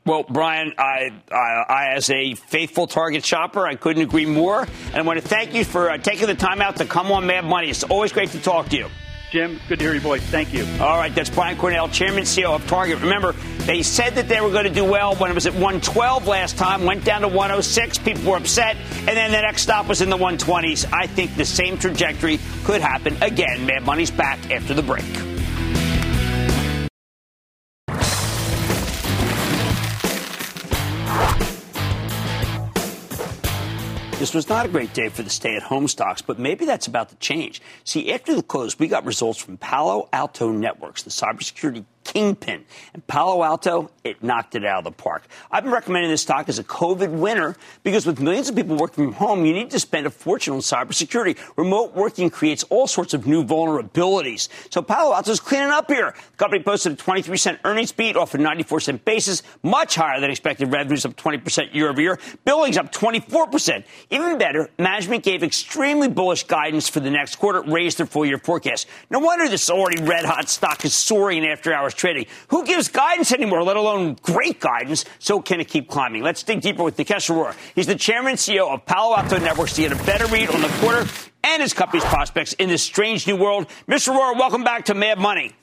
Well, 0.05 0.23
Brian, 0.29 0.71
I, 0.77 1.09
I, 1.31 1.35
I, 1.35 1.87
as 1.95 2.11
a 2.11 2.35
faithful 2.35 2.85
Target 2.85 3.25
shopper, 3.25 3.65
I 3.65 3.73
couldn't 3.73 4.03
agree 4.03 4.27
more. 4.27 4.61
And 4.61 4.95
I 4.95 5.01
want 5.01 5.19
to 5.19 5.27
thank 5.27 5.55
you 5.55 5.65
for 5.65 5.89
uh, 5.89 5.97
taking 5.97 6.27
the 6.27 6.35
time 6.35 6.61
out 6.61 6.75
to 6.75 6.85
come 6.85 7.11
on 7.11 7.25
Mad 7.25 7.43
Money. 7.43 7.71
It's 7.71 7.83
always 7.83 8.13
great 8.13 8.29
to 8.29 8.39
talk 8.39 8.69
to 8.69 8.77
you. 8.77 8.87
Jim, 9.31 9.59
good 9.67 9.79
to 9.79 9.85
hear 9.85 9.93
your 9.93 10.01
voice. 10.03 10.21
Thank 10.21 10.53
you. 10.53 10.63
All 10.79 10.97
right, 10.97 11.13
that's 11.13 11.31
Brian 11.31 11.57
Cornell, 11.57 11.89
Chairman 11.89 12.23
CEO 12.23 12.53
of 12.53 12.67
Target. 12.67 13.01
Remember, 13.01 13.31
they 13.65 13.81
said 13.81 14.13
that 14.13 14.29
they 14.29 14.41
were 14.41 14.51
going 14.51 14.65
to 14.65 14.69
do 14.69 14.85
well 14.85 15.15
when 15.15 15.31
it 15.31 15.33
was 15.33 15.47
at 15.47 15.53
112 15.53 16.27
last 16.27 16.55
time, 16.55 16.85
went 16.85 17.03
down 17.03 17.21
to 17.21 17.27
106. 17.27 17.97
People 17.97 18.31
were 18.31 18.37
upset, 18.37 18.77
and 18.99 19.07
then 19.07 19.31
the 19.31 19.41
next 19.41 19.63
stop 19.63 19.87
was 19.87 20.01
in 20.01 20.11
the 20.11 20.17
120s. 20.17 20.85
I 20.93 21.07
think 21.07 21.35
the 21.35 21.45
same 21.45 21.79
trajectory 21.79 22.39
could 22.63 22.81
happen 22.81 23.17
again. 23.23 23.65
Mad 23.65 23.83
Money's 23.83 24.11
back 24.11 24.51
after 24.51 24.75
the 24.75 24.83
break. 24.83 25.34
This 34.25 34.33
was 34.33 34.49
not 34.49 34.65
a 34.65 34.69
great 34.69 34.91
day 34.91 35.09
for 35.09 35.21
the 35.21 35.29
stay 35.29 35.55
at 35.55 35.61
home 35.61 35.87
stocks, 35.87 36.23
but 36.23 36.39
maybe 36.39 36.65
that's 36.65 36.87
about 36.87 37.09
to 37.09 37.15
change. 37.17 37.61
See, 37.83 38.11
after 38.11 38.33
the 38.33 38.41
close, 38.41 38.79
we 38.79 38.87
got 38.87 39.05
results 39.05 39.37
from 39.37 39.55
Palo 39.57 40.09
Alto 40.11 40.51
Networks, 40.51 41.03
the 41.03 41.11
cybersecurity 41.11 41.85
kingpin. 42.05 42.63
And 42.93 43.05
Palo 43.07 43.43
Alto, 43.43 43.91
it 44.05 44.23
knocked 44.23 44.55
it 44.55 44.63
out 44.63 44.79
of 44.79 44.83
the 44.85 44.91
park. 44.91 45.23
I've 45.51 45.63
been 45.63 45.73
recommending 45.73 46.09
this 46.09 46.21
stock 46.21 46.47
as 46.47 46.59
a 46.59 46.63
COVID 46.63 47.09
winner 47.09 47.57
because 47.83 48.05
with 48.05 48.21
millions 48.21 48.47
of 48.47 48.55
people 48.55 48.77
working 48.77 49.05
from 49.05 49.13
home, 49.13 49.45
you 49.45 49.51
need 49.51 49.71
to 49.71 49.79
spend 49.79 50.05
a 50.05 50.09
fortune 50.09 50.53
on 50.53 50.59
cybersecurity. 50.59 51.37
Remote 51.57 51.93
working 51.93 52.29
creates 52.29 52.63
all 52.69 52.87
sorts 52.87 53.13
of 53.13 53.27
new 53.27 53.43
vulnerabilities. 53.43 54.47
So 54.69 54.81
Palo 54.81 55.13
Alto 55.13 55.31
is 55.31 55.39
cleaning 55.39 55.71
up 55.71 55.91
here. 55.91 56.13
The 56.31 56.37
company 56.37 56.63
posted 56.63 56.93
a 56.93 56.95
23 56.95 57.37
cent 57.37 57.59
earnings 57.65 57.91
beat 57.91 58.15
off 58.15 58.33
a 58.33 58.37
94 58.37 58.79
cent 58.81 59.03
basis, 59.03 59.43
much 59.63 59.95
higher 59.95 60.21
than 60.21 60.29
expected 60.29 60.71
revenues 60.71 61.05
up 61.05 61.15
20% 61.15 61.73
year 61.73 61.89
over 61.89 62.01
year. 62.01 62.19
Billings 62.45 62.77
up 62.77 62.91
24%. 62.93 63.83
Even 64.11 64.37
better, 64.37 64.69
management 64.77 65.23
gave 65.23 65.41
extremely 65.43 66.07
bullish 66.07 66.43
guidance 66.43 66.87
for 66.87 66.99
the 66.99 67.09
next 67.09 67.37
quarter, 67.37 67.61
raised 67.63 67.97
their 67.97 68.05
full 68.05 68.25
year 68.25 68.37
forecast. 68.37 68.87
No 69.09 69.19
wonder 69.19 69.49
this 69.49 69.69
already 69.71 70.03
red 70.03 70.25
hot 70.25 70.49
stock 70.49 70.85
is 70.85 70.93
soaring 70.93 71.45
after 71.47 71.73
hours 71.73 71.94
trading. 71.95 72.25
Who 72.49 72.65
gives 72.65 72.87
guidance 72.87 73.31
anymore, 73.31 73.63
let 73.63 73.77
alone 73.77 74.17
great 74.21 74.59
guidance? 74.59 75.05
So 75.19 75.41
can 75.41 75.59
it 75.59 75.67
keep 75.67 75.89
climbing? 75.89 76.23
Let's 76.23 76.43
dig 76.43 76.61
deeper 76.61 76.83
with 76.83 76.97
Nikesh 76.97 77.29
Arora. 77.29 77.55
He's 77.73 77.87
the 77.87 77.95
chairman 77.95 78.31
and 78.31 78.39
CEO 78.39 78.73
of 78.73 78.85
Palo 78.85 79.15
Alto 79.15 79.37
Networks 79.39 79.73
to 79.73 79.81
get 79.81 79.91
a 79.91 80.03
better 80.05 80.25
read 80.27 80.49
on 80.49 80.61
the 80.61 80.67
quarter 80.79 81.09
and 81.43 81.61
his 81.61 81.73
company's 81.73 82.05
prospects 82.05 82.53
in 82.53 82.69
this 82.69 82.83
strange 82.83 83.27
new 83.27 83.35
world. 83.35 83.67
Mr. 83.87 84.13
Arora, 84.13 84.37
welcome 84.37 84.63
back 84.63 84.85
to 84.85 84.93
Mad 84.93 85.19
Money. 85.19 85.53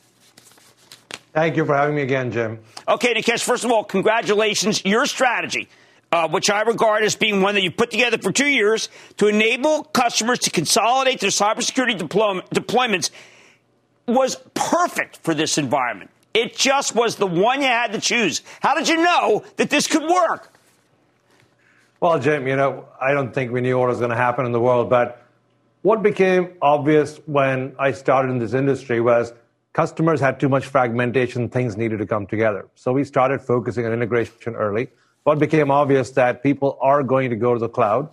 Thank 1.32 1.56
you 1.56 1.64
for 1.64 1.74
having 1.74 1.94
me 1.94 2.02
again, 2.02 2.30
Jim. 2.30 2.58
Okay, 2.86 3.14
Nikesh, 3.14 3.42
first 3.42 3.64
of 3.64 3.70
all, 3.70 3.84
congratulations. 3.84 4.84
Your 4.84 5.06
strategy. 5.06 5.68
Uh, 6.10 6.28
which 6.28 6.50
I 6.50 6.60
regard 6.60 7.04
as 7.04 7.16
being 7.16 7.40
one 7.40 7.54
that 7.54 7.62
you 7.62 7.70
put 7.70 7.90
together 7.90 8.18
for 8.18 8.30
two 8.32 8.46
years 8.46 8.90
to 9.16 9.28
enable 9.28 9.82
customers 9.82 10.40
to 10.40 10.50
consolidate 10.50 11.20
their 11.20 11.30
cybersecurity 11.30 11.96
deploy- 11.96 12.42
deployments, 12.54 13.10
was 14.06 14.36
perfect 14.52 15.20
for 15.22 15.32
this 15.32 15.56
environment. 15.56 16.10
It 16.34 16.56
just 16.56 16.94
was 16.94 17.16
the 17.16 17.26
one 17.26 17.60
you 17.60 17.68
had 17.68 17.92
to 17.92 18.00
choose. 18.00 18.42
How 18.60 18.74
did 18.74 18.88
you 18.88 18.96
know 18.96 19.44
that 19.56 19.70
this 19.70 19.86
could 19.86 20.08
work? 20.08 20.52
Well, 22.00 22.18
Jim, 22.18 22.48
you 22.48 22.56
know, 22.56 22.88
I 23.00 23.12
don't 23.12 23.32
think 23.32 23.52
we 23.52 23.60
knew 23.60 23.78
what 23.78 23.88
was 23.88 23.98
going 23.98 24.10
to 24.10 24.16
happen 24.16 24.44
in 24.44 24.52
the 24.52 24.60
world, 24.60 24.90
but 24.90 25.24
what 25.82 26.02
became 26.02 26.54
obvious 26.62 27.20
when 27.26 27.74
I 27.78 27.92
started 27.92 28.30
in 28.30 28.38
this 28.38 28.54
industry 28.54 29.00
was 29.00 29.32
customers 29.72 30.20
had 30.20 30.40
too 30.40 30.48
much 30.48 30.66
fragmentation, 30.66 31.48
things 31.48 31.76
needed 31.76 31.98
to 31.98 32.06
come 32.06 32.26
together. 32.26 32.66
So 32.74 32.92
we 32.92 33.04
started 33.04 33.40
focusing 33.40 33.86
on 33.86 33.92
integration 33.92 34.54
early. 34.54 34.88
What 35.24 35.38
became 35.38 35.70
obvious 35.70 36.10
that 36.12 36.42
people 36.42 36.78
are 36.80 37.02
going 37.02 37.30
to 37.30 37.36
go 37.36 37.52
to 37.54 37.60
the 37.60 37.68
cloud. 37.68 38.08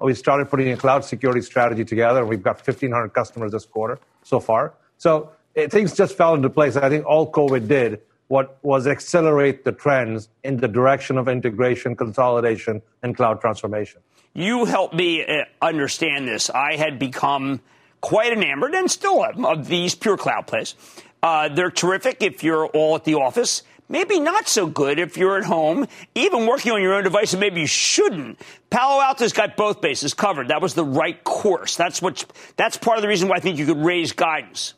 We 0.00 0.14
started 0.14 0.48
putting 0.48 0.70
a 0.72 0.76
cloud 0.76 1.04
security 1.04 1.42
strategy 1.42 1.84
together, 1.84 2.24
we've 2.24 2.42
got 2.42 2.56
1,500 2.56 3.10
customers 3.10 3.52
this 3.52 3.66
quarter 3.66 3.98
so 4.22 4.40
far. 4.40 4.72
So 4.96 5.30
it, 5.54 5.70
things 5.70 5.94
just 5.94 6.16
fell 6.16 6.34
into 6.34 6.50
place. 6.50 6.76
I 6.76 6.88
think 6.88 7.06
all 7.06 7.30
COVID 7.30 7.68
did 7.68 8.00
what 8.28 8.58
was 8.62 8.86
accelerate 8.86 9.64
the 9.64 9.72
trends 9.72 10.28
in 10.44 10.56
the 10.56 10.68
direction 10.68 11.18
of 11.18 11.26
integration, 11.26 11.96
consolidation, 11.96 12.80
and 13.02 13.16
cloud 13.16 13.40
transformation. 13.40 14.00
You 14.34 14.66
helped 14.66 14.94
me 14.94 15.24
uh, 15.26 15.44
understand 15.60 16.28
this. 16.28 16.48
I 16.48 16.76
had 16.76 17.00
become 17.00 17.60
quite 18.00 18.32
enamored 18.32 18.74
and 18.74 18.88
still 18.88 19.24
am 19.24 19.44
of 19.44 19.66
these 19.66 19.96
pure 19.96 20.16
cloud 20.16 20.46
plays. 20.46 20.76
Uh, 21.22 21.48
they're 21.48 21.72
terrific 21.72 22.22
if 22.22 22.44
you're 22.44 22.66
all 22.66 22.94
at 22.94 23.04
the 23.04 23.14
office. 23.14 23.64
Maybe 23.88 24.20
not 24.20 24.46
so 24.46 24.68
good 24.68 25.00
if 25.00 25.16
you're 25.16 25.36
at 25.36 25.44
home, 25.44 25.88
even 26.14 26.46
working 26.46 26.70
on 26.70 26.80
your 26.80 26.94
own 26.94 27.02
device, 27.02 27.32
and 27.32 27.40
maybe 27.40 27.62
you 27.62 27.66
shouldn't. 27.66 28.40
Palo 28.70 29.02
Alto's 29.02 29.32
got 29.32 29.56
both 29.56 29.80
bases 29.80 30.14
covered. 30.14 30.48
That 30.48 30.62
was 30.62 30.74
the 30.74 30.84
right 30.84 31.22
course. 31.24 31.76
That's 31.76 32.00
what. 32.00 32.24
That's 32.56 32.76
part 32.76 32.98
of 32.98 33.02
the 33.02 33.08
reason 33.08 33.28
why 33.28 33.38
I 33.38 33.40
think 33.40 33.58
you 33.58 33.66
could 33.66 33.84
raise 33.84 34.12
guidance. 34.12 34.74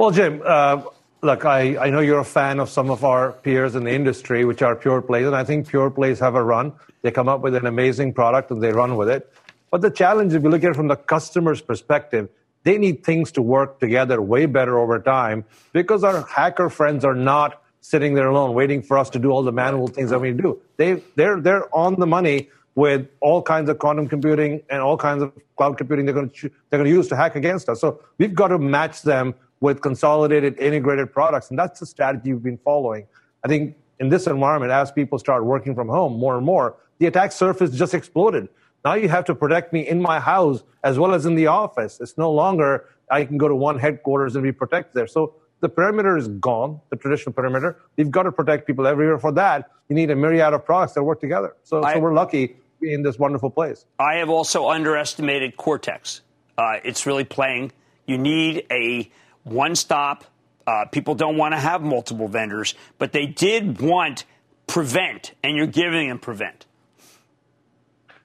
Well, 0.00 0.12
Jim, 0.12 0.40
uh, 0.42 0.82
look, 1.20 1.44
I, 1.44 1.76
I 1.76 1.90
know 1.90 2.00
you're 2.00 2.20
a 2.20 2.24
fan 2.24 2.58
of 2.58 2.70
some 2.70 2.90
of 2.90 3.04
our 3.04 3.32
peers 3.32 3.74
in 3.74 3.84
the 3.84 3.92
industry, 3.92 4.46
which 4.46 4.62
are 4.62 4.74
pure 4.74 5.02
plays, 5.02 5.26
and 5.26 5.36
I 5.36 5.44
think 5.44 5.68
pure 5.68 5.90
plays 5.90 6.18
have 6.20 6.36
a 6.36 6.42
run. 6.42 6.72
They 7.02 7.10
come 7.10 7.28
up 7.28 7.42
with 7.42 7.54
an 7.54 7.66
amazing 7.66 8.14
product 8.14 8.50
and 8.50 8.62
they 8.62 8.72
run 8.72 8.96
with 8.96 9.10
it. 9.10 9.30
But 9.70 9.82
the 9.82 9.90
challenge, 9.90 10.32
if 10.32 10.42
you 10.42 10.48
look 10.48 10.64
at 10.64 10.70
it 10.70 10.74
from 10.74 10.88
the 10.88 10.96
customer's 10.96 11.60
perspective, 11.60 12.30
they 12.62 12.78
need 12.78 13.04
things 13.04 13.30
to 13.32 13.42
work 13.42 13.78
together 13.78 14.22
way 14.22 14.46
better 14.46 14.78
over 14.78 14.98
time 15.00 15.44
because 15.74 16.02
our 16.02 16.22
hacker 16.22 16.70
friends 16.70 17.04
are 17.04 17.14
not 17.14 17.62
sitting 17.82 18.14
there 18.14 18.28
alone 18.28 18.54
waiting 18.54 18.80
for 18.80 18.96
us 18.96 19.10
to 19.10 19.18
do 19.18 19.30
all 19.30 19.42
the 19.42 19.52
manual 19.52 19.86
things 19.86 20.08
that 20.08 20.20
we 20.22 20.32
do. 20.32 20.58
They, 20.78 21.02
they're, 21.16 21.42
they're 21.42 21.76
on 21.76 22.00
the 22.00 22.06
money 22.06 22.48
with 22.74 23.06
all 23.20 23.42
kinds 23.42 23.68
of 23.68 23.78
quantum 23.78 24.08
computing 24.08 24.62
and 24.70 24.80
all 24.80 24.96
kinds 24.96 25.22
of 25.22 25.32
cloud 25.56 25.76
computing 25.76 26.06
they're 26.06 26.14
going 26.14 26.30
to, 26.30 26.50
they're 26.70 26.78
going 26.78 26.90
to 26.90 26.96
use 26.96 27.08
to 27.08 27.16
hack 27.16 27.36
against 27.36 27.68
us. 27.68 27.82
So 27.82 28.00
we've 28.16 28.34
got 28.34 28.48
to 28.48 28.58
match 28.58 29.02
them 29.02 29.34
with 29.60 29.80
consolidated, 29.80 30.58
integrated 30.58 31.12
products. 31.12 31.50
And 31.50 31.58
that's 31.58 31.80
the 31.80 31.86
strategy 31.86 32.32
we've 32.32 32.42
been 32.42 32.58
following. 32.58 33.06
I 33.44 33.48
think 33.48 33.76
in 33.98 34.08
this 34.08 34.26
environment, 34.26 34.72
as 34.72 34.90
people 34.90 35.18
start 35.18 35.44
working 35.44 35.74
from 35.74 35.88
home 35.88 36.18
more 36.18 36.36
and 36.36 36.44
more, 36.44 36.76
the 36.98 37.06
attack 37.06 37.32
surface 37.32 37.70
just 37.70 37.94
exploded. 37.94 38.48
Now 38.84 38.94
you 38.94 39.08
have 39.08 39.26
to 39.26 39.34
protect 39.34 39.72
me 39.72 39.86
in 39.86 40.00
my 40.00 40.20
house 40.20 40.62
as 40.82 40.98
well 40.98 41.14
as 41.14 41.26
in 41.26 41.34
the 41.34 41.46
office. 41.48 42.00
It's 42.00 42.16
no 42.16 42.30
longer 42.30 42.88
I 43.10 43.24
can 43.24 43.36
go 43.36 43.48
to 43.48 43.54
one 43.54 43.78
headquarters 43.78 44.36
and 44.36 44.42
be 44.42 44.52
protected 44.52 44.94
there. 44.94 45.06
So 45.06 45.34
the 45.60 45.68
perimeter 45.68 46.16
is 46.16 46.28
gone, 46.28 46.80
the 46.88 46.96
traditional 46.96 47.32
perimeter. 47.34 47.76
You've 47.96 48.10
got 48.10 48.22
to 48.22 48.32
protect 48.32 48.66
people 48.66 48.86
everywhere. 48.86 49.18
For 49.18 49.32
that, 49.32 49.70
you 49.88 49.94
need 49.94 50.10
a 50.10 50.16
myriad 50.16 50.54
of 50.54 50.64
products 50.64 50.94
that 50.94 51.02
work 51.02 51.20
together. 51.20 51.56
So, 51.64 51.82
I, 51.82 51.94
so 51.94 52.00
we're 52.00 52.14
lucky 52.14 52.56
in 52.80 53.02
this 53.02 53.18
wonderful 53.18 53.50
place. 53.50 53.84
I 53.98 54.14
have 54.14 54.30
also 54.30 54.68
underestimated 54.70 55.56
Cortex. 55.58 56.22
Uh, 56.56 56.76
it's 56.82 57.04
really 57.04 57.24
playing. 57.24 57.72
You 58.06 58.16
need 58.16 58.64
a 58.70 59.10
one 59.44 59.74
stop. 59.74 60.24
Uh, 60.66 60.84
people 60.86 61.14
don't 61.14 61.36
want 61.36 61.52
to 61.52 61.58
have 61.58 61.82
multiple 61.82 62.28
vendors, 62.28 62.74
but 62.98 63.12
they 63.12 63.26
did 63.26 63.80
want 63.80 64.24
prevent, 64.66 65.32
and 65.42 65.56
you're 65.56 65.66
giving 65.66 66.08
them 66.08 66.18
prevent. 66.18 66.66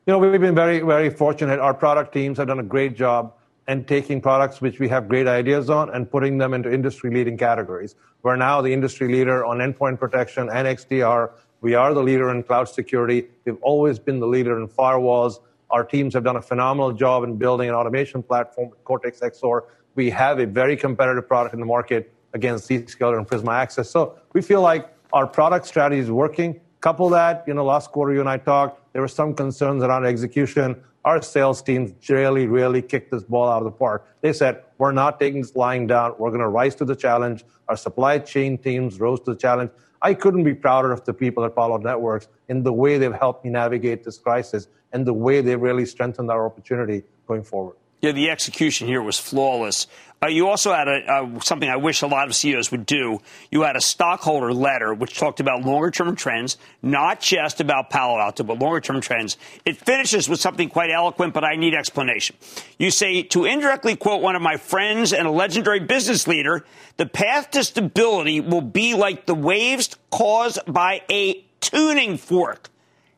You 0.06 0.14
know, 0.14 0.20
we've 0.20 0.40
been 0.40 0.54
very, 0.54 0.82
very 0.82 1.10
fortunate. 1.10 1.60
Our 1.60 1.74
product 1.74 2.14
teams 2.14 2.38
have 2.38 2.48
done 2.48 2.60
a 2.60 2.64
great 2.64 2.96
job 2.96 3.34
in 3.68 3.84
taking 3.86 4.22
products 4.22 4.62
which 4.62 4.80
we 4.80 4.88
have 4.90 5.08
great 5.08 5.28
ideas 5.28 5.70
on 5.72 5.90
and 5.90 6.10
putting 6.10 6.38
them 6.38 6.54
into 6.54 6.72
industry 6.72 7.10
leading 7.10 7.38
categories. 7.38 7.96
We're 8.22 8.36
now 8.36 8.62
the 8.62 8.72
industry 8.72 9.08
leader 9.08 9.44
on 9.44 9.58
endpoint 9.58 10.00
protection 10.00 10.50
and 10.50 10.68
XDR. 10.68 11.32
We 11.62 11.74
are 11.74 11.94
the 11.96 12.04
leader 12.04 12.30
in 12.30 12.44
cloud 12.44 12.70
security. 12.70 13.28
We've 13.46 13.58
always 13.64 13.98
been 13.98 14.20
the 14.20 14.28
leader 14.28 14.60
in 14.62 14.68
firewalls. 14.68 15.40
Our 15.72 15.84
teams 15.84 16.14
have 16.14 16.24
done 16.24 16.36
a 16.36 16.42
phenomenal 16.42 16.92
job 16.92 17.24
in 17.24 17.38
building 17.38 17.70
an 17.70 17.76
automation 17.76 18.22
platform, 18.22 18.70
Cortex 18.84 19.22
XSOAR, 19.22 19.62
we 19.96 20.10
have 20.12 20.40
a 20.40 20.46
very 20.46 20.78
competitive 20.78 21.28
product 21.28 21.54
in 21.54 21.60
the 21.60 21.66
market 21.66 22.14
against 22.34 22.70
Zscaler 22.70 23.18
and 23.18 23.28
Prisma 23.28 23.54
Access. 23.54 23.90
So 23.90 24.20
we 24.34 24.42
feel 24.42 24.62
like 24.62 24.94
our 25.14 25.26
product 25.26 25.66
strategy 25.66 26.02
is 26.02 26.12
working. 26.12 26.60
Couple 26.82 27.10
that, 27.10 27.46
you 27.48 27.54
know, 27.54 27.66
last 27.66 27.92
quarter 27.92 28.14
you 28.14 28.20
and 28.20 28.30
I 28.30 28.38
talked, 28.38 28.94
there 28.94 29.02
were 29.02 29.08
some 29.08 29.34
concerns 29.34 29.82
around 29.82 30.06
execution. 30.06 30.76
Our 31.06 31.22
sales 31.22 31.62
teams 31.62 31.94
really, 32.10 32.46
really 32.48 32.82
kicked 32.82 33.12
this 33.12 33.24
ball 33.24 33.50
out 33.50 33.60
of 33.60 33.64
the 33.64 33.72
park. 33.72 34.08
They 34.22 34.34
said, 34.34 34.64
we're 34.78 34.92
not 34.92 35.20
taking 35.20 35.42
this 35.42 35.56
lying 35.56 35.88
down. 35.88 36.16
We're 36.20 36.30
going 36.30 36.42
to 36.42 36.50
rise 36.50 36.76
to 36.76 36.86
the 36.86 36.96
challenge. 36.96 37.46
Our 37.70 37.78
supply 37.78 38.20
chain 38.20 38.58
teams 38.58 39.00
rose 39.00 39.22
to 39.22 39.32
the 39.34 39.38
challenge. 39.38 39.72
I 40.02 40.14
couldn't 40.14 40.44
be 40.44 40.54
prouder 40.54 40.92
of 40.92 41.04
the 41.06 41.14
people 41.14 41.46
at 41.46 41.56
Palo 41.56 41.78
Networks 41.78 42.28
in 42.50 42.64
the 42.64 42.74
way 42.74 42.98
they've 42.98 43.14
helped 43.14 43.46
me 43.46 43.52
navigate 43.52 44.04
this 44.04 44.18
crisis 44.18 44.68
and 44.92 45.06
the 45.06 45.14
way 45.14 45.42
they've 45.42 45.60
really 45.60 45.86
strengthened 45.86 46.30
our 46.30 46.46
opportunity 46.46 47.04
going 47.28 47.44
forward. 47.44 47.78
Yeah, 48.02 48.12
the 48.12 48.30
execution 48.30 48.88
here 48.88 49.02
was 49.02 49.18
flawless. 49.18 49.88
Uh, 50.24 50.28
you 50.28 50.48
also 50.48 50.74
had 50.74 50.88
a, 50.88 51.12
uh, 51.12 51.40
something 51.42 51.70
I 51.70 51.76
wish 51.76 52.02
a 52.02 52.08
lot 52.08 52.28
of 52.28 52.36
CEOs 52.36 52.72
would 52.72 52.86
do. 52.86 53.20
You 53.52 53.62
had 53.62 53.76
a 53.76 53.82
stockholder 53.82 54.54
letter 54.54 54.94
which 54.94 55.18
talked 55.18 55.40
about 55.40 55.64
longer 55.64 55.92
term 55.92 56.16
trends, 56.16 56.58
not 56.82 57.20
just 57.20 57.60
about 57.60 57.90
Palo 57.90 58.20
Alto, 58.20 58.44
but 58.44 58.58
longer 58.58 58.80
term 58.80 59.02
trends. 59.02 59.38
It 59.66 59.78
finishes 59.78 60.30
with 60.30 60.40
something 60.40 60.70
quite 60.70 60.90
eloquent, 60.90 61.34
but 61.34 61.44
I 61.44 61.56
need 61.56 61.74
explanation. 61.74 62.38
You 62.80 62.92
say, 62.92 63.24
to 63.24 63.46
indirectly 63.46 63.96
quote 63.96 64.22
one 64.22 64.36
of 64.36 64.42
my 64.42 64.58
friends 64.58 65.12
and 65.12 65.28
a 65.28 65.32
legendary 65.32 65.82
business 65.82 66.28
leader, 66.28 66.66
the 66.98 67.06
path 67.06 67.52
to 67.52 67.64
stability 67.64 68.40
will 68.40 68.62
be 68.62 68.94
like 68.94 69.26
the 69.26 69.36
waves 69.36 69.96
caused 70.12 70.60
by 70.66 71.02
a 71.12 71.44
tuning 71.60 72.18
fork. 72.18 72.70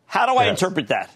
How 0.08 0.26
do 0.26 0.34
I 0.34 0.46
interpret 0.46 0.88
that? 0.88 1.16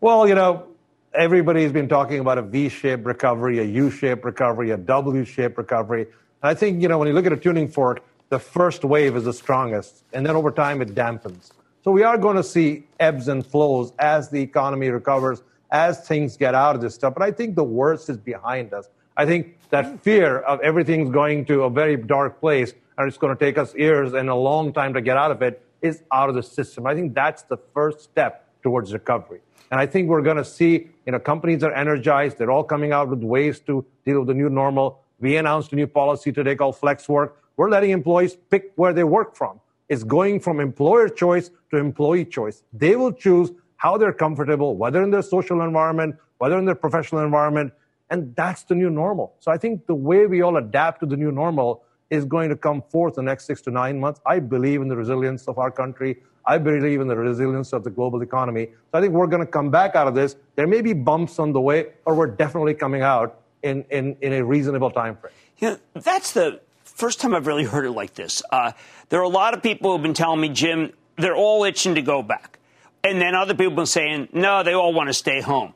Well, 0.00 0.28
you 0.28 0.34
know, 0.34 0.66
everybody's 1.14 1.72
been 1.72 1.88
talking 1.88 2.20
about 2.20 2.38
a 2.38 2.42
V-shaped 2.42 3.04
recovery, 3.04 3.58
a 3.58 3.64
U-shaped 3.64 4.24
recovery, 4.24 4.70
a 4.70 4.76
W-shaped 4.76 5.56
recovery. 5.56 6.06
I 6.42 6.54
think, 6.54 6.82
you 6.82 6.88
know, 6.88 6.98
when 6.98 7.08
you 7.08 7.14
look 7.14 7.26
at 7.26 7.32
a 7.32 7.36
tuning 7.36 7.68
fork, 7.68 8.02
the 8.28 8.38
first 8.38 8.84
wave 8.84 9.16
is 9.16 9.24
the 9.24 9.32
strongest, 9.32 10.04
and 10.12 10.24
then 10.24 10.36
over 10.36 10.50
time 10.50 10.82
it 10.82 10.94
dampens. 10.94 11.50
So 11.82 11.90
we 11.90 12.02
are 12.02 12.18
going 12.18 12.36
to 12.36 12.42
see 12.42 12.86
ebbs 13.00 13.28
and 13.28 13.44
flows 13.46 13.92
as 13.98 14.28
the 14.28 14.40
economy 14.40 14.90
recovers, 14.90 15.42
as 15.70 16.06
things 16.06 16.36
get 16.36 16.54
out 16.54 16.74
of 16.74 16.82
this 16.82 16.94
stuff. 16.94 17.14
But 17.14 17.22
I 17.22 17.30
think 17.30 17.56
the 17.56 17.64
worst 17.64 18.10
is 18.10 18.18
behind 18.18 18.74
us. 18.74 18.88
I 19.16 19.26
think 19.26 19.58
that 19.70 20.02
fear 20.02 20.38
of 20.38 20.60
everything's 20.60 21.10
going 21.10 21.46
to 21.46 21.62
a 21.62 21.70
very 21.70 21.96
dark 21.96 22.40
place 22.40 22.72
and 22.96 23.08
it's 23.08 23.16
going 23.16 23.36
to 23.36 23.44
take 23.44 23.58
us 23.58 23.74
years 23.74 24.12
and 24.12 24.28
a 24.28 24.34
long 24.34 24.72
time 24.72 24.94
to 24.94 25.00
get 25.00 25.16
out 25.16 25.30
of 25.30 25.42
it 25.42 25.64
is 25.82 26.02
out 26.12 26.28
of 26.28 26.34
the 26.34 26.42
system. 26.42 26.86
I 26.86 26.94
think 26.94 27.14
that's 27.14 27.42
the 27.42 27.56
first 27.72 28.00
step 28.00 28.48
towards 28.62 28.92
recovery. 28.92 29.40
And 29.70 29.80
I 29.80 29.86
think 29.86 30.08
we're 30.08 30.22
going 30.22 30.36
to 30.36 30.44
see, 30.44 30.88
you 31.04 31.12
know, 31.12 31.18
companies 31.18 31.62
are 31.62 31.72
energized. 31.72 32.38
They're 32.38 32.50
all 32.50 32.64
coming 32.64 32.92
out 32.92 33.08
with 33.08 33.22
ways 33.22 33.60
to 33.60 33.84
deal 34.04 34.20
with 34.20 34.28
the 34.28 34.34
new 34.34 34.48
normal. 34.48 35.00
We 35.20 35.36
announced 35.36 35.72
a 35.72 35.76
new 35.76 35.86
policy 35.86 36.32
today 36.32 36.54
called 36.54 36.76
Flex 36.76 37.08
Work. 37.08 37.42
We're 37.56 37.70
letting 37.70 37.90
employees 37.90 38.36
pick 38.50 38.72
where 38.76 38.92
they 38.92 39.04
work 39.04 39.36
from. 39.36 39.60
It's 39.88 40.04
going 40.04 40.40
from 40.40 40.60
employer 40.60 41.08
choice 41.08 41.50
to 41.70 41.76
employee 41.76 42.24
choice. 42.24 42.62
They 42.72 42.96
will 42.96 43.12
choose 43.12 43.50
how 43.76 43.96
they're 43.96 44.12
comfortable, 44.12 44.76
whether 44.76 45.02
in 45.02 45.10
their 45.10 45.22
social 45.22 45.62
environment, 45.62 46.16
whether 46.38 46.58
in 46.58 46.64
their 46.64 46.74
professional 46.74 47.22
environment. 47.22 47.72
And 48.10 48.34
that's 48.36 48.62
the 48.64 48.74
new 48.74 48.90
normal. 48.90 49.34
So 49.40 49.50
I 49.50 49.58
think 49.58 49.86
the 49.86 49.94
way 49.94 50.26
we 50.26 50.42
all 50.42 50.56
adapt 50.56 51.00
to 51.00 51.06
the 51.06 51.16
new 51.16 51.32
normal 51.32 51.84
is 52.10 52.24
going 52.24 52.48
to 52.48 52.56
come 52.56 52.82
forth 52.90 53.14
the 53.14 53.22
next 53.22 53.44
six 53.44 53.60
to 53.62 53.70
nine 53.70 54.00
months. 54.00 54.20
I 54.24 54.38
believe 54.38 54.80
in 54.80 54.88
the 54.88 54.96
resilience 54.96 55.46
of 55.46 55.58
our 55.58 55.70
country. 55.70 56.22
I 56.48 56.56
believe 56.56 57.00
in 57.02 57.08
the 57.08 57.16
resilience 57.16 57.74
of 57.74 57.84
the 57.84 57.90
global 57.90 58.22
economy. 58.22 58.68
So 58.90 58.98
I 58.98 59.02
think 59.02 59.12
we're 59.12 59.26
going 59.26 59.44
to 59.44 59.52
come 59.52 59.70
back 59.70 59.94
out 59.94 60.08
of 60.08 60.14
this. 60.14 60.34
There 60.56 60.66
may 60.66 60.80
be 60.80 60.94
bumps 60.94 61.38
on 61.38 61.52
the 61.52 61.60
way, 61.60 61.88
but 62.06 62.16
we're 62.16 62.26
definitely 62.26 62.72
coming 62.72 63.02
out 63.02 63.42
in, 63.62 63.84
in, 63.90 64.16
in 64.22 64.32
a 64.32 64.42
reasonable 64.42 64.90
time 64.90 65.16
frame. 65.16 65.34
Yeah, 65.58 65.76
that's 65.92 66.32
the 66.32 66.60
first 66.84 67.20
time 67.20 67.34
I've 67.34 67.46
really 67.46 67.64
heard 67.64 67.84
it 67.84 67.92
like 67.92 68.14
this. 68.14 68.42
Uh, 68.50 68.72
there 69.10 69.20
are 69.20 69.24
a 69.24 69.28
lot 69.28 69.52
of 69.52 69.62
people 69.62 69.92
who've 69.92 70.02
been 70.02 70.14
telling 70.14 70.40
me, 70.40 70.48
Jim, 70.48 70.94
they're 71.16 71.36
all 71.36 71.64
itching 71.64 71.96
to 71.96 72.02
go 72.02 72.22
back. 72.22 72.58
And 73.04 73.20
then 73.20 73.34
other 73.34 73.52
people 73.52 73.70
have 73.72 73.76
been 73.76 73.86
saying, 73.86 74.28
no, 74.32 74.62
they 74.62 74.72
all 74.72 74.94
want 74.94 75.08
to 75.10 75.14
stay 75.14 75.42
home. 75.42 75.74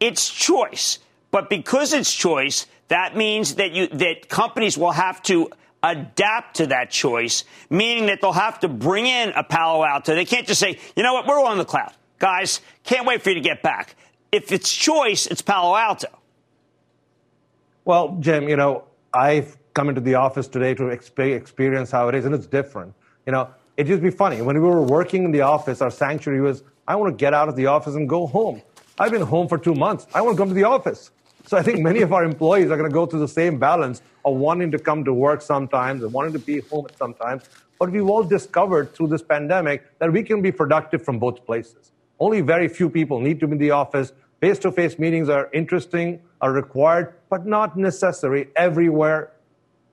It's 0.00 0.28
choice. 0.28 0.98
But 1.30 1.48
because 1.48 1.92
it's 1.92 2.12
choice, 2.12 2.66
that 2.88 3.16
means 3.16 3.54
that 3.54 3.70
you, 3.70 3.86
that 3.86 4.28
companies 4.28 4.76
will 4.76 4.92
have 4.92 5.22
to 5.24 5.50
adapt 5.82 6.56
to 6.56 6.66
that 6.68 6.90
choice, 6.90 7.44
meaning 7.70 8.06
that 8.06 8.20
they'll 8.20 8.32
have 8.32 8.60
to 8.60 8.68
bring 8.68 9.06
in 9.06 9.30
a 9.30 9.44
Palo 9.44 9.84
Alto. 9.84 10.14
They 10.14 10.24
can't 10.24 10.46
just 10.46 10.60
say, 10.60 10.78
you 10.96 11.02
know 11.02 11.14
what, 11.14 11.26
we're 11.26 11.42
on 11.42 11.58
the 11.58 11.64
cloud. 11.64 11.92
Guys, 12.18 12.60
can't 12.84 13.06
wait 13.06 13.22
for 13.22 13.30
you 13.30 13.36
to 13.36 13.40
get 13.40 13.62
back. 13.62 13.94
If 14.32 14.52
it's 14.52 14.72
choice, 14.72 15.26
it's 15.26 15.42
Palo 15.42 15.76
Alto. 15.76 16.08
Well, 17.84 18.16
Jim, 18.20 18.48
you 18.48 18.56
know, 18.56 18.84
I've 19.14 19.56
come 19.72 19.88
into 19.88 20.00
the 20.00 20.16
office 20.16 20.48
today 20.48 20.74
to 20.74 20.88
experience 20.88 21.90
how 21.90 22.08
it 22.08 22.14
is, 22.14 22.24
and 22.26 22.34
it's 22.34 22.46
different. 22.46 22.92
You 23.24 23.32
know, 23.32 23.48
it 23.76 23.86
used 23.86 24.02
to 24.02 24.10
be 24.10 24.14
funny. 24.14 24.42
When 24.42 24.60
we 24.60 24.68
were 24.68 24.82
working 24.82 25.24
in 25.24 25.30
the 25.30 25.42
office, 25.42 25.80
our 25.80 25.90
sanctuary 25.90 26.40
was, 26.40 26.64
I 26.86 26.96
want 26.96 27.12
to 27.12 27.16
get 27.16 27.32
out 27.32 27.48
of 27.48 27.56
the 27.56 27.66
office 27.66 27.94
and 27.94 28.08
go 28.08 28.26
home. 28.26 28.60
I've 28.98 29.12
been 29.12 29.22
home 29.22 29.46
for 29.46 29.56
two 29.56 29.74
months. 29.74 30.06
I 30.12 30.20
want 30.20 30.36
to 30.36 30.42
come 30.42 30.48
to 30.48 30.54
the 30.54 30.64
office. 30.64 31.12
So 31.48 31.56
I 31.56 31.62
think 31.62 31.78
many 31.78 32.02
of 32.02 32.12
our 32.12 32.24
employees 32.24 32.70
are 32.70 32.76
going 32.76 32.90
to 32.90 32.92
go 32.92 33.06
through 33.06 33.20
the 33.20 33.26
same 33.26 33.58
balance 33.58 34.02
of 34.22 34.36
wanting 34.36 34.70
to 34.70 34.78
come 34.78 35.02
to 35.06 35.14
work 35.14 35.40
sometimes 35.40 36.02
and 36.02 36.12
wanting 36.12 36.34
to 36.34 36.38
be 36.38 36.60
home 36.60 36.84
at 36.86 36.98
sometimes. 36.98 37.44
But 37.78 37.90
we've 37.90 38.06
all 38.06 38.22
discovered 38.22 38.94
through 38.94 39.06
this 39.06 39.22
pandemic 39.22 39.98
that 39.98 40.12
we 40.12 40.22
can 40.22 40.42
be 40.42 40.52
productive 40.52 41.02
from 41.02 41.18
both 41.18 41.46
places. 41.46 41.92
Only 42.20 42.42
very 42.42 42.68
few 42.68 42.90
people 42.90 43.18
need 43.18 43.40
to 43.40 43.46
be 43.46 43.52
in 43.52 43.58
the 43.58 43.70
office. 43.70 44.12
Face 44.42 44.58
to 44.58 44.70
face 44.70 44.98
meetings 44.98 45.30
are 45.30 45.48
interesting, 45.54 46.20
are 46.42 46.52
required, 46.52 47.14
but 47.30 47.46
not 47.46 47.78
necessary 47.78 48.48
everywhere 48.54 49.32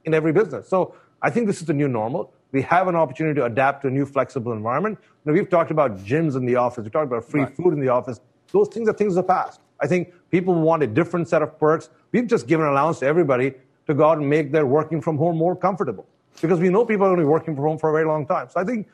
in 0.04 0.14
every 0.14 0.34
business. 0.34 0.68
So 0.68 0.94
I 1.22 1.30
think 1.30 1.48
this 1.48 1.62
is 1.62 1.68
the 1.68 1.74
new 1.74 1.88
normal. 1.88 2.34
We 2.52 2.64
have 2.64 2.90
an 2.90 2.98
opportunity 2.98 3.40
to 3.40 3.46
adapt 3.46 3.84
to 3.84 3.88
a 3.88 3.92
new 3.92 4.06
flexible 4.06 4.52
environment. 4.52 5.00
Now, 5.24 5.32
we've 5.32 5.50
talked 5.50 5.72
about 5.72 6.04
gyms 6.04 6.36
in 6.36 6.46
the 6.46 6.58
office, 6.58 6.84
we 6.84 6.90
talked 6.90 7.08
about 7.08 7.24
free 7.24 7.44
right. 7.44 7.56
food 7.56 7.74
in 7.74 7.80
the 7.80 7.88
office. 7.88 8.20
Those 8.52 8.68
things 8.68 8.90
are 8.90 8.94
things 8.94 9.16
of 9.16 9.26
the 9.26 9.34
past. 9.34 9.62
I 9.82 9.88
think 9.88 10.14
people 10.32 10.54
want 10.54 10.84
a 10.84 10.88
different 10.88 11.28
set 11.28 11.42
of 11.42 11.60
perks. 11.60 11.90
We've 12.12 12.28
just 12.28 12.48
given 12.48 12.66
an 12.66 12.72
allowance 12.72 13.00
to 13.00 13.06
everybody 13.06 13.54
to 13.88 13.94
go 13.94 14.06
out 14.06 14.18
and 14.18 14.30
make 14.30 14.52
their 14.52 14.66
working 14.66 15.02
from 15.02 15.18
home 15.18 15.38
more 15.38 15.56
comfortable 15.56 16.08
because 16.42 16.60
we 16.60 16.70
know 16.70 16.86
people 16.86 17.06
are 17.06 17.10
going 17.10 17.20
to 17.20 17.24
be 17.24 17.30
working 17.30 17.56
from 17.56 17.66
home 17.66 17.78
for 17.78 17.90
a 17.90 17.94
very 17.94 18.06
long 18.06 18.26
time. 18.26 18.50
So 18.50 18.60
I 18.60 18.64
think 18.64 18.88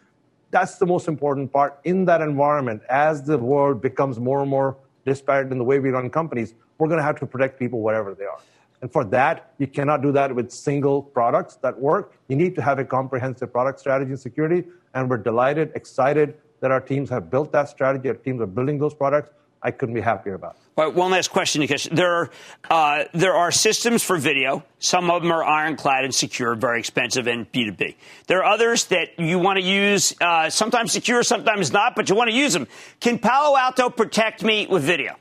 that's 0.52 0.78
the 0.78 0.86
most 0.86 1.08
important 1.08 1.52
part 1.52 1.80
in 1.86 2.06
that 2.06 2.22
environment. 2.22 2.82
As 2.90 3.24
the 3.24 3.38
world 3.38 3.82
becomes 3.82 4.20
more 4.20 4.42
and 4.42 4.50
more 4.50 4.78
disparate 5.06 5.52
in 5.52 5.58
the 5.58 5.64
way 5.64 5.80
we 5.80 5.90
run 5.90 6.10
companies, 6.10 6.54
we're 6.78 6.88
going 6.88 7.00
to 7.00 7.04
have 7.04 7.20
to 7.20 7.26
protect 7.26 7.58
people 7.58 7.82
wherever 7.82 8.14
they 8.14 8.26
are. 8.26 8.40
And 8.82 8.92
for 8.92 9.04
that, 9.06 9.54
you 9.60 9.68
cannot 9.68 10.02
do 10.02 10.12
that 10.12 10.34
with 10.34 10.52
single 10.52 11.02
products 11.04 11.56
that 11.58 11.80
work. 11.80 12.18
You 12.28 12.36
need 12.36 12.56
to 12.56 12.62
have 12.62 12.80
a 12.80 12.86
comprehensive 12.86 13.52
product 13.52 13.80
strategy 13.80 14.12
and 14.12 14.20
security. 14.20 14.66
And 14.94 15.10
we're 15.10 15.18
delighted, 15.18 15.72
excited 15.76 16.36
that 16.60 16.72
our 16.72 16.82
teams 16.82 17.10
have 17.10 17.30
built 17.30 17.52
that 17.52 17.70
strategy. 17.70 18.10
Our 18.10 18.16
teams 18.16 18.42
are 18.42 18.48
building 18.48 18.80
those 18.80 18.94
products. 18.94 19.30
I 19.64 19.72
couldn't 19.72 19.96
be 19.96 20.02
happier 20.02 20.34
about. 20.34 20.58
All 20.78 20.86
right, 20.86 20.96
one 20.96 21.12
last 21.12 21.30
question, 21.30 21.62
because 21.62 21.84
there 21.92 22.14
are 22.16 22.30
uh, 22.70 23.04
there 23.14 23.34
are 23.34 23.52
systems 23.52 24.04
for 24.04 24.18
video. 24.18 24.64
Some 24.80 25.12
of 25.12 25.22
them 25.22 25.32
are 25.32 25.44
ironclad 25.44 26.04
and 26.06 26.16
secure, 26.16 26.56
very 26.56 26.80
expensive 26.80 27.28
and 27.28 27.52
B 27.52 27.66
two 27.66 27.74
B. 27.74 27.98
There 28.28 28.40
are 28.40 28.46
others 28.46 28.86
that 28.86 29.20
you 29.20 29.38
want 29.38 29.60
to 29.60 29.64
use, 29.64 30.16
uh, 30.22 30.50
sometimes 30.50 30.94
secure, 30.94 31.22
sometimes 31.24 31.72
not, 31.72 31.96
but 31.96 32.10
you 32.10 32.16
want 32.16 32.30
to 32.30 32.36
use 32.36 32.54
them. 32.54 32.68
Can 33.00 33.20
Palo 33.20 33.56
Alto 33.58 33.90
protect 33.90 34.44
me 34.44 34.66
with 34.66 34.84
video? 34.84 35.16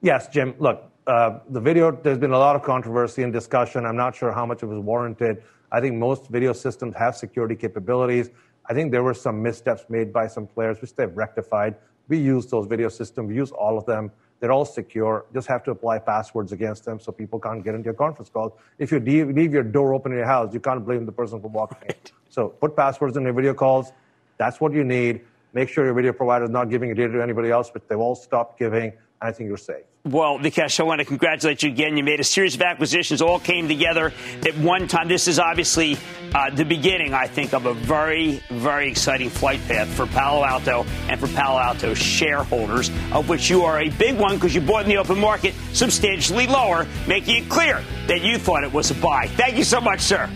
Yes, 0.00 0.26
Jim. 0.28 0.54
Look, 0.58 0.82
uh, 1.06 1.38
the 1.48 1.60
video, 1.60 1.92
there's 1.92 2.18
been 2.18 2.32
a 2.32 2.38
lot 2.38 2.56
of 2.56 2.62
controversy 2.62 3.22
and 3.22 3.32
discussion. 3.32 3.86
I'm 3.86 3.96
not 3.96 4.16
sure 4.16 4.32
how 4.32 4.46
much 4.46 4.64
it 4.64 4.66
was 4.66 4.78
warranted. 4.78 5.44
I 5.70 5.80
think 5.80 5.94
most 5.96 6.28
video 6.28 6.52
systems 6.52 6.96
have 6.96 7.14
security 7.14 7.54
capabilities. 7.54 8.30
I 8.68 8.74
think 8.74 8.90
there 8.90 9.02
were 9.02 9.14
some 9.14 9.42
missteps 9.42 9.84
made 9.88 10.12
by 10.12 10.26
some 10.26 10.46
players, 10.46 10.80
which 10.80 10.96
they've 10.96 11.16
rectified. 11.16 11.76
We 12.08 12.18
use 12.18 12.46
those 12.46 12.66
video 12.66 12.88
systems. 12.88 13.28
We 13.28 13.36
use 13.36 13.50
all 13.52 13.78
of 13.78 13.86
them. 13.86 14.10
They're 14.40 14.52
all 14.52 14.64
secure. 14.64 15.24
Just 15.32 15.46
have 15.46 15.62
to 15.64 15.70
apply 15.70 16.00
passwords 16.00 16.50
against 16.50 16.84
them 16.84 16.98
so 16.98 17.12
people 17.12 17.38
can't 17.38 17.62
get 17.62 17.74
into 17.74 17.84
your 17.84 17.94
conference 17.94 18.28
calls. 18.28 18.52
If 18.78 18.90
you 18.90 18.98
leave 18.98 19.52
your 19.52 19.62
door 19.62 19.94
open 19.94 20.12
in 20.12 20.18
your 20.18 20.26
house, 20.26 20.52
you 20.52 20.60
can't 20.60 20.84
blame 20.84 21.06
the 21.06 21.12
person 21.12 21.40
for 21.40 21.48
walking 21.48 21.78
in. 21.88 21.94
So 22.28 22.48
put 22.48 22.74
passwords 22.74 23.16
in 23.16 23.22
your 23.22 23.34
video 23.34 23.54
calls. 23.54 23.92
That's 24.38 24.60
what 24.60 24.72
you 24.72 24.82
need. 24.82 25.20
Make 25.52 25.68
sure 25.68 25.84
your 25.84 25.94
video 25.94 26.12
provider 26.12 26.44
is 26.44 26.50
not 26.50 26.70
giving 26.70 26.88
your 26.88 26.96
data 26.96 27.12
to 27.12 27.22
anybody 27.22 27.50
else, 27.50 27.70
but 27.70 27.88
they've 27.88 27.98
all 27.98 28.16
stopped 28.16 28.58
giving. 28.58 28.92
I 29.22 29.30
think 29.30 29.48
you're 29.48 29.56
safe. 29.56 29.84
Well, 30.04 30.40
Nikesh, 30.40 30.80
I 30.80 30.82
want 30.82 30.98
to 30.98 31.04
congratulate 31.04 31.62
you 31.62 31.70
again. 31.70 31.96
You 31.96 32.02
made 32.02 32.18
a 32.18 32.24
series 32.24 32.56
of 32.56 32.62
acquisitions, 32.62 33.22
all 33.22 33.38
came 33.38 33.68
together 33.68 34.12
at 34.44 34.56
one 34.58 34.88
time. 34.88 35.06
This 35.06 35.28
is 35.28 35.38
obviously 35.38 35.96
uh, 36.34 36.50
the 36.50 36.64
beginning, 36.64 37.14
I 37.14 37.28
think, 37.28 37.54
of 37.54 37.66
a 37.66 37.72
very, 37.72 38.42
very 38.50 38.90
exciting 38.90 39.30
flight 39.30 39.60
path 39.68 39.86
for 39.94 40.06
Palo 40.06 40.44
Alto 40.44 40.84
and 41.08 41.20
for 41.20 41.28
Palo 41.28 41.60
Alto 41.60 41.94
shareholders, 41.94 42.90
of 43.12 43.28
which 43.28 43.48
you 43.48 43.62
are 43.62 43.80
a 43.80 43.90
big 43.90 44.18
one 44.18 44.34
because 44.34 44.56
you 44.56 44.60
bought 44.60 44.82
in 44.82 44.88
the 44.88 44.96
open 44.96 45.20
market 45.20 45.54
substantially 45.72 46.48
lower, 46.48 46.88
making 47.06 47.44
it 47.44 47.48
clear 47.48 47.80
that 48.08 48.22
you 48.22 48.38
thought 48.38 48.64
it 48.64 48.72
was 48.72 48.90
a 48.90 48.94
buy. 48.94 49.28
Thank 49.28 49.56
you 49.56 49.64
so 49.64 49.80
much, 49.80 50.00
sir. 50.00 50.28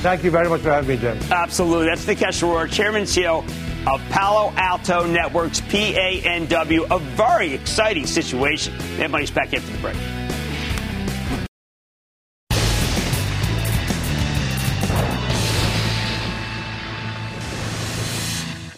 Thank 0.00 0.24
you 0.24 0.32
very 0.32 0.48
much 0.48 0.62
for 0.62 0.70
having 0.70 0.90
me, 0.90 0.96
Jim. 0.96 1.18
Absolutely. 1.30 1.86
That's 1.86 2.04
Nikesh 2.04 2.42
Arora, 2.42 2.70
Chairman 2.70 3.02
and 3.02 3.08
CEO 3.08 3.67
of 3.86 4.02
Palo 4.10 4.52
Alto 4.56 5.06
Networks, 5.06 5.60
PANW. 5.62 6.86
A 6.90 6.98
very 6.98 7.54
exciting 7.54 8.06
situation. 8.06 8.76
Mad 8.98 9.10
Money's 9.10 9.30
back 9.30 9.54
after 9.54 9.72
the 9.72 9.78
break. 9.78 9.96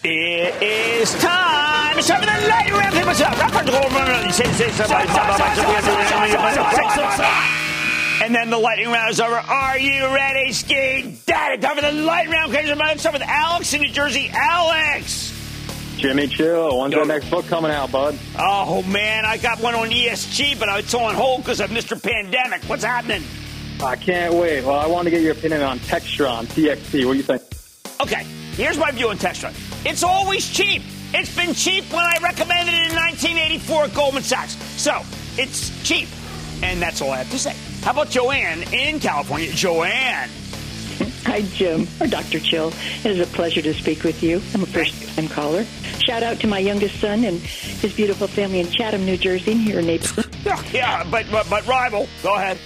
It 0.03 0.63
is 0.63 1.13
time. 1.21 1.97
It's 1.97 2.07
time 2.07 2.21
for 2.21 2.25
the 2.25 2.47
lightning 2.49 2.73
round. 2.73 3.05
What's 3.05 3.21
up? 3.21 3.37
And 8.21 8.35
then 8.35 8.51
the 8.51 8.57
lightning 8.59 8.89
round 8.89 9.09
is 9.09 9.19
over. 9.19 9.33
Are 9.33 9.79
you 9.79 10.05
ready, 10.13 10.53
Ski 10.53 11.17
Daddy? 11.25 11.59
Time 11.59 11.75
for 11.75 11.81
the 11.81 11.91
lightning 11.91 12.33
round. 12.33 12.55
Okay, 12.55 12.71
let's 12.75 13.01
start 13.01 13.13
with 13.13 13.23
Alex 13.23 13.73
in 13.73 13.81
New 13.81 13.89
Jersey. 13.89 14.29
Alex. 14.31 15.35
Jimmy 15.97 16.27
Chill, 16.27 16.77
when's 16.77 16.93
the 16.93 17.03
next 17.03 17.31
book 17.31 17.47
coming 17.47 17.71
out, 17.71 17.91
bud? 17.91 18.15
Oh, 18.37 18.83
man, 18.83 19.25
I 19.25 19.37
got 19.37 19.59
one 19.59 19.73
on 19.73 19.89
ESG, 19.89 20.59
but 20.59 20.69
it's 20.77 20.93
on 20.93 21.15
hold 21.15 21.41
because 21.41 21.59
of 21.61 21.71
Mr. 21.71 21.99
Pandemic. 21.99 22.63
What's 22.65 22.83
happening? 22.83 23.23
I 23.81 23.95
can't 23.95 24.35
wait. 24.35 24.63
Well, 24.63 24.79
I 24.79 24.85
want 24.85 25.05
to 25.05 25.09
get 25.09 25.23
your 25.23 25.31
opinion 25.31 25.63
on 25.63 25.79
Textron, 25.79 26.45
TXT. 26.45 27.05
What 27.07 27.13
do 27.13 27.17
you 27.17 27.23
think? 27.23 27.41
Okay, 27.99 28.23
here's 28.53 28.77
my 28.77 28.91
view 28.91 29.09
on 29.09 29.17
Textron. 29.17 29.55
It's 29.83 30.03
always 30.03 30.47
cheap. 30.47 30.83
It's 31.15 31.35
been 31.35 31.55
cheap 31.55 31.91
when 31.91 32.05
I 32.05 32.17
recommended 32.21 32.75
it 32.75 32.91
in 32.91 32.95
1984 32.95 33.83
at 33.85 33.93
Goldman 33.95 34.21
Sachs. 34.21 34.53
So, 34.79 35.01
it's 35.39 35.71
cheap. 35.83 36.07
And 36.61 36.79
that's 36.79 37.01
all 37.01 37.09
I 37.09 37.17
have 37.17 37.31
to 37.31 37.39
say. 37.39 37.55
How 37.81 37.91
about 37.91 38.09
Joanne 38.09 38.61
in 38.73 38.99
California? 38.99 39.51
Joanne. 39.51 40.29
Hi, 41.25 41.41
Jim, 41.41 41.87
or 41.99 42.07
Dr. 42.07 42.39
Chill. 42.39 42.71
It 43.03 43.07
is 43.07 43.19
a 43.19 43.25
pleasure 43.25 43.61
to 43.61 43.73
speak 43.73 44.03
with 44.03 44.21
you. 44.21 44.41
I'm 44.53 44.61
a 44.61 44.67
first 44.67 45.15
time 45.15 45.27
caller. 45.27 45.65
Shout 45.99 46.21
out 46.21 46.39
to 46.41 46.47
my 46.47 46.59
youngest 46.59 46.99
son 46.99 47.23
and 47.23 47.39
his 47.39 47.93
beautiful 47.93 48.27
family 48.27 48.59
in 48.59 48.67
Chatham, 48.67 49.05
New 49.05 49.17
Jersey, 49.17 49.53
here 49.53 49.79
in 49.79 49.87
Naples. 49.87 50.15
neighborhood. 50.45 50.73
Yeah, 50.73 51.03
but, 51.09 51.25
but, 51.31 51.49
but 51.49 51.65
rival. 51.67 52.07
Go 52.21 52.35
ahead. 52.35 52.59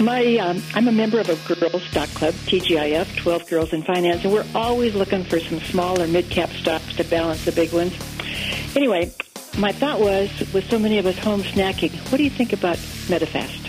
My, 0.00 0.36
um, 0.36 0.62
I'm 0.74 0.88
a 0.88 0.92
member 0.92 1.20
of 1.20 1.28
a 1.28 1.54
girls' 1.54 1.82
stock 1.84 2.08
club, 2.10 2.34
TGIF, 2.34 3.16
12 3.16 3.48
Girls 3.48 3.72
in 3.72 3.82
Finance, 3.82 4.24
and 4.24 4.32
we're 4.32 4.46
always 4.54 4.94
looking 4.94 5.24
for 5.24 5.38
some 5.38 5.60
small 5.60 6.00
or 6.00 6.06
mid-cap 6.06 6.50
stocks 6.50 6.96
to 6.96 7.04
balance 7.04 7.44
the 7.44 7.52
big 7.52 7.72
ones. 7.72 7.94
Anyway, 8.74 9.12
my 9.58 9.72
thought 9.72 10.00
was, 10.00 10.30
with 10.52 10.68
so 10.70 10.78
many 10.78 10.98
of 10.98 11.06
us 11.06 11.18
home 11.18 11.42
snacking, 11.42 11.92
what 12.10 12.18
do 12.18 12.24
you 12.24 12.30
think 12.30 12.52
about 12.52 12.76
Medifast? 13.08 13.67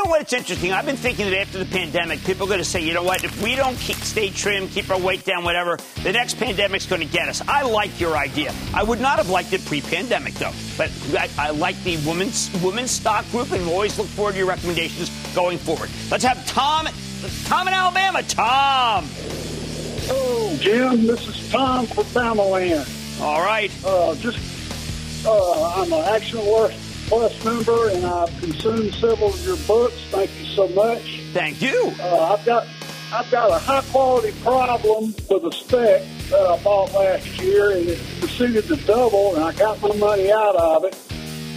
You 0.00 0.06
know 0.06 0.12
what? 0.12 0.22
It's 0.22 0.32
interesting. 0.32 0.72
I've 0.72 0.86
been 0.86 0.96
thinking 0.96 1.26
that 1.28 1.38
after 1.42 1.58
the 1.58 1.66
pandemic, 1.66 2.24
people 2.24 2.46
are 2.46 2.48
going 2.48 2.58
to 2.58 2.64
say, 2.64 2.80
you 2.80 2.94
know 2.94 3.02
what? 3.02 3.22
If 3.22 3.42
we 3.42 3.54
don't 3.54 3.76
keep, 3.76 3.96
stay 3.96 4.30
trim, 4.30 4.66
keep 4.66 4.90
our 4.90 4.98
weight 4.98 5.26
down, 5.26 5.44
whatever, 5.44 5.76
the 6.02 6.10
next 6.10 6.38
pandemic's 6.38 6.86
going 6.86 7.02
to 7.02 7.06
get 7.06 7.28
us. 7.28 7.42
I 7.46 7.64
like 7.64 8.00
your 8.00 8.16
idea. 8.16 8.54
I 8.72 8.82
would 8.82 8.98
not 8.98 9.18
have 9.18 9.28
liked 9.28 9.52
it 9.52 9.62
pre-pandemic, 9.66 10.32
though. 10.34 10.54
But 10.78 10.90
I, 11.12 11.28
I 11.36 11.50
like 11.50 11.78
the 11.84 11.98
women's 12.06 12.50
women's 12.62 12.90
stock 12.90 13.30
group, 13.30 13.52
and 13.52 13.62
we 13.66 13.72
always 13.74 13.98
look 13.98 14.06
forward 14.06 14.32
to 14.32 14.38
your 14.38 14.46
recommendations 14.46 15.10
going 15.34 15.58
forward. 15.58 15.90
Let's 16.10 16.24
have 16.24 16.46
Tom. 16.46 16.88
Tom 17.44 17.68
in 17.68 17.74
Alabama. 17.74 18.22
Tom. 18.22 19.04
Oh, 20.08 20.56
Jim, 20.62 21.06
this 21.06 21.28
is 21.28 21.52
Tom 21.52 21.84
from 21.84 22.04
Famaland. 22.04 23.20
All 23.20 23.42
right. 23.42 23.70
Uh, 23.84 24.14
just, 24.14 25.26
uh, 25.26 25.74
I'm 25.74 25.92
an 25.92 26.14
Action 26.14 26.38
Alert 26.38 26.72
Plus 27.10 27.44
member, 27.44 27.88
and 27.90 28.06
I've 28.06 28.30
consumed 28.38 28.94
several 28.94 29.30
of 29.30 29.44
your 29.44 29.56
books. 29.66 29.96
Thank 30.10 30.30
you 30.38 30.46
so 30.54 30.68
much. 30.68 31.20
Thank 31.32 31.60
you. 31.60 31.92
Uh, 32.00 32.36
I've 32.38 32.46
got 32.46 32.68
I've 33.12 33.28
got 33.32 33.50
a 33.50 33.58
high 33.58 33.82
quality 33.90 34.30
problem 34.42 35.12
with 35.28 35.44
a 35.44 35.52
spec 35.52 36.04
that 36.30 36.46
I 36.46 36.56
bought 36.62 36.92
last 36.94 37.26
year, 37.40 37.72
and 37.72 37.88
it 37.88 37.98
proceeded 38.20 38.68
to 38.68 38.76
double, 38.86 39.34
and 39.34 39.42
I 39.42 39.52
got 39.54 39.82
my 39.82 39.92
money 39.96 40.30
out 40.30 40.54
of 40.54 40.84
it 40.84 41.09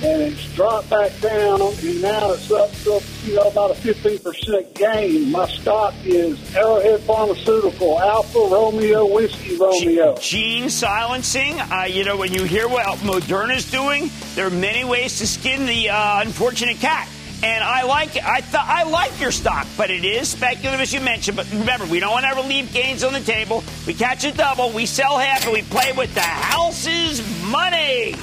and 0.04 0.22
it's 0.22 0.54
dropped 0.54 0.90
back 0.90 1.18
down, 1.22 1.62
and 1.62 2.02
now 2.02 2.32
it's 2.34 2.52
up 2.52 2.72
to 2.84 3.02
you 3.24 3.36
know 3.36 3.44
about 3.44 3.72
a 3.72 3.74
15% 3.74 4.74
gain. 4.76 5.32
My 5.32 5.48
stock 5.48 5.94
is 6.04 6.38
Arrowhead 6.56 7.00
Pharmaceutical, 7.02 8.00
Alpha 8.00 8.40
Romeo 8.40 9.06
Whiskey 9.06 9.58
Romeo. 9.58 10.18
Gene 10.18 10.70
silencing. 10.70 11.60
Uh, 11.60 11.86
you 11.90 12.04
know, 12.04 12.18
when 12.18 12.34
you 12.34 12.44
hear 12.44 12.68
what 12.68 12.86
Moderna's 12.98 13.70
doing, 13.70 14.10
there 14.36 14.46
are 14.46 14.52
many 14.52 14.84
ways 14.84 15.18
to 15.20 15.28
skin 15.28 15.66
the 15.66 15.90
uh, 15.90 16.22
unfortunate 16.22 16.78
cat. 16.78 17.08
And 17.42 17.62
I 17.62 17.84
like 17.84 18.16
I 18.18 18.40
thought 18.40 18.66
I 18.68 18.84
like 18.84 19.20
your 19.20 19.32
stock, 19.32 19.68
but 19.76 19.90
it 19.90 20.06
is 20.06 20.30
speculative 20.30 20.80
as 20.80 20.94
you 20.94 21.02
mentioned. 21.02 21.36
But 21.36 21.50
remember, 21.52 21.86
we 21.86 22.00
don't 22.00 22.12
want 22.12 22.24
to 22.24 22.30
ever 22.30 22.42
leave 22.42 22.72
gains 22.74 23.04
on 23.04 23.12
the 23.12 23.20
table. 23.20 23.64
We 23.86 23.94
catch 23.94 24.24
a 24.24 24.32
double, 24.32 24.70
we 24.72 24.86
sell 24.86 25.18
half, 25.18 25.44
and 25.44 25.54
we 25.54 25.62
play 25.64 25.92
with 25.92 26.14
the 26.14 26.22
house's 26.22 27.22
money. 27.52 28.16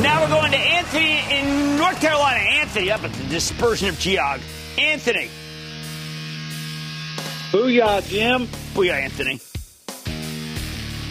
Now 0.00 0.22
we're 0.22 0.30
going 0.30 0.52
to 0.52 0.56
Anthony 0.56 1.20
in 1.30 1.76
North 1.76 2.00
Carolina. 2.00 2.38
Anthony, 2.38 2.90
up 2.90 3.04
at 3.04 3.12
the 3.12 3.24
dispersion 3.24 3.90
of 3.90 3.96
Geog. 3.96 4.40
Anthony. 4.78 5.28
Booyah, 7.50 8.08
Jim. 8.08 8.46
Booyah, 8.74 9.02
Anthony. 9.02 9.38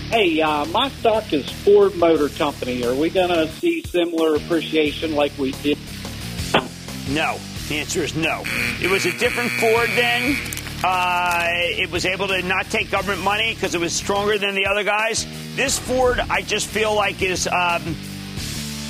Hey, 0.09 0.41
uh, 0.41 0.65
my 0.65 0.89
stock 0.89 1.31
is 1.31 1.47
Ford 1.47 1.95
Motor 1.95 2.29
Company. 2.29 2.83
Are 2.83 2.95
we 2.95 3.11
going 3.11 3.29
to 3.29 3.47
see 3.49 3.83
similar 3.83 4.35
appreciation 4.35 5.15
like 5.15 5.37
we 5.37 5.51
did? 5.51 5.77
No. 7.09 7.37
The 7.69 7.75
answer 7.75 8.01
is 8.01 8.15
no. 8.15 8.41
It 8.81 8.89
was 8.89 9.05
a 9.05 9.15
different 9.19 9.51
Ford 9.51 9.89
then. 9.91 10.35
Uh, 10.83 11.45
it 11.47 11.91
was 11.91 12.07
able 12.07 12.27
to 12.29 12.41
not 12.41 12.65
take 12.71 12.89
government 12.89 13.21
money 13.21 13.53
because 13.53 13.75
it 13.75 13.79
was 13.79 13.93
stronger 13.93 14.39
than 14.39 14.55
the 14.55 14.65
other 14.65 14.83
guys. 14.83 15.27
This 15.55 15.77
Ford, 15.77 16.19
I 16.19 16.41
just 16.41 16.65
feel 16.65 16.95
like 16.95 17.21
is, 17.21 17.47
um, 17.47 17.95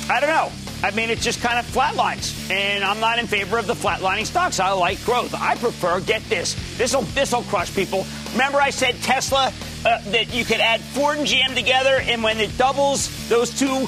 I 0.08 0.20
don't 0.20 0.30
know. 0.30 0.50
I 0.82 0.90
mean, 0.90 1.10
it 1.10 1.20
just 1.20 1.40
kind 1.40 1.58
of 1.58 1.64
flatlines, 1.72 2.50
and 2.50 2.82
I'm 2.82 2.98
not 2.98 3.20
in 3.20 3.28
favor 3.28 3.56
of 3.56 3.68
the 3.68 3.74
flatlining 3.74 4.26
stocks. 4.26 4.58
I 4.58 4.72
like 4.72 5.02
growth. 5.04 5.32
I 5.32 5.54
prefer 5.54 6.00
get 6.00 6.22
this. 6.28 6.54
This 6.76 6.94
will 6.94 7.02
this 7.02 7.32
will 7.32 7.42
crush 7.42 7.72
people. 7.72 8.04
Remember, 8.32 8.60
I 8.60 8.70
said 8.70 8.96
Tesla 8.96 9.52
uh, 9.84 10.00
that 10.10 10.34
you 10.34 10.44
could 10.44 10.60
add 10.60 10.80
Ford 10.80 11.18
and 11.18 11.26
GM 11.26 11.54
together, 11.54 12.00
and 12.02 12.22
when 12.22 12.38
it 12.38 12.56
doubles 12.58 13.28
those 13.28 13.56
two, 13.56 13.86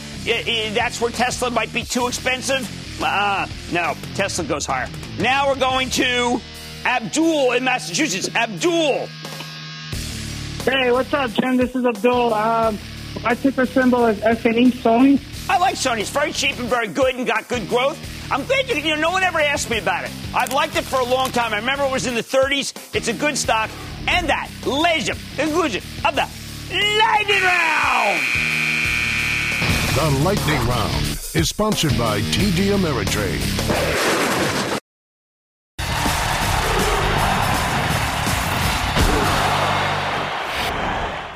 that's 0.73 1.01
where 1.01 1.11
Tesla 1.11 1.51
might 1.51 1.73
be 1.73 1.83
too 1.83 2.07
expensive. 2.07 2.71
Uh, 3.03 3.49
no, 3.73 3.95
Tesla 4.15 4.45
goes 4.45 4.65
higher. 4.65 4.89
Now 5.19 5.49
we're 5.49 5.59
going 5.59 5.91
to 5.91 6.41
Abdul 6.85 7.53
in 7.53 7.65
Massachusetts. 7.65 8.33
Abdul. 8.37 9.09
Hey, 10.65 10.93
what's 10.93 11.13
up, 11.13 11.33
Jim? 11.33 11.57
This 11.57 11.75
is 11.75 11.85
Abdul. 11.85 12.33
Um, 12.33 12.79
my 13.23 13.35
ticker 13.35 13.67
symbol 13.67 14.07
is 14.07 14.19
SNE 14.21 14.73
Sony. 14.73 15.34
I 15.49 15.59
like 15.59 15.75
Sony. 15.75 16.01
It's 16.01 16.11
very 16.11 16.33
cheap 16.33 16.59
and 16.59 16.69
very 16.69 16.89
good 16.89 17.15
and 17.15 17.27
got 17.27 17.49
good 17.49 17.69
growth. 17.69 17.99
I'm 18.31 18.45
glad 18.47 18.69
you, 18.69 18.77
you 18.77 18.95
know, 18.95 19.03
no 19.03 19.11
one 19.11 19.23
ever 19.23 19.41
asked 19.41 19.69
me 19.69 19.79
about 19.79 20.05
it. 20.05 20.11
I've 20.35 20.53
liked 20.53 20.77
it 20.77 20.85
for 20.85 21.01
a 21.01 21.05
long 21.05 21.31
time. 21.31 21.53
I 21.53 21.59
remember 21.59 21.85
it 21.85 21.93
was 21.93 22.07
in 22.07 22.15
the 22.15 22.23
30s. 22.23 22.73
It's 22.95 23.09
a 23.09 23.13
good 23.13 23.37
stock. 23.37 23.71
And 24.09 24.29
that, 24.29 24.51
ladies 24.67 25.11
and 25.11 25.19
conclusion 25.37 25.83
of 26.05 26.15
the 26.15 26.29
Lightning 26.71 27.43
Round. 27.43 28.21
The 29.95 30.11
Lightning 30.25 30.67
Round 30.67 31.05
is 31.35 31.49
sponsored 31.49 31.97
by 31.99 32.21
TD 32.21 32.77
Ameritrade. 32.77 34.74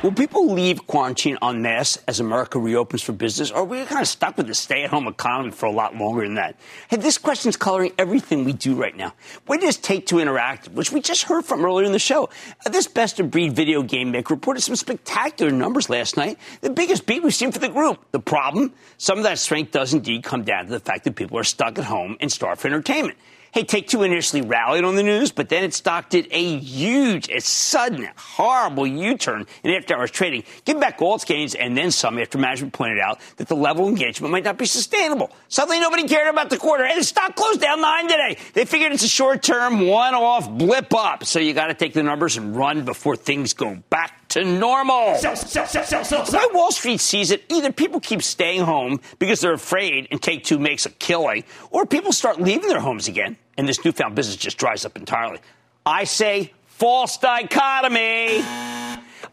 Will 0.01 0.13
people 0.13 0.53
leave 0.53 0.87
quarantine 0.87 1.37
en 1.41 1.61
masse 1.61 1.97
as 2.07 2.21
America 2.21 2.57
reopens 2.57 3.01
for 3.01 3.11
business, 3.11 3.51
or 3.51 3.57
are 3.57 3.63
we 3.65 3.83
kind 3.83 3.99
of 3.99 4.07
stuck 4.07 4.37
with 4.37 4.47
the 4.47 4.55
stay 4.55 4.85
at 4.85 4.91
home 4.91 5.07
economy 5.07 5.51
for 5.51 5.65
a 5.65 5.71
lot 5.71 5.93
longer 5.93 6.23
than 6.23 6.35
that? 6.35 6.55
Hey, 6.87 6.95
this 6.95 7.17
question's 7.17 7.57
coloring 7.57 7.91
everything 7.97 8.45
we 8.45 8.53
do 8.53 8.75
right 8.75 8.95
now. 8.95 9.13
Where 9.45 9.59
does 9.59 9.75
Take 9.75 10.05
Two 10.05 10.15
Interactive, 10.15 10.71
which 10.71 10.93
we 10.93 11.01
just 11.01 11.23
heard 11.23 11.43
from 11.43 11.65
earlier 11.65 11.85
in 11.85 11.91
the 11.91 11.99
show? 11.99 12.29
Uh, 12.65 12.69
this 12.69 12.87
best 12.87 13.19
of 13.19 13.29
breed 13.29 13.51
video 13.51 13.83
game 13.83 14.11
maker 14.11 14.35
reported 14.35 14.61
some 14.61 14.77
spectacular 14.77 15.51
numbers 15.51 15.89
last 15.89 16.15
night, 16.15 16.39
the 16.61 16.69
biggest 16.69 17.05
beat 17.05 17.21
we've 17.21 17.35
seen 17.35 17.51
for 17.51 17.59
the 17.59 17.67
group. 17.67 17.99
The 18.11 18.21
problem? 18.21 18.71
Some 18.97 19.17
of 19.17 19.25
that 19.25 19.37
strength 19.37 19.71
does 19.71 19.93
indeed 19.93 20.23
come 20.23 20.45
down 20.45 20.67
to 20.67 20.71
the 20.71 20.79
fact 20.79 21.03
that 21.03 21.17
people 21.17 21.37
are 21.37 21.43
stuck 21.43 21.77
at 21.77 21.83
home 21.83 22.15
and 22.21 22.31
starved 22.31 22.61
for 22.61 22.69
entertainment. 22.69 23.17
Hey, 23.51 23.63
Take 23.63 23.87
Two 23.87 24.03
initially 24.03 24.43
rallied 24.43 24.83
on 24.83 24.95
the 24.95 25.01
news, 25.01 25.31
but 25.31 25.49
then 25.49 25.63
it 25.63 25.73
stock 25.73 26.09
did 26.09 26.27
a 26.29 26.57
huge, 26.59 27.29
a 27.29 27.41
sudden, 27.41 28.07
horrible 28.15 28.85
U-turn 28.85 29.47
in 29.63 29.71
after 29.71 29.95
hours 29.95 30.11
trading, 30.11 30.43
giving 30.65 30.79
back 30.79 31.01
all 31.01 31.15
its 31.15 31.25
gains 31.25 31.55
and 31.55 31.75
then 31.75 31.89
some 31.89 32.19
after 32.19 32.37
management 32.37 32.73
pointed 32.73 32.99
out 32.99 33.19
that 33.37 33.47
the 33.47 33.55
level 33.55 33.85
of 33.85 33.89
engagement 33.89 34.31
might 34.31 34.43
not 34.43 34.59
be 34.59 34.65
sustainable. 34.65 35.31
Suddenly 35.47 35.79
nobody 35.79 36.07
cared 36.07 36.27
about 36.27 36.51
the 36.51 36.57
quarter, 36.57 36.85
and 36.85 36.99
the 36.99 37.03
stock 37.03 37.35
closed 37.35 37.59
down 37.59 37.81
nine 37.81 38.07
today. 38.07 38.37
They 38.53 38.65
figured 38.65 38.91
it's 38.91 39.03
a 39.03 39.07
short-term, 39.07 39.87
one-off 39.87 40.47
blip 40.51 40.93
up, 40.93 41.23
so 41.23 41.39
you 41.39 41.53
got 41.53 41.67
to 41.67 41.73
take 41.73 41.93
the 41.93 42.03
numbers 42.03 42.37
and 42.37 42.55
run 42.55 42.85
before 42.85 43.15
things 43.15 43.53
go 43.53 43.81
back 43.89 44.18
to 44.29 44.43
normal. 44.43 45.15
Sell, 45.15 45.35
sell, 45.35 45.67
sell, 45.67 45.83
sell, 45.83 46.03
sell. 46.03 46.25
The 46.25 46.37
way 46.37 46.45
Wall 46.53 46.71
Street 46.71 46.99
sees 46.99 47.31
it, 47.31 47.43
either 47.49 47.71
people 47.71 47.99
keep 47.99 48.21
staying 48.21 48.61
home 48.61 48.99
because 49.19 49.41
they're 49.41 49.53
afraid 49.53 50.07
and 50.11 50.21
Take 50.21 50.43
Two 50.43 50.59
makes 50.59 50.85
a 50.85 50.89
killing, 50.91 51.43
or 51.71 51.85
people 51.85 52.11
start 52.11 52.39
leaving 52.39 52.69
their 52.69 52.79
homes 52.79 53.07
again 53.07 53.37
and 53.59 53.67
this 53.67 53.83
newfound 53.83 54.15
business 54.15 54.37
just 54.37 54.57
dries 54.57 54.85
up 54.85 54.95
entirely. 54.95 55.39
I 55.85 56.05
say 56.05 56.53
false 56.67 57.17
dichotomy. 57.17 58.41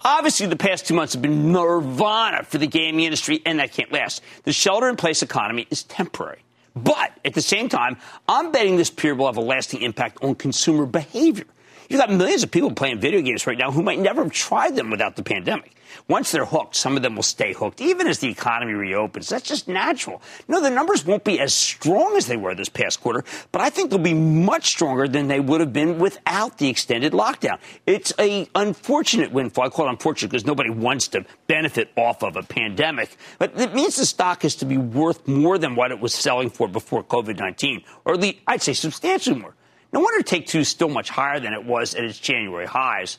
Obviously, 0.03 0.49
the 0.49 0.57
past 0.57 0.87
two 0.87 0.95
months 0.95 1.13
have 1.13 1.23
been 1.23 1.53
nirvana 1.53 2.43
for 2.43 2.59
the 2.59 2.67
gaming 2.67 3.05
industry, 3.05 3.41
and 3.47 3.61
that 3.61 3.71
can't 3.71 3.93
last. 3.93 4.23
The 4.43 4.53
shelter 4.53 4.89
in 4.89 4.97
place 4.97 5.23
economy 5.23 5.69
is 5.71 5.85
temporary. 5.85 6.41
But 6.75 7.13
at 7.25 7.35
the 7.35 7.41
same 7.41 7.69
time, 7.69 7.99
I'm 8.29 8.51
betting 8.51 8.77
this 8.77 8.91
period 8.91 9.19
will 9.19 9.27
have 9.27 9.37
a 9.37 9.41
lasting 9.41 9.83
impact 9.83 10.19
on 10.23 10.35
consumer 10.35 10.87
behavior. 10.87 11.47
You've 11.89 12.01
got 12.01 12.11
millions 12.11 12.43
of 12.43 12.51
people 12.51 12.73
playing 12.73 13.01
video 13.01 13.21
games 13.21 13.47
right 13.47 13.59
now 13.59 13.71
who 13.71 13.83
might 13.83 13.99
never 13.99 14.25
have 14.25 14.33
tried 14.33 14.77
them 14.77 14.91
without 14.91 15.17
the 15.17 15.23
pandemic. 15.23 15.73
Once 16.09 16.31
they're 16.33 16.45
hooked, 16.45 16.75
some 16.75 16.97
of 16.97 17.03
them 17.03 17.17
will 17.17 17.23
stay 17.23 17.53
hooked, 17.53 17.81
even 17.81 18.07
as 18.07 18.19
the 18.19 18.29
economy 18.29 18.73
reopens. 18.73 19.29
That's 19.29 19.49
just 19.49 19.69
natural. 19.69 20.21
No, 20.49 20.61
the 20.61 20.71
numbers 20.71 21.05
won't 21.05 21.25
be 21.25 21.41
as 21.41 21.55
strong 21.55 22.17
as 22.17 22.27
they 22.27 22.37
were 22.37 22.55
this 22.55 22.69
past 22.69 23.01
quarter, 23.01 23.25
but 23.53 23.61
I 23.61 23.71
think 23.71 23.91
they'll 23.91 23.99
be 23.99 24.15
much 24.15 24.67
stronger 24.67 25.09
than 25.09 25.29
they 25.29 25.41
would 25.41 25.61
have 25.61 25.73
been 25.73 25.99
without 25.99 26.59
the 26.59 26.69
extended 26.69 27.13
lockdown. 27.13 27.59
It's 27.87 28.13
a 28.19 28.49
unfortunate 28.55 29.33
windfall. 29.33 29.67
I 29.67 29.69
call 29.69 29.87
it 29.87 29.91
unfortunate 29.91 30.31
because 30.31 30.45
nobody 30.45 30.71
wants 30.71 31.09
to 31.09 31.25
benefit 31.47 31.91
off 31.97 32.23
of 32.23 32.37
a 32.37 32.43
pandemic, 32.43 33.17
but 33.39 33.59
it 33.59 33.75
means 33.75 33.97
the 33.97 34.07
stock 34.07 34.45
is 34.45 34.57
to 34.57 34.65
be 34.65 34.77
worth 34.77 35.27
more 35.27 35.57
than 35.57 35.77
what 35.77 35.93
it 35.93 36.01
was 36.01 36.15
selling 36.15 36.51
for 36.51 36.69
before 36.69 37.05
COVID-19, 37.05 37.85
or 38.05 38.15
at 38.15 38.21
least 38.21 38.39
I'd 38.47 38.63
say 38.63 38.73
substantially 38.75 39.41
more. 39.41 39.55
No 39.93 40.01
wonder 40.01 40.23
Take 40.23 40.47
Two 40.47 40.61
is 40.61 40.69
still 40.69 40.89
much 40.89 41.11
higher 41.11 41.41
than 41.41 41.53
it 41.53 41.65
was 41.65 41.95
at 41.95 42.05
its 42.05 42.19
January 42.19 42.67
highs, 42.67 43.19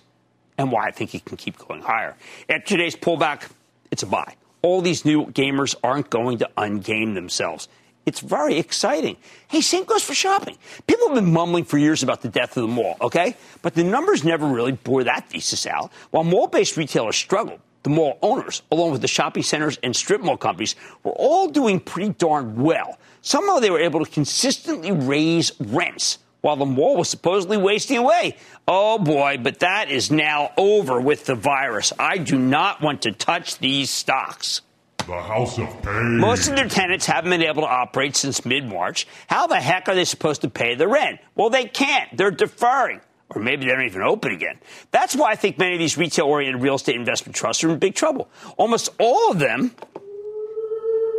and 0.57 0.71
why 0.71 0.87
I 0.87 0.91
think 0.91 1.15
it 1.15 1.25
can 1.25 1.37
keep 1.37 1.57
going 1.57 1.81
higher. 1.81 2.15
At 2.49 2.65
today's 2.65 2.95
pullback, 2.95 3.49
it's 3.91 4.03
a 4.03 4.07
buy. 4.07 4.35
All 4.61 4.81
these 4.81 5.05
new 5.05 5.27
gamers 5.27 5.75
aren't 5.83 6.09
going 6.09 6.39
to 6.39 6.49
ungame 6.57 7.13
themselves. 7.13 7.67
It's 8.05 8.21
very 8.21 8.57
exciting. 8.57 9.17
Hey, 9.49 9.61
same 9.61 9.83
goes 9.83 10.01
for 10.01 10.13
shopping. 10.13 10.57
People 10.87 11.07
have 11.07 11.15
been 11.15 11.33
mumbling 11.33 11.65
for 11.65 11.77
years 11.77 12.03
about 12.03 12.21
the 12.21 12.29
death 12.29 12.55
of 12.55 12.61
the 12.61 12.67
mall, 12.67 12.95
okay? 13.01 13.35
But 13.61 13.75
the 13.75 13.83
numbers 13.83 14.23
never 14.23 14.47
really 14.47 14.71
bore 14.71 15.03
that 15.03 15.29
thesis 15.29 15.65
out. 15.65 15.91
While 16.11 16.23
mall 16.23 16.47
based 16.47 16.77
retailers 16.77 17.17
struggled, 17.17 17.59
the 17.83 17.89
mall 17.89 18.17
owners, 18.21 18.61
along 18.71 18.91
with 18.91 19.01
the 19.01 19.07
shopping 19.07 19.43
centers 19.43 19.77
and 19.83 19.95
strip 19.95 20.21
mall 20.21 20.37
companies, 20.37 20.75
were 21.03 21.11
all 21.13 21.49
doing 21.49 21.79
pretty 21.79 22.13
darn 22.13 22.61
well. 22.61 22.97
Somehow 23.21 23.59
they 23.59 23.69
were 23.69 23.79
able 23.79 24.03
to 24.03 24.11
consistently 24.11 24.91
raise 24.91 25.51
rents 25.59 26.19
while 26.41 26.55
the 26.55 26.65
mall 26.65 26.97
was 26.97 27.09
supposedly 27.09 27.57
wasting 27.57 27.97
away. 27.97 28.35
Oh 28.67 28.99
boy, 28.99 29.37
but 29.41 29.59
that 29.59 29.89
is 29.89 30.11
now 30.11 30.51
over 30.57 30.99
with 30.99 31.25
the 31.25 31.35
virus. 31.35 31.93
I 31.97 32.17
do 32.17 32.37
not 32.37 32.81
want 32.81 33.03
to 33.03 33.11
touch 33.11 33.59
these 33.59 33.89
stocks. 33.89 34.61
The 35.07 35.21
House 35.21 35.57
of 35.57 35.81
Pain. 35.83 36.17
Most 36.17 36.49
of 36.49 36.57
their 36.57 36.67
tenants 36.67 37.05
haven't 37.05 37.29
been 37.29 37.41
able 37.41 37.61
to 37.61 37.67
operate 37.67 38.17
since 38.17 38.45
mid 38.45 38.65
March. 38.65 39.07
How 39.27 39.47
the 39.47 39.59
heck 39.59 39.87
are 39.87 39.95
they 39.95 40.03
supposed 40.03 40.41
to 40.41 40.49
pay 40.49 40.75
the 40.75 40.87
rent? 40.87 41.19
Well, 41.33 41.49
they 41.49 41.65
can't. 41.65 42.15
They're 42.17 42.31
deferring. 42.31 42.99
Or 43.29 43.41
maybe 43.41 43.65
they 43.65 43.71
don't 43.71 43.85
even 43.85 44.01
open 44.01 44.31
again. 44.31 44.59
That's 44.91 45.15
why 45.15 45.31
I 45.31 45.35
think 45.35 45.57
many 45.57 45.73
of 45.73 45.79
these 45.79 45.97
retail 45.97 46.25
oriented 46.25 46.61
real 46.61 46.75
estate 46.75 46.95
investment 46.95 47.35
trusts 47.35 47.63
are 47.63 47.69
in 47.69 47.79
big 47.79 47.95
trouble. 47.95 48.29
Almost 48.57 48.89
all 48.99 49.31
of 49.31 49.39
them 49.39 49.75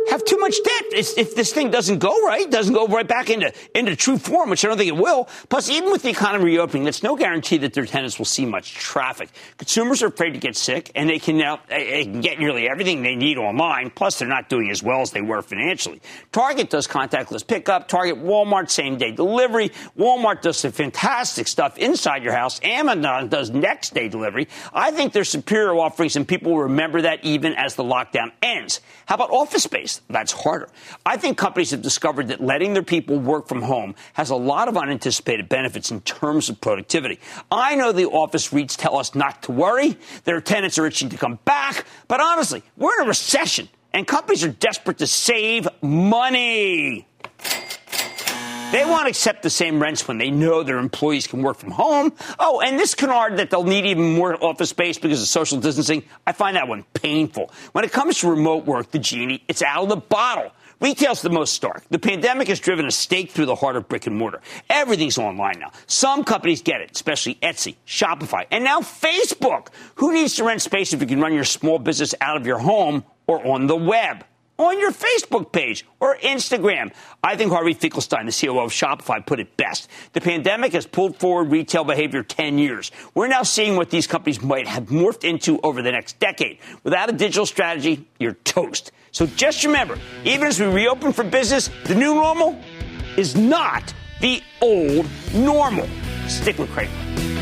have 0.09 0.23
too 0.25 0.37
much 0.37 0.55
debt. 0.63 0.83
It's, 0.91 1.17
if 1.17 1.35
this 1.35 1.53
thing 1.53 1.71
doesn't 1.71 1.99
go 1.99 2.25
right, 2.25 2.49
doesn't 2.49 2.73
go 2.73 2.87
right 2.87 3.07
back 3.07 3.29
into, 3.29 3.51
into 3.75 3.95
true 3.95 4.17
form, 4.17 4.49
which 4.49 4.63
I 4.65 4.67
don't 4.67 4.77
think 4.77 4.89
it 4.89 4.97
will. 5.01 5.27
Plus, 5.49 5.69
even 5.69 5.91
with 5.91 6.03
the 6.03 6.09
economy 6.09 6.45
reopening, 6.45 6.83
that's 6.83 7.03
no 7.03 7.15
guarantee 7.15 7.57
that 7.57 7.73
their 7.73 7.85
tenants 7.85 8.17
will 8.17 8.25
see 8.25 8.45
much 8.45 8.73
traffic. 8.73 9.29
Consumers 9.57 10.01
are 10.03 10.07
afraid 10.07 10.31
to 10.31 10.39
get 10.39 10.55
sick, 10.55 10.91
and 10.95 11.09
they 11.09 11.19
can 11.19 11.37
now 11.37 11.59
they 11.69 12.05
can 12.05 12.21
get 12.21 12.39
nearly 12.39 12.69
everything 12.69 13.01
they 13.01 13.15
need 13.15 13.37
online. 13.37 13.89
Plus, 13.89 14.19
they're 14.19 14.27
not 14.27 14.49
doing 14.49 14.69
as 14.69 14.81
well 14.81 15.01
as 15.01 15.11
they 15.11 15.21
were 15.21 15.41
financially. 15.41 16.01
Target 16.31 16.69
does 16.69 16.87
contactless 16.87 17.45
pickup. 17.45 17.87
Target, 17.87 18.17
Walmart, 18.23 18.69
same 18.69 18.97
day 18.97 19.11
delivery. 19.11 19.69
Walmart 19.97 20.41
does 20.41 20.57
some 20.57 20.71
fantastic 20.71 21.47
stuff 21.47 21.77
inside 21.77 22.23
your 22.23 22.33
house. 22.33 22.59
Amazon 22.63 23.29
does 23.29 23.49
next 23.49 23.93
day 23.93 24.07
delivery. 24.07 24.47
I 24.73 24.91
think 24.91 25.13
they're 25.13 25.23
superior 25.23 25.75
offerings, 25.75 26.15
and 26.15 26.27
people 26.27 26.53
will 26.53 26.63
remember 26.63 27.03
that 27.03 27.23
even 27.23 27.53
as 27.53 27.75
the 27.75 27.83
lockdown 27.83 28.31
ends. 28.41 28.81
How 29.05 29.15
about 29.15 29.31
office 29.31 29.63
space? 29.63 29.88
That's 30.09 30.31
harder. 30.31 30.69
I 31.05 31.17
think 31.17 31.37
companies 31.37 31.71
have 31.71 31.81
discovered 31.81 32.27
that 32.29 32.41
letting 32.41 32.73
their 32.73 32.83
people 32.83 33.17
work 33.19 33.47
from 33.47 33.61
home 33.61 33.95
has 34.13 34.29
a 34.29 34.35
lot 34.35 34.67
of 34.67 34.77
unanticipated 34.77 35.49
benefits 35.49 35.91
in 35.91 36.01
terms 36.01 36.49
of 36.49 36.61
productivity. 36.61 37.19
I 37.51 37.75
know 37.75 37.91
the 37.91 38.05
office 38.05 38.49
REITs 38.49 38.75
tell 38.77 38.97
us 38.97 39.15
not 39.15 39.43
to 39.43 39.51
worry. 39.51 39.97
Their 40.23 40.41
tenants 40.41 40.77
are 40.77 40.85
itching 40.85 41.09
to 41.09 41.17
come 41.17 41.39
back. 41.45 41.85
But 42.07 42.21
honestly, 42.21 42.63
we're 42.77 43.01
in 43.01 43.05
a 43.05 43.09
recession 43.09 43.69
and 43.93 44.05
companies 44.05 44.43
are 44.43 44.49
desperate 44.49 44.99
to 44.99 45.07
save 45.07 45.67
money. 45.81 47.07
They 48.71 48.85
won't 48.85 49.07
accept 49.07 49.41
the 49.41 49.49
same 49.49 49.81
rents 49.81 50.07
when 50.07 50.19
they 50.19 50.29
know 50.29 50.61
their 50.61 50.77
employees 50.77 51.25
can 51.25 51.41
work 51.41 51.57
from 51.57 51.71
home. 51.71 52.13
Oh, 52.37 52.61
and 52.61 52.77
this 52.77 52.93
canard 52.93 53.37
that 53.37 53.49
they'll 53.49 53.63
need 53.63 53.87
even 53.87 54.13
more 54.13 54.41
office 54.43 54.69
space 54.69 54.99
because 54.99 55.19
of 55.23 55.27
social 55.27 55.59
distancing, 55.59 56.03
I 56.27 56.33
find 56.33 56.55
that 56.55 56.67
one 56.67 56.85
painful. 56.93 57.51
When 57.71 57.83
it 57.83 57.91
comes 57.91 58.19
to 58.19 58.29
remote 58.29 58.65
work, 58.65 58.91
the 58.91 58.99
genie, 58.99 59.43
it's 59.47 59.63
out 59.63 59.83
of 59.83 59.89
the 59.89 59.95
bottle. 59.95 60.51
Retail's 60.79 61.23
the 61.23 61.31
most 61.31 61.55
stark. 61.55 61.83
The 61.89 61.97
pandemic 61.97 62.47
has 62.47 62.59
driven 62.59 62.85
a 62.85 62.91
stake 62.91 63.31
through 63.31 63.47
the 63.47 63.55
heart 63.55 63.75
of 63.75 63.89
brick 63.89 64.05
and 64.05 64.15
mortar. 64.15 64.39
Everything's 64.69 65.17
online 65.17 65.59
now. 65.59 65.71
Some 65.87 66.23
companies 66.23 66.61
get 66.61 66.79
it, 66.79 66.91
especially 66.91 67.35
Etsy, 67.41 67.75
Shopify, 67.87 68.45
and 68.51 68.63
now 68.63 68.81
Facebook. 68.81 69.69
Who 69.95 70.13
needs 70.13 70.35
to 70.35 70.43
rent 70.43 70.61
space 70.61 70.93
if 70.93 71.01
you 71.01 71.07
can 71.07 71.19
run 71.19 71.33
your 71.33 71.43
small 71.43 71.79
business 71.79 72.13
out 72.21 72.37
of 72.37 72.45
your 72.45 72.59
home 72.59 73.03
or 73.25 73.45
on 73.47 73.65
the 73.65 73.75
web? 73.75 74.23
On 74.59 74.77
your 74.77 74.91
Facebook 74.91 75.53
page 75.53 75.85
or 76.01 76.17
Instagram. 76.17 76.91
I 77.23 77.37
think 77.37 77.49
Harley 77.49 77.73
Finkelstein, 77.73 78.25
the 78.25 78.33
CEO 78.33 78.61
of 78.61 78.71
Shopify, 78.71 79.25
put 79.25 79.39
it 79.39 79.55
best. 79.55 79.89
The 80.11 80.19
pandemic 80.19 80.73
has 80.73 80.85
pulled 80.85 81.15
forward 81.15 81.49
retail 81.49 81.85
behavior 81.85 82.23
10 82.23 82.59
years. 82.59 82.91
We're 83.15 83.29
now 83.29 83.43
seeing 83.43 83.77
what 83.77 83.89
these 83.89 84.05
companies 84.05 84.41
might 84.41 84.67
have 84.67 84.87
morphed 84.87 85.23
into 85.23 85.61
over 85.61 85.81
the 85.81 85.93
next 85.93 86.19
decade. 86.19 86.59
Without 86.83 87.07
a 87.07 87.13
digital 87.13 87.45
strategy, 87.45 88.05
you're 88.19 88.33
toast. 88.33 88.91
So 89.11 89.27
just 89.27 89.63
remember, 89.63 89.97
even 90.25 90.47
as 90.47 90.59
we 90.59 90.65
reopen 90.65 91.13
for 91.13 91.23
business, 91.23 91.69
the 91.85 91.95
new 91.95 92.15
normal 92.15 92.61
is 93.15 93.37
not 93.37 93.93
the 94.19 94.43
old 94.61 95.07
normal. 95.33 95.87
Stick 96.27 96.59
with 96.59 96.69
Cramer. 96.71 97.38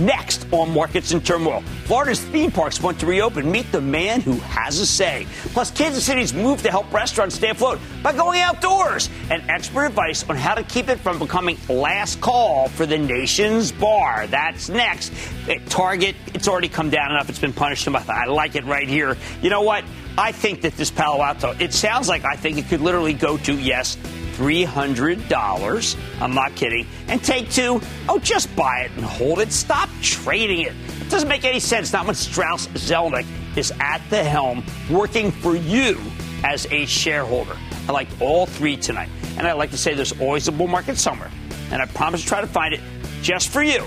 Next 0.00 0.46
on 0.50 0.72
Markets 0.72 1.12
in 1.12 1.20
Turmoil, 1.20 1.60
Florida's 1.84 2.22
theme 2.22 2.50
parks 2.50 2.80
want 2.80 2.98
to 3.00 3.06
reopen. 3.06 3.50
Meet 3.50 3.70
the 3.70 3.82
man 3.82 4.22
who 4.22 4.32
has 4.32 4.78
a 4.78 4.86
say. 4.86 5.26
Plus, 5.52 5.70
Kansas 5.70 6.04
City's 6.04 6.32
move 6.32 6.62
to 6.62 6.70
help 6.70 6.90
restaurants 6.90 7.34
stay 7.34 7.50
afloat 7.50 7.78
by 8.02 8.14
going 8.14 8.40
outdoors. 8.40 9.10
And 9.30 9.42
expert 9.50 9.86
advice 9.86 10.28
on 10.30 10.36
how 10.36 10.54
to 10.54 10.62
keep 10.62 10.88
it 10.88 10.98
from 11.00 11.18
becoming 11.18 11.58
last 11.68 12.20
call 12.22 12.68
for 12.68 12.86
the 12.86 12.96
nation's 12.96 13.72
bar. 13.72 14.26
That's 14.26 14.70
next. 14.70 15.12
At 15.48 15.66
Target, 15.66 16.16
it's 16.32 16.48
already 16.48 16.68
come 16.68 16.88
down 16.88 17.10
enough. 17.10 17.28
It's 17.28 17.38
been 17.38 17.52
punished 17.52 17.86
enough. 17.86 18.08
I 18.10 18.24
like 18.24 18.54
it 18.54 18.64
right 18.64 18.88
here. 18.88 19.18
You 19.42 19.50
know 19.50 19.62
what? 19.62 19.84
I 20.16 20.32
think 20.32 20.62
that 20.62 20.76
this 20.76 20.90
Palo 20.90 21.22
Alto, 21.22 21.54
it 21.58 21.74
sounds 21.74 22.08
like 22.08 22.24
I 22.24 22.36
think 22.36 22.58
it 22.58 22.68
could 22.68 22.80
literally 22.80 23.14
go 23.14 23.36
to, 23.38 23.54
yes, 23.54 23.96
$300. 24.36 25.96
I'm 26.20 26.34
not 26.34 26.54
kidding. 26.54 26.86
And 27.08 27.22
take 27.22 27.50
two, 27.50 27.80
oh, 28.08 28.18
just 28.18 28.54
buy 28.56 28.80
it 28.80 28.90
and 28.96 29.04
hold 29.04 29.40
it. 29.40 29.52
Stop 29.52 29.88
trading 30.02 30.60
it. 30.60 30.74
It 31.00 31.10
doesn't 31.10 31.28
make 31.28 31.44
any 31.44 31.60
sense, 31.60 31.92
not 31.92 32.06
when 32.06 32.14
Strauss 32.14 32.66
Zelnick 32.68 33.26
is 33.56 33.72
at 33.80 34.00
the 34.10 34.22
helm 34.22 34.64
working 34.90 35.30
for 35.30 35.56
you 35.56 36.00
as 36.44 36.66
a 36.70 36.86
shareholder. 36.86 37.56
I 37.88 37.92
like 37.92 38.08
all 38.20 38.46
three 38.46 38.76
tonight. 38.76 39.08
And 39.36 39.46
I 39.46 39.52
like 39.52 39.70
to 39.70 39.78
say 39.78 39.94
there's 39.94 40.18
always 40.20 40.48
a 40.48 40.52
bull 40.52 40.68
market 40.68 40.98
somewhere. 40.98 41.30
And 41.70 41.80
I 41.80 41.86
promise 41.86 42.22
to 42.22 42.26
try 42.26 42.40
to 42.40 42.46
find 42.46 42.74
it 42.74 42.80
just 43.22 43.48
for 43.48 43.62
you 43.62 43.86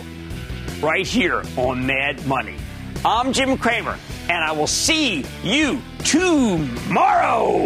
right 0.82 1.06
here 1.06 1.44
on 1.58 1.86
Mad 1.86 2.26
Money. 2.26 2.56
I'm 3.06 3.34
Jim 3.34 3.58
Cramer, 3.58 3.98
and 4.30 4.44
I 4.44 4.52
will 4.54 4.68
see 4.68 5.26
you 5.44 5.82
tomorrow. 6.06 7.66